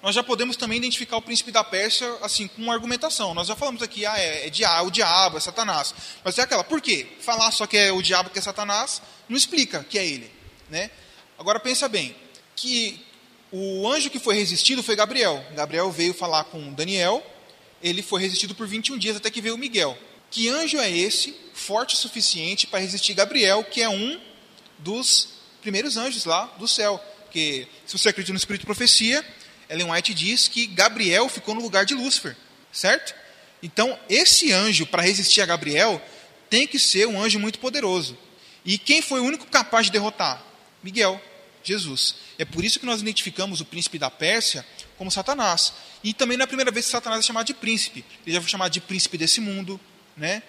nós 0.02 0.14
já 0.14 0.22
podemos 0.22 0.56
também 0.56 0.78
identificar 0.78 1.16
o 1.16 1.22
príncipe 1.22 1.50
da 1.50 1.64
Pérsia 1.64 2.06
assim 2.20 2.46
com 2.46 2.62
uma 2.62 2.74
argumentação. 2.74 3.32
Nós 3.34 3.48
já 3.48 3.56
falamos 3.56 3.82
aqui, 3.82 4.04
ah, 4.04 4.18
é, 4.18 4.46
é, 4.46 4.82
o 4.82 4.90
diabo, 4.90 5.38
é 5.38 5.40
Satanás. 5.40 5.94
Mas 6.22 6.38
é 6.38 6.42
aquela, 6.42 6.62
por 6.62 6.80
quê? 6.80 7.06
Falar 7.20 7.50
só 7.52 7.66
que 7.66 7.76
é 7.76 7.90
o 7.90 8.02
diabo 8.02 8.30
que 8.30 8.38
é 8.38 8.42
Satanás 8.42 9.00
não 9.28 9.36
explica 9.36 9.82
que 9.82 9.98
é 9.98 10.06
ele. 10.06 10.30
Né? 10.68 10.90
Agora 11.38 11.58
pensa 11.58 11.88
bem, 11.88 12.14
que 12.54 13.04
o 13.56 13.88
anjo 13.88 14.10
que 14.10 14.18
foi 14.18 14.34
resistido 14.34 14.82
foi 14.82 14.96
Gabriel. 14.96 15.44
Gabriel 15.54 15.88
veio 15.92 16.12
falar 16.12 16.42
com 16.42 16.72
Daniel, 16.72 17.24
ele 17.80 18.02
foi 18.02 18.20
resistido 18.20 18.52
por 18.52 18.66
21 18.66 18.98
dias 18.98 19.16
até 19.16 19.30
que 19.30 19.40
veio 19.40 19.56
Miguel. 19.56 19.96
Que 20.28 20.48
anjo 20.48 20.76
é 20.78 20.90
esse, 20.90 21.36
forte 21.52 21.94
o 21.94 21.96
suficiente 21.96 22.66
para 22.66 22.80
resistir 22.80 23.14
Gabriel, 23.14 23.62
que 23.62 23.80
é 23.80 23.88
um 23.88 24.20
dos 24.78 25.28
primeiros 25.62 25.96
anjos 25.96 26.24
lá 26.24 26.46
do 26.58 26.66
céu? 26.66 27.00
Porque 27.22 27.68
se 27.86 27.96
você 27.96 28.08
acredita 28.08 28.32
no 28.32 28.38
espírito 28.38 28.62
de 28.62 28.66
profecia, 28.66 29.24
Ellen 29.70 29.92
White 29.92 30.14
diz 30.14 30.48
que 30.48 30.66
Gabriel 30.66 31.28
ficou 31.28 31.54
no 31.54 31.62
lugar 31.62 31.84
de 31.84 31.94
Lúcifer, 31.94 32.36
certo? 32.72 33.14
Então, 33.62 33.96
esse 34.08 34.50
anjo, 34.50 34.84
para 34.84 35.02
resistir 35.02 35.40
a 35.42 35.46
Gabriel, 35.46 36.02
tem 36.50 36.66
que 36.66 36.78
ser 36.80 37.06
um 37.06 37.22
anjo 37.22 37.38
muito 37.38 37.60
poderoso. 37.60 38.18
E 38.64 38.78
quem 38.78 39.00
foi 39.00 39.20
o 39.20 39.24
único 39.24 39.46
capaz 39.46 39.86
de 39.86 39.92
derrotar? 39.92 40.42
Miguel, 40.82 41.20
Jesus. 41.68 42.16
É 42.38 42.44
por 42.44 42.64
isso 42.64 42.78
que 42.78 42.86
nós 42.86 43.00
identificamos 43.00 43.60
o 43.60 43.64
príncipe 43.64 43.98
da 43.98 44.10
Pérsia 44.10 44.64
como 44.98 45.10
Satanás. 45.10 45.72
E 46.02 46.12
também 46.12 46.36
não 46.36 46.42
é 46.42 46.44
a 46.44 46.48
primeira 46.48 46.70
vez 46.70 46.86
que 46.86 46.92
Satanás 46.92 47.24
é 47.24 47.26
chamado 47.26 47.46
de 47.46 47.54
príncipe. 47.54 48.04
Ele 48.26 48.34
já 48.34 48.40
foi 48.40 48.50
chamado 48.50 48.72
de 48.72 48.80
príncipe 48.80 49.16
desse 49.16 49.40
mundo. 49.40 49.80
Né? 50.16 50.42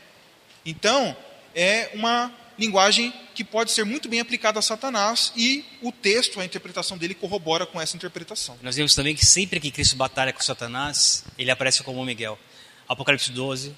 Então, 0.66 1.16
é 1.54 1.92
uma 1.94 2.32
linguagem 2.58 3.14
que 3.34 3.44
pode 3.44 3.72
ser 3.72 3.84
muito 3.84 4.08
bem 4.08 4.20
aplicada 4.20 4.60
a 4.60 4.62
Satanás 4.62 5.34
e 5.36 5.66
o 5.82 5.92
texto, 5.92 6.40
a 6.40 6.46
interpretação 6.46 6.98
dele 6.98 7.14
corrobora 7.14 7.66
com 7.66 7.80
essa 7.80 7.96
interpretação. 7.96 8.58
Nós 8.62 8.76
vemos 8.76 8.96
também 8.96 9.16
que 9.16 9.26
sempre 9.26 9.60
que 9.60 9.72
Cristo 9.72 9.96
batalha 9.96 10.32
com 10.32 10.42
Satanás, 10.42 11.26
ele 11.38 11.52
aparece 11.52 11.84
como 11.84 12.04
Miguel. 12.06 12.40
Apocalipse 12.88 13.32
12, 13.32 13.76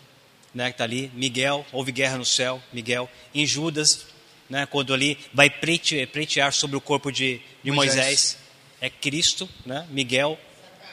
né, 0.54 0.65
que 0.65 0.71
está 0.71 0.84
ali, 0.84 1.12
Miguel, 1.15 1.65
houve 1.71 1.91
guerra 1.91 2.17
no 2.17 2.26
céu, 2.26 2.62
Miguel. 2.71 3.10
Em 3.34 3.45
Judas, 3.45 4.06
né, 4.50 4.66
quando 4.66 4.94
ali 4.94 5.18
vai 5.34 5.50
pretear 5.50 6.54
sobre 6.54 6.78
o 6.78 6.82
corpo 6.82 7.12
de, 7.12 7.42
de 7.64 7.72
Moisés. 7.72 7.98
Moisés. 7.98 8.38
é 8.82 8.90
Cristo, 8.90 9.50
né, 9.66 9.86
Miguel, 9.90 10.40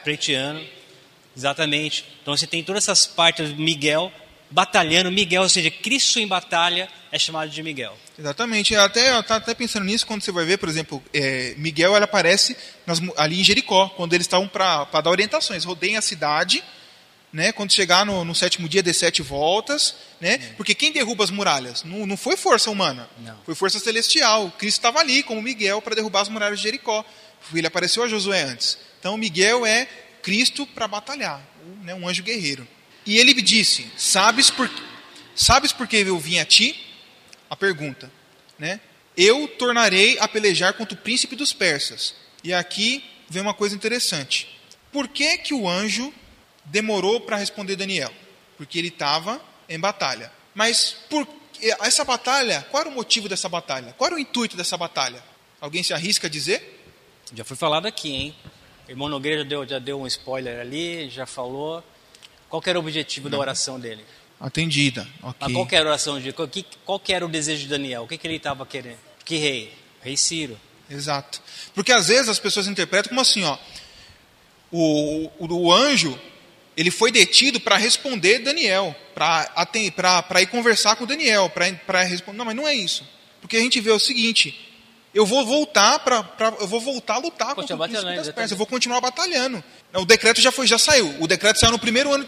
preteando. 0.03 0.63
Exatamente. 1.35 2.05
Então 2.21 2.35
você 2.35 2.47
tem 2.47 2.63
todas 2.63 2.83
essas 2.83 3.05
partes, 3.05 3.51
Miguel 3.51 4.11
batalhando, 4.49 5.11
Miguel, 5.11 5.43
ou 5.43 5.49
seja, 5.49 5.69
Cristo 5.69 6.19
em 6.19 6.27
batalha 6.27 6.87
é 7.11 7.19
chamado 7.19 7.49
de 7.49 7.63
Miguel. 7.63 7.97
Exatamente. 8.17 8.75
Até 8.75 9.11
eu 9.11 9.17
até 9.17 9.53
pensando 9.53 9.85
nisso 9.85 10.05
quando 10.05 10.21
você 10.21 10.31
vai 10.31 10.45
ver, 10.45 10.57
por 10.57 10.69
exemplo, 10.69 11.03
é, 11.13 11.53
Miguel 11.57 11.95
ele 11.95 12.05
aparece 12.05 12.55
nas, 12.85 13.01
ali 13.17 13.41
em 13.41 13.43
Jericó, 13.43 13.89
quando 13.89 14.13
eles 14.13 14.25
estavam 14.25 14.47
para 14.47 14.85
dar 14.85 15.09
orientações. 15.09 15.63
Rodeiem 15.63 15.97
a 15.97 16.01
cidade, 16.01 16.63
né, 17.35 17.51
quando 17.51 17.73
chegar 17.73 18.05
no, 18.05 18.23
no, 18.23 18.33
sétimo 18.33 18.69
dia, 18.69 18.81
dê 18.81 18.93
sete 18.93 19.21
voltas. 19.21 19.95
Né, 20.21 20.37
porque 20.55 20.73
quem 20.73 20.93
derruba 20.93 21.21
as 21.21 21.29
muralhas? 21.29 21.83
Não, 21.83 22.05
não 22.05 22.15
foi 22.15 22.37
força 22.37 22.71
humana, 22.71 23.09
não. 23.19 23.37
foi 23.45 23.53
força 23.53 23.77
celestial. 23.77 24.49
Cristo 24.57 24.77
estava 24.77 24.99
ali, 25.01 25.21
como 25.21 25.41
Miguel, 25.41 25.81
para 25.81 25.95
derrubar 25.95 26.21
as 26.21 26.29
muralhas 26.29 26.59
de 26.59 26.63
Jericó. 26.63 27.03
Ele 27.53 27.67
apareceu 27.67 28.03
a 28.03 28.07
Josué 28.07 28.41
antes. 28.43 28.77
Então, 28.97 29.17
Miguel 29.17 29.65
é 29.65 29.85
Cristo 30.23 30.65
para 30.65 30.87
batalhar, 30.87 31.45
né, 31.83 31.93
um 31.93 32.07
anjo 32.07 32.23
guerreiro. 32.23 32.65
E 33.05 33.17
ele 33.17 33.33
disse: 33.33 33.85
Sabes 33.97 34.49
por, 34.49 34.71
sabes 35.35 35.73
por 35.73 35.87
que 35.87 35.97
eu 35.97 36.17
vim 36.17 36.39
a 36.39 36.45
ti? 36.45 36.81
A 37.49 37.55
pergunta, 37.55 38.09
né? 38.57 38.79
Eu 39.17 39.45
tornarei 39.49 40.17
a 40.19 40.27
pelejar 40.27 40.73
contra 40.73 40.97
o 40.97 41.01
príncipe 41.01 41.35
dos 41.35 41.51
persas. 41.51 42.15
E 42.45 42.53
aqui 42.53 43.03
vem 43.29 43.41
uma 43.41 43.53
coisa 43.53 43.75
interessante. 43.75 44.47
Por 44.89 45.09
que, 45.09 45.37
que 45.39 45.53
o 45.53 45.67
anjo 45.67 46.13
demorou 46.65 47.21
para 47.21 47.37
responder 47.37 47.75
Daniel? 47.75 48.11
Porque 48.57 48.79
ele 48.79 48.89
estava 48.89 49.41
em 49.69 49.79
batalha. 49.79 50.31
Mas 50.53 50.95
por 51.09 51.27
essa 51.81 52.03
batalha, 52.03 52.65
qual 52.69 52.81
era 52.81 52.89
o 52.89 52.93
motivo 52.93 53.29
dessa 53.29 53.47
batalha? 53.47 53.93
Qual 53.97 54.07
era 54.07 54.15
o 54.15 54.19
intuito 54.19 54.57
dessa 54.57 54.77
batalha? 54.77 55.23
Alguém 55.59 55.83
se 55.83 55.93
arrisca 55.93 56.27
a 56.27 56.29
dizer? 56.29 56.83
Já 57.33 57.43
foi 57.43 57.57
falado 57.57 57.85
aqui, 57.85 58.13
hein? 58.13 58.35
O 58.87 58.91
irmão 58.91 59.09
Nogueira 59.09 59.43
já 59.43 59.49
deu, 59.49 59.67
já 59.67 59.79
deu 59.79 59.99
um 59.99 60.07
spoiler 60.07 60.59
ali, 60.59 61.09
já 61.09 61.25
falou. 61.25 61.83
Qual 62.49 62.61
era 62.65 62.79
o 62.79 62.81
objetivo 62.81 63.29
Não. 63.29 63.37
da 63.37 63.41
oração 63.41 63.79
dele? 63.79 64.05
Atendida. 64.39 65.07
Okay. 65.21 65.33
Mas 65.39 65.53
qual 65.53 65.67
era 65.71 65.85
a 65.85 65.87
oração 65.89 66.19
de 66.19 66.31
qual, 66.33 66.49
qual 66.85 67.01
era 67.07 67.25
o 67.25 67.29
desejo 67.29 67.63
de 67.63 67.67
Daniel? 67.67 68.03
O 68.03 68.07
que, 68.07 68.17
que 68.17 68.27
ele 68.27 68.35
estava 68.35 68.65
querendo? 68.65 68.99
Que 69.23 69.37
rei? 69.37 69.73
Rei 70.01 70.15
Ciro. 70.15 70.59
Exato. 70.89 71.41
Porque 71.73 71.91
às 71.91 72.07
vezes 72.09 72.29
as 72.29 72.37
pessoas 72.37 72.67
interpretam 72.67 73.09
como 73.09 73.21
assim, 73.21 73.43
ó. 73.43 73.57
O, 74.71 75.31
o, 75.39 75.47
o 75.47 75.73
anjo 75.73 76.19
ele 76.77 76.91
foi 76.91 77.11
detido 77.11 77.59
para 77.59 77.77
responder 77.77 78.39
Daniel, 78.39 78.95
para 79.13 80.41
ir 80.41 80.47
conversar 80.47 80.95
com 80.95 81.05
Daniel, 81.05 81.49
para 81.49 82.03
responder. 82.03 82.37
Não, 82.37 82.45
mas 82.45 82.55
não 82.55 82.67
é 82.67 82.75
isso. 82.75 83.03
Porque 83.39 83.57
a 83.57 83.61
gente 83.61 83.79
vê 83.79 83.91
o 83.91 83.99
seguinte: 83.99 84.59
eu 85.13 85.25
vou 85.25 85.45
voltar 85.45 85.99
para 85.99 86.27
eu 86.59 86.67
vou 86.67 86.81
voltar 86.81 87.15
a 87.15 87.19
lutar 87.19 87.55
contra 87.55 87.75
o 87.75 87.79
príncipe 87.79 88.15
das 88.15 88.29
Persas, 88.29 88.51
eu 88.51 88.57
vou 88.57 88.67
continuar 88.67 88.99
batalhando. 88.99 89.63
O 89.93 90.05
decreto 90.05 90.41
já 90.41 90.51
foi, 90.51 90.67
já 90.67 90.77
saiu. 90.77 91.15
O 91.21 91.27
decreto 91.27 91.59
saiu 91.59 91.71
no 91.71 91.79
primeiro 91.79 92.13
ano. 92.13 92.27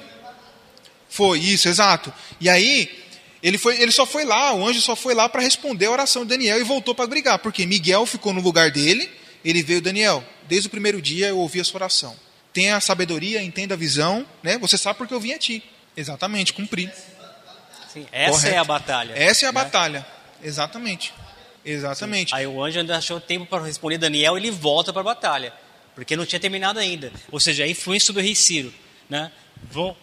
Foi 1.09 1.39
isso, 1.39 1.67
exato. 1.67 2.13
E 2.39 2.49
aí 2.49 2.89
ele 3.43 3.57
foi, 3.57 3.81
ele 3.81 3.91
só 3.91 4.05
foi 4.05 4.23
lá, 4.23 4.53
o 4.53 4.65
anjo 4.65 4.81
só 4.81 4.95
foi 4.95 5.13
lá 5.13 5.27
para 5.27 5.41
responder 5.41 5.87
a 5.87 5.91
oração 5.91 6.23
de 6.23 6.29
Daniel 6.29 6.59
e 6.59 6.63
voltou 6.63 6.95
para 6.95 7.07
brigar, 7.07 7.39
porque 7.39 7.65
Miguel 7.65 8.05
ficou 8.05 8.31
no 8.31 8.41
lugar 8.41 8.71
dele. 8.71 9.09
Ele 9.43 9.61
veio, 9.61 9.81
Daniel, 9.81 10.23
desde 10.47 10.67
o 10.67 10.71
primeiro 10.71 11.01
dia 11.01 11.27
eu 11.27 11.37
ouvi 11.37 11.59
a 11.59 11.63
sua 11.63 11.79
oração. 11.79 12.15
Tenha 12.57 12.75
a 12.75 12.81
sabedoria, 12.81 13.43
entenda 13.43 13.75
a 13.75 13.77
visão, 13.77 14.25
né? 14.41 14.57
Você 14.57 14.79
sabe 14.79 14.97
porque 14.97 15.13
eu 15.13 15.19
vim 15.19 15.31
a 15.31 15.37
ti. 15.37 15.63
Exatamente, 15.95 16.53
cumprir. 16.53 16.91
Sim, 17.87 18.07
essa 18.11 18.31
Correto. 18.31 18.55
é 18.55 18.57
a 18.57 18.63
batalha. 18.63 19.13
Essa 19.15 19.45
é 19.45 19.49
a 19.49 19.51
né? 19.51 19.63
batalha. 19.63 20.07
Exatamente. 20.43 21.13
Exatamente. 21.63 22.31
Sim. 22.31 22.35
Aí 22.35 22.47
o 22.47 22.63
anjo 22.63 22.79
ainda 22.79 22.97
achou 22.97 23.21
tempo 23.21 23.45
para 23.45 23.63
responder 23.63 23.99
Daniel, 23.99 24.35
ele 24.35 24.49
volta 24.49 24.91
para 24.91 25.01
a 25.01 25.05
batalha, 25.05 25.53
porque 25.93 26.15
não 26.15 26.25
tinha 26.25 26.39
terminado 26.39 26.79
ainda. 26.79 27.11
Ou 27.31 27.39
seja, 27.39 27.63
a 27.63 27.67
influência 27.67 28.11
do 28.11 28.19
rei 28.19 28.33
Ciro, 28.33 28.73
né? 29.07 29.31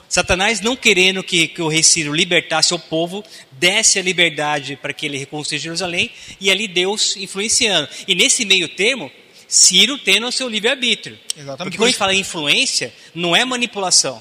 Satanás 0.08 0.60
não 0.60 0.76
querendo 0.76 1.24
que, 1.24 1.48
que, 1.48 1.60
o 1.60 1.66
rei 1.66 1.82
Ciro 1.82 2.14
libertasse 2.14 2.72
o 2.72 2.78
povo, 2.78 3.24
desse 3.50 3.98
a 3.98 4.02
liberdade 4.02 4.76
para 4.76 4.92
que 4.92 5.06
ele 5.06 5.18
reconstruísse 5.18 5.64
Jerusalém, 5.64 6.08
e 6.40 6.52
ali 6.52 6.68
Deus 6.68 7.16
influenciando. 7.16 7.88
E 8.06 8.14
nesse 8.14 8.44
meio 8.44 8.68
termo, 8.68 9.10
Ciro 9.54 9.96
tendo 9.96 10.26
o 10.26 10.32
seu 10.32 10.48
livre-arbítrio. 10.48 11.16
Porque 11.58 11.76
quando 11.76 11.84
a 11.84 11.86
gente 11.86 11.96
fala 11.96 12.12
em 12.12 12.18
influência, 12.18 12.92
não 13.14 13.36
é 13.36 13.44
manipulação. 13.44 14.20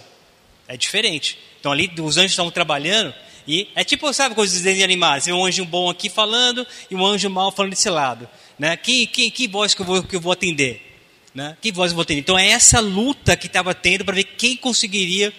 É 0.67 0.78
diferente. 0.78 1.39
Então 1.60 1.72
ali 1.72 1.91
os 2.00 2.17
anjos 2.17 2.34
estavam 2.34 2.52
trabalhando 2.52 3.12
e 3.48 3.67
é 3.74 3.84
tipo, 3.84 4.13
sabe, 4.13 4.36
coisas 4.36 4.56
de 4.56 4.63
desenhos 4.63 4.84
animados. 4.84 5.26
Tem 5.26 5.34
um 5.34 5.43
anjo 5.43 5.65
bom 5.65 5.89
aqui 5.89 6.08
falando 6.08 6.67
e 6.88 6.93
um 6.93 7.04
anjo 7.04 7.32
mau 7.32 7.52
falando 7.52 7.72
desse 7.72 7.89
lado. 7.89 8.30
Né? 8.60 8.78
Que, 8.78 9.07
que, 9.07 9.32
que 9.32 9.47
voz 9.47 9.74
que 9.74 9.82
eu, 9.82 9.86
vou, 9.88 10.03
que 10.03 10.16
eu 10.16 10.22
vou 10.22 10.32
atender? 10.32 10.99
Né? 11.34 11.57
Que 11.60 11.72
voz 11.72 11.91
eu 11.91 11.95
vou 11.95 12.03
atender? 12.03 12.20
Então 12.20 12.38
é 12.38 12.49
essa 12.49 12.80
luta 12.80 13.36
que 13.36 13.47
estava 13.47 13.74
tendo 13.74 14.05
para 14.05 14.14
ver 14.14 14.26
quem 14.26 14.55
conseguiria 14.55 15.34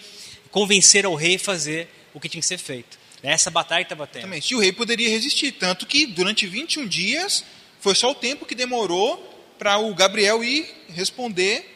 convencer 0.51 1.07
ao 1.07 1.15
rei 1.15 1.37
a 1.37 1.39
fazer 1.39 1.89
o 2.13 2.19
que 2.19 2.29
tinha 2.29 2.41
que 2.41 2.49
ser 2.49 2.59
feito. 2.59 2.99
É 3.23 3.31
essa 3.31 3.49
batalha 3.49 3.85
que 3.85 3.93
estava 3.93 4.09
tendo. 4.09 4.27
E 4.35 4.55
o 4.57 4.59
rei 4.59 4.73
poderia 4.73 5.09
resistir. 5.09 5.53
Tanto 5.53 5.87
que 5.87 6.05
durante 6.05 6.49
21 6.49 6.85
dias 6.89 7.45
foi 7.79 7.95
só 7.95 8.11
o 8.11 8.15
tempo 8.15 8.45
que 8.45 8.57
demorou 8.57 9.34
para 9.59 9.79
o 9.79 9.95
Gabriel 9.95 10.43
ir 10.43 10.69
responder 10.89 11.71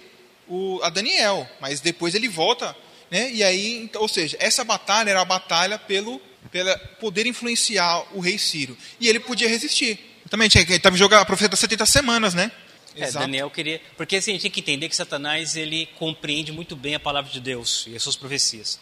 o, 0.46 0.80
a 0.82 0.90
Daniel. 0.90 1.48
Mas 1.60 1.80
depois 1.80 2.14
ele 2.14 2.28
volta 2.28 2.76
né? 3.10 3.30
E 3.32 3.42
aí, 3.42 3.90
ou 3.94 4.08
seja, 4.08 4.36
essa 4.40 4.64
batalha 4.64 5.10
era 5.10 5.20
a 5.20 5.24
batalha 5.24 5.78
pelo 5.78 6.20
para 6.52 6.78
poder 7.00 7.26
influenciar 7.26 8.04
o 8.14 8.20
rei 8.20 8.38
Ciro. 8.38 8.76
E 9.00 9.08
ele 9.08 9.20
podia 9.20 9.48
resistir. 9.48 9.98
Também 10.30 10.48
tinha, 10.48 10.62
estava 10.62 10.96
jogando 10.96 11.20
a 11.20 11.24
profecia 11.24 11.48
das 11.48 11.58
70 11.58 11.84
semanas, 11.84 12.34
né? 12.34 12.50
É, 12.96 13.10
Daniel 13.10 13.50
queria. 13.50 13.80
Porque 13.96 14.16
assim, 14.16 14.30
a 14.30 14.34
gente 14.34 14.42
tem 14.42 14.50
que 14.50 14.60
entender 14.60 14.88
que 14.88 14.96
Satanás 14.96 15.56
ele 15.56 15.86
compreende 15.98 16.52
muito 16.52 16.74
bem 16.74 16.94
a 16.94 17.00
palavra 17.00 17.30
de 17.30 17.40
Deus 17.40 17.86
e 17.86 17.96
as 17.96 18.02
suas 18.02 18.16
profecias. 18.16 18.78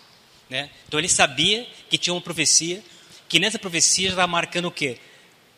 Né? 0.48 0.70
Então 0.86 0.98
ele 0.98 1.08
sabia 1.08 1.66
que 1.90 1.98
tinha 1.98 2.14
uma 2.14 2.20
profecia, 2.20 2.82
que 3.28 3.40
nessa 3.40 3.58
profecia 3.58 4.10
estava 4.10 4.26
marcando 4.28 4.66
o 4.66 4.70
quê? 4.70 4.98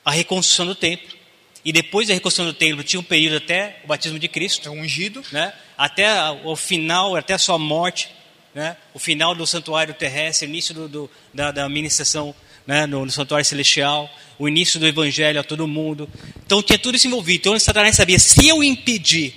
A 0.04 0.10
reconstrução 0.10 0.66
do 0.66 0.74
templo. 0.74 1.16
E 1.64 1.72
depois 1.72 2.08
da 2.08 2.14
reconstrução 2.14 2.46
do 2.46 2.56
templo 2.56 2.84
tinha 2.84 3.00
um 3.00 3.04
período 3.04 3.36
até 3.36 3.80
o 3.84 3.86
batismo 3.86 4.18
de 4.18 4.28
Cristo. 4.28 4.68
É 4.68 4.72
ungido. 4.72 5.22
Né? 5.32 5.52
Até 5.76 6.08
o 6.44 6.54
final, 6.56 7.16
até 7.16 7.34
a 7.34 7.38
sua 7.38 7.58
morte. 7.58 8.10
Né? 8.54 8.76
O 8.94 8.98
final 8.98 9.34
do 9.34 9.46
santuário 9.46 9.94
terrestre, 9.94 10.48
início 10.48 10.74
do, 10.74 10.88
do, 10.88 11.10
da, 11.32 11.50
da 11.50 11.68
ministração 11.68 12.34
né? 12.66 12.86
no, 12.86 13.04
no 13.04 13.10
santuário 13.10 13.44
celestial, 13.44 14.10
o 14.38 14.48
início 14.48 14.78
do 14.78 14.86
evangelho 14.86 15.40
a 15.40 15.44
todo 15.44 15.66
mundo. 15.66 16.08
Então 16.44 16.62
tinha 16.62 16.78
tudo 16.78 16.96
isso 16.96 17.06
envolvido. 17.06 17.38
Então 17.38 17.58
Satanás 17.58 17.96
sabia, 17.96 18.18
se 18.18 18.46
eu 18.46 18.62
impedir 18.62 19.34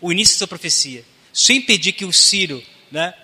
o 0.00 0.12
início 0.12 0.34
dessa 0.34 0.46
profecia, 0.46 1.04
se 1.32 1.52
eu 1.52 1.56
impedir 1.56 1.92
que 1.92 2.04
o 2.04 2.12
Ciro 2.12 2.62
né, 2.90 3.14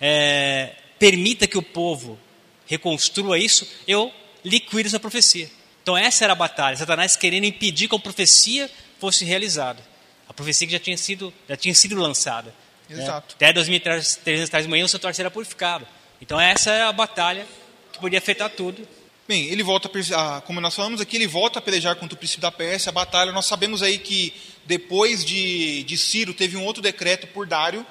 é, 0.00 0.74
permita 0.98 1.46
que 1.46 1.58
o 1.58 1.62
povo 1.62 2.18
reconstrua 2.66 3.38
isso, 3.38 3.68
eu 3.86 4.12
liquido 4.44 4.86
essa 4.86 5.00
profecia. 5.00 5.50
Então 5.82 5.96
essa 5.96 6.24
era 6.24 6.32
a 6.32 6.36
batalha, 6.36 6.76
Satanás 6.76 7.16
querendo 7.16 7.44
impedir 7.44 7.88
que 7.88 7.94
a 7.94 7.98
profecia 7.98 8.70
fosse 9.00 9.24
realizada. 9.24 9.82
A 10.28 10.32
profecia 10.32 10.66
que 10.66 10.72
já 10.72 10.78
tinha 10.78 10.96
sido, 10.96 11.32
já 11.48 11.56
tinha 11.56 11.74
sido 11.74 11.96
lançada. 11.96 12.54
Né? 12.88 13.02
Exato. 13.02 13.28
Né? 13.40 13.48
Até 13.48 13.52
2300 13.52 14.62
de 14.62 14.68
manhã 14.68 14.84
o 14.84 14.88
santuário 14.88 15.16
será 15.16 15.30
purificado. 15.30 15.86
Então 16.20 16.40
essa 16.40 16.70
é 16.70 16.82
a 16.82 16.92
batalha 16.92 17.46
que 17.92 17.98
podia 17.98 18.18
afetar 18.18 18.48
tudo. 18.50 18.86
Bem, 19.26 19.46
ele 19.46 19.62
volta, 19.62 19.90
a, 20.16 20.40
como 20.40 20.60
nós 20.60 20.74
falamos 20.74 21.00
aqui, 21.00 21.16
ele 21.16 21.26
volta 21.26 21.58
a 21.58 21.62
pelejar 21.62 21.96
contra 21.96 22.14
o 22.14 22.18
príncipe 22.18 22.40
da 22.40 22.50
Pérsia, 22.50 22.90
a 22.90 22.92
batalha. 22.92 23.32
Nós 23.32 23.46
sabemos 23.46 23.82
aí 23.82 23.98
que 23.98 24.32
depois 24.64 25.24
de, 25.24 25.82
de 25.84 25.96
Ciro 25.96 26.34
teve 26.34 26.56
um 26.56 26.64
outro 26.64 26.82
decreto 26.82 27.26
por 27.28 27.46
Dário, 27.46 27.84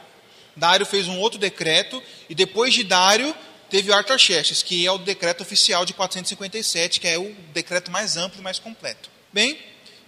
Dário 0.56 0.86
fez 0.86 1.08
um 1.08 1.18
outro 1.18 1.39
decreto, 1.39 2.02
e 2.30 2.36
depois 2.36 2.74
de 2.74 2.84
Dário 2.84 3.34
teve 3.72 3.90
o 3.90 3.94
Artaxerxes, 3.94 4.62
que 4.62 4.86
é 4.86 4.92
o 4.92 4.98
decreto 4.98 5.42
oficial 5.42 5.86
de 5.86 5.94
457, 5.94 7.00
que 7.00 7.08
é 7.08 7.18
o 7.18 7.34
decreto 7.54 7.90
mais 7.90 8.18
amplo 8.18 8.42
e 8.42 8.44
mais 8.44 8.60
completo. 8.60 9.10
Bem, 9.32 9.58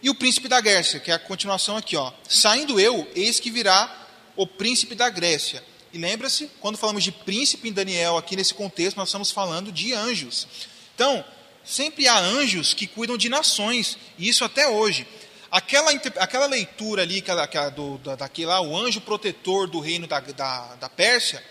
e 0.01 0.09
o 0.09 0.15
príncipe 0.15 0.49
da 0.49 0.59
Grécia, 0.59 0.99
que 0.99 1.09
é 1.09 1.13
a 1.13 1.19
continuação 1.19 1.77
aqui, 1.77 1.95
ó. 1.95 2.11
Saindo 2.27 2.77
eu, 2.77 3.09
eis 3.15 3.39
que 3.39 3.49
virá 3.49 4.05
o 4.35 4.45
príncipe 4.45 4.93
da 4.93 5.09
Grécia. 5.09 5.63
E 5.93 5.97
lembra-se, 5.97 6.49
quando 6.59 6.77
falamos 6.77 7.05
de 7.05 7.11
príncipe 7.11 7.69
em 7.69 7.71
Daniel, 7.71 8.17
aqui 8.17 8.35
nesse 8.35 8.53
contexto, 8.53 8.97
nós 8.97 9.07
estamos 9.07 9.31
falando 9.31 9.71
de 9.71 9.93
anjos. 9.93 10.45
Então, 10.93 11.23
sempre 11.63 12.05
há 12.05 12.19
anjos 12.19 12.73
que 12.73 12.85
cuidam 12.85 13.15
de 13.15 13.29
nações, 13.29 13.97
e 14.17 14.27
isso 14.27 14.43
até 14.43 14.67
hoje. 14.67 15.07
Aquela, 15.49 15.91
aquela 15.91 16.47
leitura 16.47 17.03
ali, 17.03 17.19
aquela, 17.19 17.43
aquela 17.43 17.69
do, 17.69 17.97
da, 17.99 18.15
daquele 18.15 18.47
lá, 18.47 18.59
o 18.59 18.75
anjo 18.75 18.99
protetor 18.99 19.67
do 19.69 19.79
reino 19.79 20.05
da, 20.05 20.19
da, 20.19 20.75
da 20.75 20.89
Pérsia, 20.89 21.41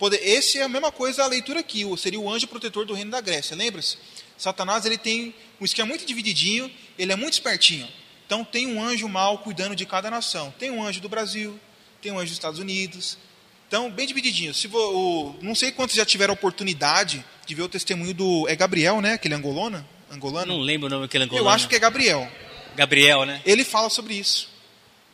pode, 0.00 0.16
esse 0.16 0.58
é 0.58 0.62
a 0.62 0.68
mesma 0.68 0.90
coisa 0.90 1.22
a 1.22 1.26
leitura 1.28 1.60
aqui, 1.60 1.84
seria 1.96 2.18
o 2.18 2.28
anjo 2.28 2.48
protetor 2.48 2.84
do 2.84 2.94
reino 2.94 3.12
da 3.12 3.20
Grécia. 3.20 3.54
Lembra-se? 3.54 3.96
Satanás 4.36 4.84
ele 4.84 4.98
tem 4.98 5.32
um 5.60 5.64
esquema 5.64 5.88
muito 5.88 6.04
divididinho, 6.04 6.68
ele 6.98 7.12
é 7.12 7.16
muito 7.16 7.34
espertinho. 7.34 7.86
Então 8.26 8.42
tem 8.42 8.66
um 8.66 8.82
anjo 8.82 9.08
mal 9.08 9.38
cuidando 9.38 9.76
de 9.76 9.84
cada 9.84 10.10
nação. 10.10 10.52
Tem 10.58 10.70
um 10.70 10.82
anjo 10.82 11.00
do 11.00 11.08
Brasil, 11.08 11.60
tem 12.00 12.10
um 12.10 12.16
anjo 12.16 12.26
dos 12.26 12.32
Estados 12.32 12.58
Unidos. 12.58 13.18
Então, 13.68 13.88
bem 13.88 14.04
divididinho. 14.04 14.52
Se 14.52 14.66
o, 14.66 15.36
não 15.40 15.54
sei 15.54 15.70
quantos 15.70 15.94
já 15.94 16.04
tiveram 16.04 16.32
a 16.32 16.34
oportunidade 16.34 17.24
de 17.46 17.54
ver 17.54 17.62
o 17.62 17.68
testemunho 17.68 18.12
do. 18.12 18.48
É 18.48 18.56
Gabriel, 18.56 19.00
né? 19.00 19.12
Aquele 19.12 19.34
angolano? 19.34 19.86
angolano? 20.10 20.54
Não 20.54 20.60
lembro 20.60 20.88
o 20.88 20.90
nome 20.90 21.02
daquele 21.02 21.24
angolano. 21.24 21.46
Eu 21.46 21.50
acho 21.50 21.68
que 21.68 21.76
é 21.76 21.78
Gabriel. 21.78 22.28
Gabriel, 22.74 23.24
né? 23.24 23.40
Ele 23.44 23.62
fala 23.62 23.88
sobre 23.88 24.14
isso. 24.14 24.48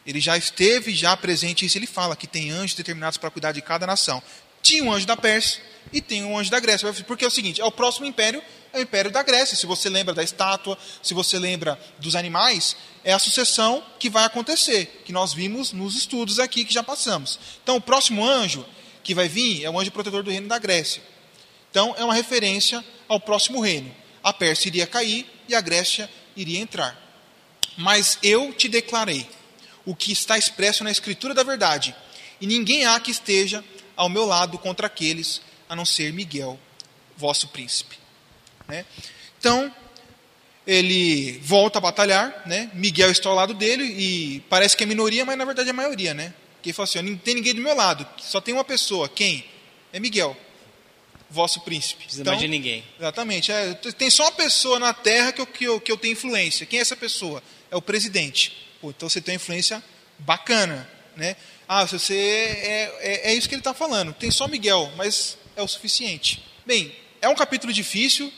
Ele 0.06 0.20
já 0.20 0.38
esteve 0.38 0.94
já 0.94 1.16
presente 1.16 1.66
isso. 1.66 1.76
Ele 1.76 1.86
fala 1.86 2.16
que 2.16 2.26
tem 2.26 2.50
anjos 2.50 2.74
determinados 2.74 3.18
para 3.18 3.30
cuidar 3.30 3.52
de 3.52 3.60
cada 3.60 3.86
nação. 3.86 4.22
Tinha 4.62 4.82
um 4.84 4.92
anjo 4.92 5.06
da 5.06 5.16
Pérsia 5.16 5.62
e 5.92 6.00
tem 6.00 6.24
um 6.24 6.36
anjo 6.36 6.50
da 6.50 6.60
Grécia. 6.60 6.92
Porque 7.04 7.24
é 7.24 7.28
o 7.28 7.30
seguinte: 7.30 7.60
é 7.60 7.64
o 7.64 7.72
próximo 7.72 8.06
império, 8.06 8.42
é 8.72 8.78
o 8.78 8.82
império 8.82 9.10
da 9.10 9.22
Grécia. 9.22 9.56
Se 9.56 9.66
você 9.66 9.88
lembra 9.88 10.14
da 10.14 10.22
estátua, 10.22 10.78
se 11.02 11.14
você 11.14 11.38
lembra 11.38 11.78
dos 11.98 12.16
animais, 12.16 12.76
é 13.04 13.12
a 13.12 13.18
sucessão 13.18 13.82
que 13.98 14.10
vai 14.10 14.24
acontecer, 14.24 15.02
que 15.04 15.12
nós 15.12 15.32
vimos 15.32 15.72
nos 15.72 15.96
estudos 15.96 16.38
aqui 16.38 16.64
que 16.64 16.74
já 16.74 16.82
passamos. 16.82 17.38
Então, 17.62 17.76
o 17.76 17.80
próximo 17.80 18.24
anjo 18.24 18.66
que 19.02 19.14
vai 19.14 19.28
vir 19.28 19.64
é 19.64 19.70
o 19.70 19.78
anjo 19.78 19.92
protetor 19.92 20.22
do 20.22 20.30
reino 20.30 20.48
da 20.48 20.58
Grécia. 20.58 21.02
Então, 21.70 21.94
é 21.96 22.04
uma 22.04 22.14
referência 22.14 22.84
ao 23.08 23.20
próximo 23.20 23.60
reino. 23.60 23.94
A 24.22 24.32
Pérsia 24.32 24.68
iria 24.68 24.86
cair 24.86 25.24
e 25.48 25.54
a 25.54 25.60
Grécia 25.60 26.10
iria 26.36 26.58
entrar. 26.58 27.00
Mas 27.76 28.18
eu 28.22 28.52
te 28.52 28.68
declarei 28.68 29.28
o 29.84 29.94
que 29.94 30.10
está 30.10 30.36
expresso 30.36 30.82
na 30.82 30.90
Escritura 30.90 31.32
da 31.32 31.44
verdade, 31.44 31.94
e 32.40 32.46
ninguém 32.46 32.84
há 32.84 32.98
que 32.98 33.10
esteja 33.10 33.64
ao 33.96 34.08
meu 34.08 34.26
lado 34.26 34.58
contra 34.58 34.86
aqueles, 34.86 35.40
a 35.68 35.74
não 35.74 35.84
ser 35.84 36.12
Miguel, 36.12 36.58
vosso 37.16 37.48
príncipe. 37.48 37.96
Né? 38.68 38.84
Então, 39.38 39.74
ele 40.66 41.38
volta 41.42 41.78
a 41.78 41.80
batalhar, 41.80 42.42
né? 42.46 42.70
Miguel 42.74 43.10
está 43.10 43.28
ao 43.28 43.34
lado 43.34 43.54
dele, 43.54 43.84
e 43.84 44.40
parece 44.48 44.76
que 44.76 44.84
é 44.84 44.86
minoria, 44.86 45.24
mas 45.24 45.38
na 45.38 45.44
verdade 45.44 45.70
é 45.70 45.72
maioria, 45.72 46.12
né? 46.12 46.34
Que 46.62 46.70
ele 46.70 46.74
fala 46.74 46.84
assim: 46.84 47.02
não 47.02 47.16
tem 47.16 47.34
ninguém 47.34 47.54
do 47.54 47.62
meu 47.62 47.74
lado, 47.74 48.06
só 48.18 48.40
tem 48.40 48.52
uma 48.52 48.64
pessoa. 48.64 49.08
Quem? 49.08 49.44
É 49.92 50.00
Miguel 50.00 50.36
vosso 51.30 51.60
príncipe. 51.60 52.04
Precisa 52.04 52.22
então, 52.22 52.32
mais 52.32 52.40
de 52.40 52.48
ninguém. 52.48 52.84
Exatamente. 52.98 53.52
É, 53.52 53.74
tem 53.74 54.10
só 54.10 54.24
uma 54.24 54.32
pessoa 54.32 54.78
na 54.78 54.92
Terra 54.92 55.32
que 55.32 55.40
eu, 55.40 55.46
que, 55.46 55.64
eu, 55.64 55.80
que 55.80 55.92
eu 55.92 55.96
tenho 55.96 56.12
influência. 56.12 56.66
Quem 56.66 56.78
é 56.78 56.82
essa 56.82 56.96
pessoa? 56.96 57.42
É 57.70 57.76
o 57.76 57.82
presidente. 57.82 58.56
Pô, 58.80 58.90
então 58.90 59.08
você 59.08 59.20
tem 59.20 59.34
uma 59.34 59.36
influência 59.36 59.82
bacana. 60.18 60.88
Né? 61.16 61.34
Ah, 61.66 61.84
você 61.84 62.14
é, 62.14 62.98
é, 63.00 63.30
é 63.30 63.34
isso 63.34 63.48
que 63.48 63.54
ele 63.54 63.60
está 63.60 63.72
falando. 63.72 64.12
Tem 64.12 64.30
só 64.30 64.46
Miguel, 64.46 64.92
mas 64.96 65.38
é 65.56 65.62
o 65.62 65.68
suficiente. 65.68 66.44
Bem, 66.66 66.94
é 67.20 67.28
um 67.28 67.34
capítulo 67.34 67.72
difícil. 67.72 68.32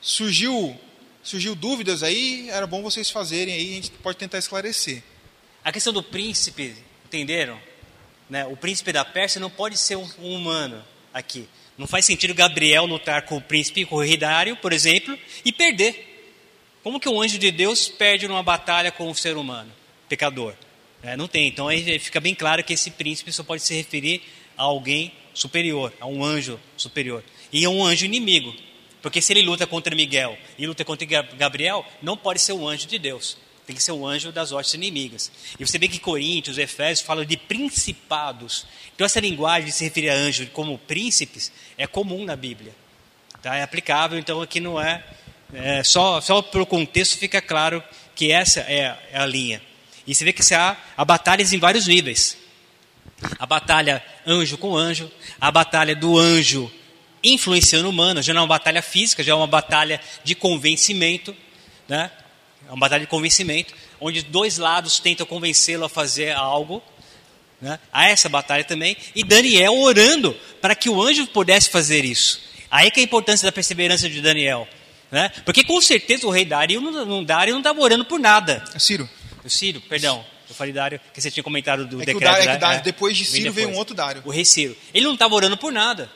Surgiu, 0.00 0.78
surgiu 1.22 1.54
dúvidas 1.54 2.02
aí. 2.02 2.48
Era 2.48 2.66
bom 2.66 2.82
vocês 2.82 3.10
fazerem 3.10 3.54
aí. 3.54 3.72
A 3.72 3.74
gente 3.74 3.90
pode 3.90 4.16
tentar 4.16 4.38
esclarecer. 4.38 5.02
A 5.62 5.70
questão 5.70 5.92
do 5.92 6.02
príncipe, 6.02 6.74
entenderam? 7.04 7.60
Né? 8.30 8.46
O 8.46 8.56
príncipe 8.56 8.92
da 8.92 9.04
Pérsia 9.04 9.40
não 9.40 9.50
pode 9.50 9.76
ser 9.76 9.96
um, 9.96 10.08
um 10.20 10.34
humano 10.34 10.82
aqui. 11.12 11.46
Não 11.76 11.86
faz 11.86 12.06
sentido 12.06 12.34
Gabriel 12.34 12.86
lutar 12.86 13.22
com 13.22 13.36
o 13.36 13.40
príncipe 13.40 13.84
corridário, 13.84 14.56
por 14.56 14.72
exemplo, 14.72 15.16
e 15.44 15.52
perder. 15.52 16.06
Como 16.82 16.98
que 16.98 17.08
um 17.08 17.20
anjo 17.20 17.38
de 17.38 17.50
Deus 17.50 17.88
perde 17.88 18.26
numa 18.26 18.42
batalha 18.42 18.90
com 18.90 19.08
um 19.08 19.14
ser 19.14 19.36
humano, 19.36 19.70
pecador? 20.08 20.54
É, 21.02 21.16
não 21.16 21.28
tem. 21.28 21.48
Então 21.48 21.68
aí 21.68 21.98
fica 21.98 22.20
bem 22.20 22.34
claro 22.34 22.62
que 22.64 22.72
esse 22.72 22.90
príncipe 22.90 23.32
só 23.32 23.42
pode 23.42 23.62
se 23.62 23.74
referir 23.74 24.22
a 24.56 24.64
alguém 24.64 25.12
superior, 25.32 25.92
a 26.00 26.06
um 26.06 26.24
anjo 26.24 26.58
superior. 26.76 27.22
E 27.52 27.64
a 27.64 27.70
um 27.70 27.84
anjo 27.84 28.04
inimigo. 28.04 28.54
Porque 29.00 29.22
se 29.22 29.32
ele 29.32 29.42
luta 29.42 29.66
contra 29.66 29.94
Miguel 29.94 30.36
e 30.58 30.66
luta 30.66 30.84
contra 30.84 31.06
Gabriel, 31.06 31.86
não 32.02 32.16
pode 32.16 32.40
ser 32.40 32.52
um 32.52 32.66
anjo 32.66 32.86
de 32.86 32.98
Deus. 32.98 33.36
Tem 33.64 33.76
que 33.76 33.82
ser 33.82 33.92
um 33.92 34.06
anjo 34.06 34.32
das 34.32 34.50
hostes 34.50 34.74
inimigas. 34.74 35.30
E 35.58 35.64
você 35.64 35.78
vê 35.78 35.86
que 35.88 35.98
Coríntios, 35.98 36.58
Efésios 36.58 37.06
falam 37.06 37.24
de 37.24 37.36
principados. 37.36 38.66
Então 38.94 39.04
essa 39.04 39.20
linguagem 39.20 39.66
de 39.66 39.72
se 39.72 39.84
referir 39.84 40.08
a 40.08 40.14
anjos 40.14 40.48
como 40.52 40.78
príncipes 40.78 41.52
é 41.76 41.86
comum 41.86 42.24
na 42.24 42.34
Bíblia. 42.34 42.74
Tá? 43.42 43.56
É 43.56 43.62
aplicável, 43.62 44.18
então 44.18 44.40
aqui 44.40 44.58
não 44.58 44.80
é, 44.80 45.04
é 45.52 45.84
só, 45.84 46.20
só 46.20 46.42
pelo 46.42 46.66
contexto 46.66 47.18
fica 47.18 47.40
claro 47.40 47.84
que 48.14 48.32
essa 48.32 48.60
é, 48.60 48.98
é 49.12 49.18
a 49.18 49.26
linha. 49.26 49.62
E 50.08 50.14
você 50.14 50.24
vê 50.24 50.32
que 50.32 50.42
há, 50.54 50.74
há 50.96 51.04
batalhas 51.04 51.52
em 51.52 51.58
vários 51.58 51.86
níveis. 51.86 52.38
A 53.38 53.44
batalha 53.44 54.02
anjo 54.26 54.56
com 54.56 54.74
anjo, 54.74 55.10
a 55.38 55.50
batalha 55.52 55.94
do 55.94 56.18
anjo 56.18 56.72
influenciando 57.22 57.88
o 57.88 57.90
humano, 57.90 58.22
já 58.22 58.32
não 58.32 58.40
é 58.40 58.42
uma 58.42 58.48
batalha 58.48 58.80
física, 58.80 59.22
já 59.22 59.32
é 59.32 59.34
uma 59.34 59.46
batalha 59.46 60.00
de 60.24 60.34
convencimento, 60.34 61.36
né? 61.86 62.10
É 62.66 62.70
uma 62.70 62.78
batalha 62.78 63.00
de 63.00 63.06
convencimento, 63.06 63.74
onde 64.00 64.22
dois 64.22 64.56
lados 64.56 64.98
tentam 64.98 65.26
convencê-lo 65.26 65.84
a 65.84 65.88
fazer 65.88 66.32
algo. 66.32 66.82
Né? 67.60 67.78
Há 67.92 68.08
essa 68.08 68.28
batalha 68.28 68.64
também. 68.64 68.96
E 69.14 69.24
Daniel 69.24 69.74
orando 69.74 70.34
para 70.60 70.74
que 70.74 70.88
o 70.88 71.02
anjo 71.02 71.26
pudesse 71.26 71.68
fazer 71.70 72.04
isso. 72.04 72.40
Aí 72.70 72.90
que 72.90 73.00
é 73.00 73.02
a 73.02 73.04
importância 73.04 73.46
da 73.46 73.52
perseverança 73.52 74.08
de 74.08 74.20
Daniel. 74.20 74.68
Né? 75.10 75.30
Porque 75.44 75.64
com 75.64 75.80
certeza 75.80 76.26
o 76.26 76.30
rei 76.30 76.44
Dário 76.44 76.80
não, 76.80 77.06
não, 77.06 77.24
Dário 77.24 77.52
não 77.52 77.60
estava 77.60 77.80
orando 77.80 78.04
por 78.04 78.20
nada. 78.20 78.62
Ciro. 78.78 79.08
O 79.44 79.50
Ciro, 79.50 79.80
perdão. 79.82 80.24
Eu 80.48 80.54
falei 80.54 80.72
Dário, 80.72 81.00
que 81.12 81.20
você 81.20 81.30
tinha 81.30 81.44
comentado 81.44 81.86
do 81.86 82.00
é 82.02 82.06
decreto. 82.06 82.32
Dário, 82.32 82.48
é 82.48 82.54
que 82.54 82.60
Dário, 82.60 82.78
é, 82.78 82.82
depois 82.82 83.16
de 83.16 83.24
Ciro 83.24 83.52
veio 83.52 83.68
um 83.68 83.76
outro 83.76 83.94
Dário. 83.94 84.22
O 84.24 84.30
rei 84.30 84.44
Ciro. 84.44 84.76
Ele 84.94 85.04
não 85.04 85.12
estava 85.14 85.34
orando 85.34 85.56
por 85.56 85.72
nada. 85.72 86.10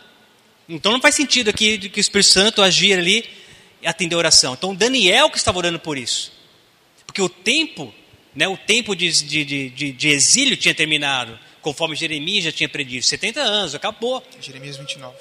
Então 0.69 0.93
não 0.93 1.01
faz 1.01 1.15
sentido 1.15 1.51
aqui 1.51 1.79
que 1.91 2.01
o 2.01 2.01
Espírito 2.01 2.31
Santo 2.31 2.63
agir 2.63 2.99
ali 2.99 3.29
e 3.83 3.87
atender 3.87 4.15
a 4.15 4.19
oração. 4.19 4.55
Então 4.55 4.75
Daniel 4.75 5.29
que 5.29 5.37
estava 5.37 5.59
orando 5.59 5.79
por 5.79 5.99
isso. 5.99 6.33
Porque 7.05 7.21
o 7.21 7.29
tempo, 7.29 7.93
né, 8.35 8.49
o 8.49 8.57
tempo 8.57 8.97
de, 8.97 9.11
de, 9.11 9.45
de, 9.45 9.93
de 9.93 10.09
exílio 10.09 10.57
tinha 10.57 10.75
terminado, 10.75 11.39
conforme 11.61 11.95
Jeremias 11.95 12.45
já 12.45 12.53
tinha 12.53 12.69
predito. 12.69 13.05
70 13.05 13.41
anos, 13.41 13.75
acabou. 13.75 14.25
Jeremias 14.41 14.79
29. 14.79 15.15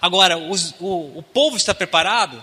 Agora, 0.00 0.38
os, 0.38 0.74
o, 0.80 1.18
o 1.18 1.22
povo 1.22 1.56
está 1.56 1.74
preparado? 1.74 2.42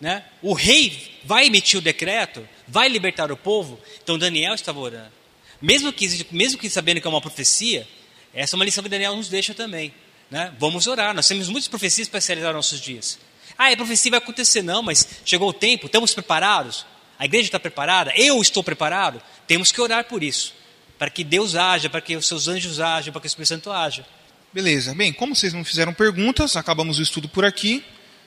Né? 0.00 0.24
O 0.40 0.54
rei 0.54 1.18
vai 1.24 1.46
emitir 1.46 1.78
o 1.78 1.82
decreto, 1.82 2.46
vai 2.68 2.88
libertar 2.88 3.32
o 3.32 3.36
povo. 3.36 3.80
Então 4.02 4.18
Daniel 4.18 4.54
estava 4.54 4.78
orando. 4.78 5.12
Mesmo 5.60 5.92
que, 5.92 6.26
mesmo 6.30 6.58
que 6.58 6.70
sabendo 6.70 7.00
que 7.00 7.06
é 7.06 7.10
uma 7.10 7.20
profecia, 7.20 7.86
essa 8.32 8.54
é 8.54 8.56
uma 8.56 8.64
lição 8.64 8.82
que 8.82 8.90
Daniel 8.90 9.16
nos 9.16 9.28
deixa 9.28 9.54
também. 9.54 9.92
Né? 10.30 10.52
Vamos 10.58 10.86
orar. 10.86 11.14
Nós 11.14 11.26
temos 11.26 11.48
muitas 11.48 11.68
profecias 11.68 12.08
para 12.08 12.20
realizar 12.20 12.52
nossos 12.52 12.80
dias. 12.80 13.18
Ah, 13.56 13.72
a 13.72 13.76
profecia 13.76 14.10
vai 14.10 14.18
acontecer, 14.18 14.62
não, 14.62 14.82
mas 14.82 15.08
chegou 15.24 15.48
o 15.48 15.52
tempo, 15.52 15.86
estamos 15.86 16.14
preparados? 16.14 16.86
A 17.18 17.24
igreja 17.24 17.48
está 17.48 17.58
preparada? 17.58 18.12
Eu 18.14 18.40
estou 18.40 18.62
preparado? 18.62 19.20
Temos 19.46 19.72
que 19.72 19.80
orar 19.80 20.04
por 20.04 20.22
isso. 20.22 20.54
Para 20.96 21.10
que 21.10 21.24
Deus 21.24 21.56
haja, 21.56 21.90
para 21.90 22.00
que 22.00 22.16
os 22.16 22.26
seus 22.26 22.46
anjos 22.46 22.78
hajam, 22.78 23.12
para 23.12 23.20
que 23.20 23.26
o 23.26 23.28
Espírito 23.28 23.48
Santo 23.48 23.72
haja. 23.72 24.06
Beleza. 24.52 24.94
Bem, 24.94 25.12
como 25.12 25.34
vocês 25.34 25.52
não 25.52 25.64
fizeram 25.64 25.92
perguntas, 25.92 26.56
acabamos 26.56 26.98
o 26.98 27.02
estudo 27.02 27.28
por 27.28 27.44
aqui. 27.44 27.84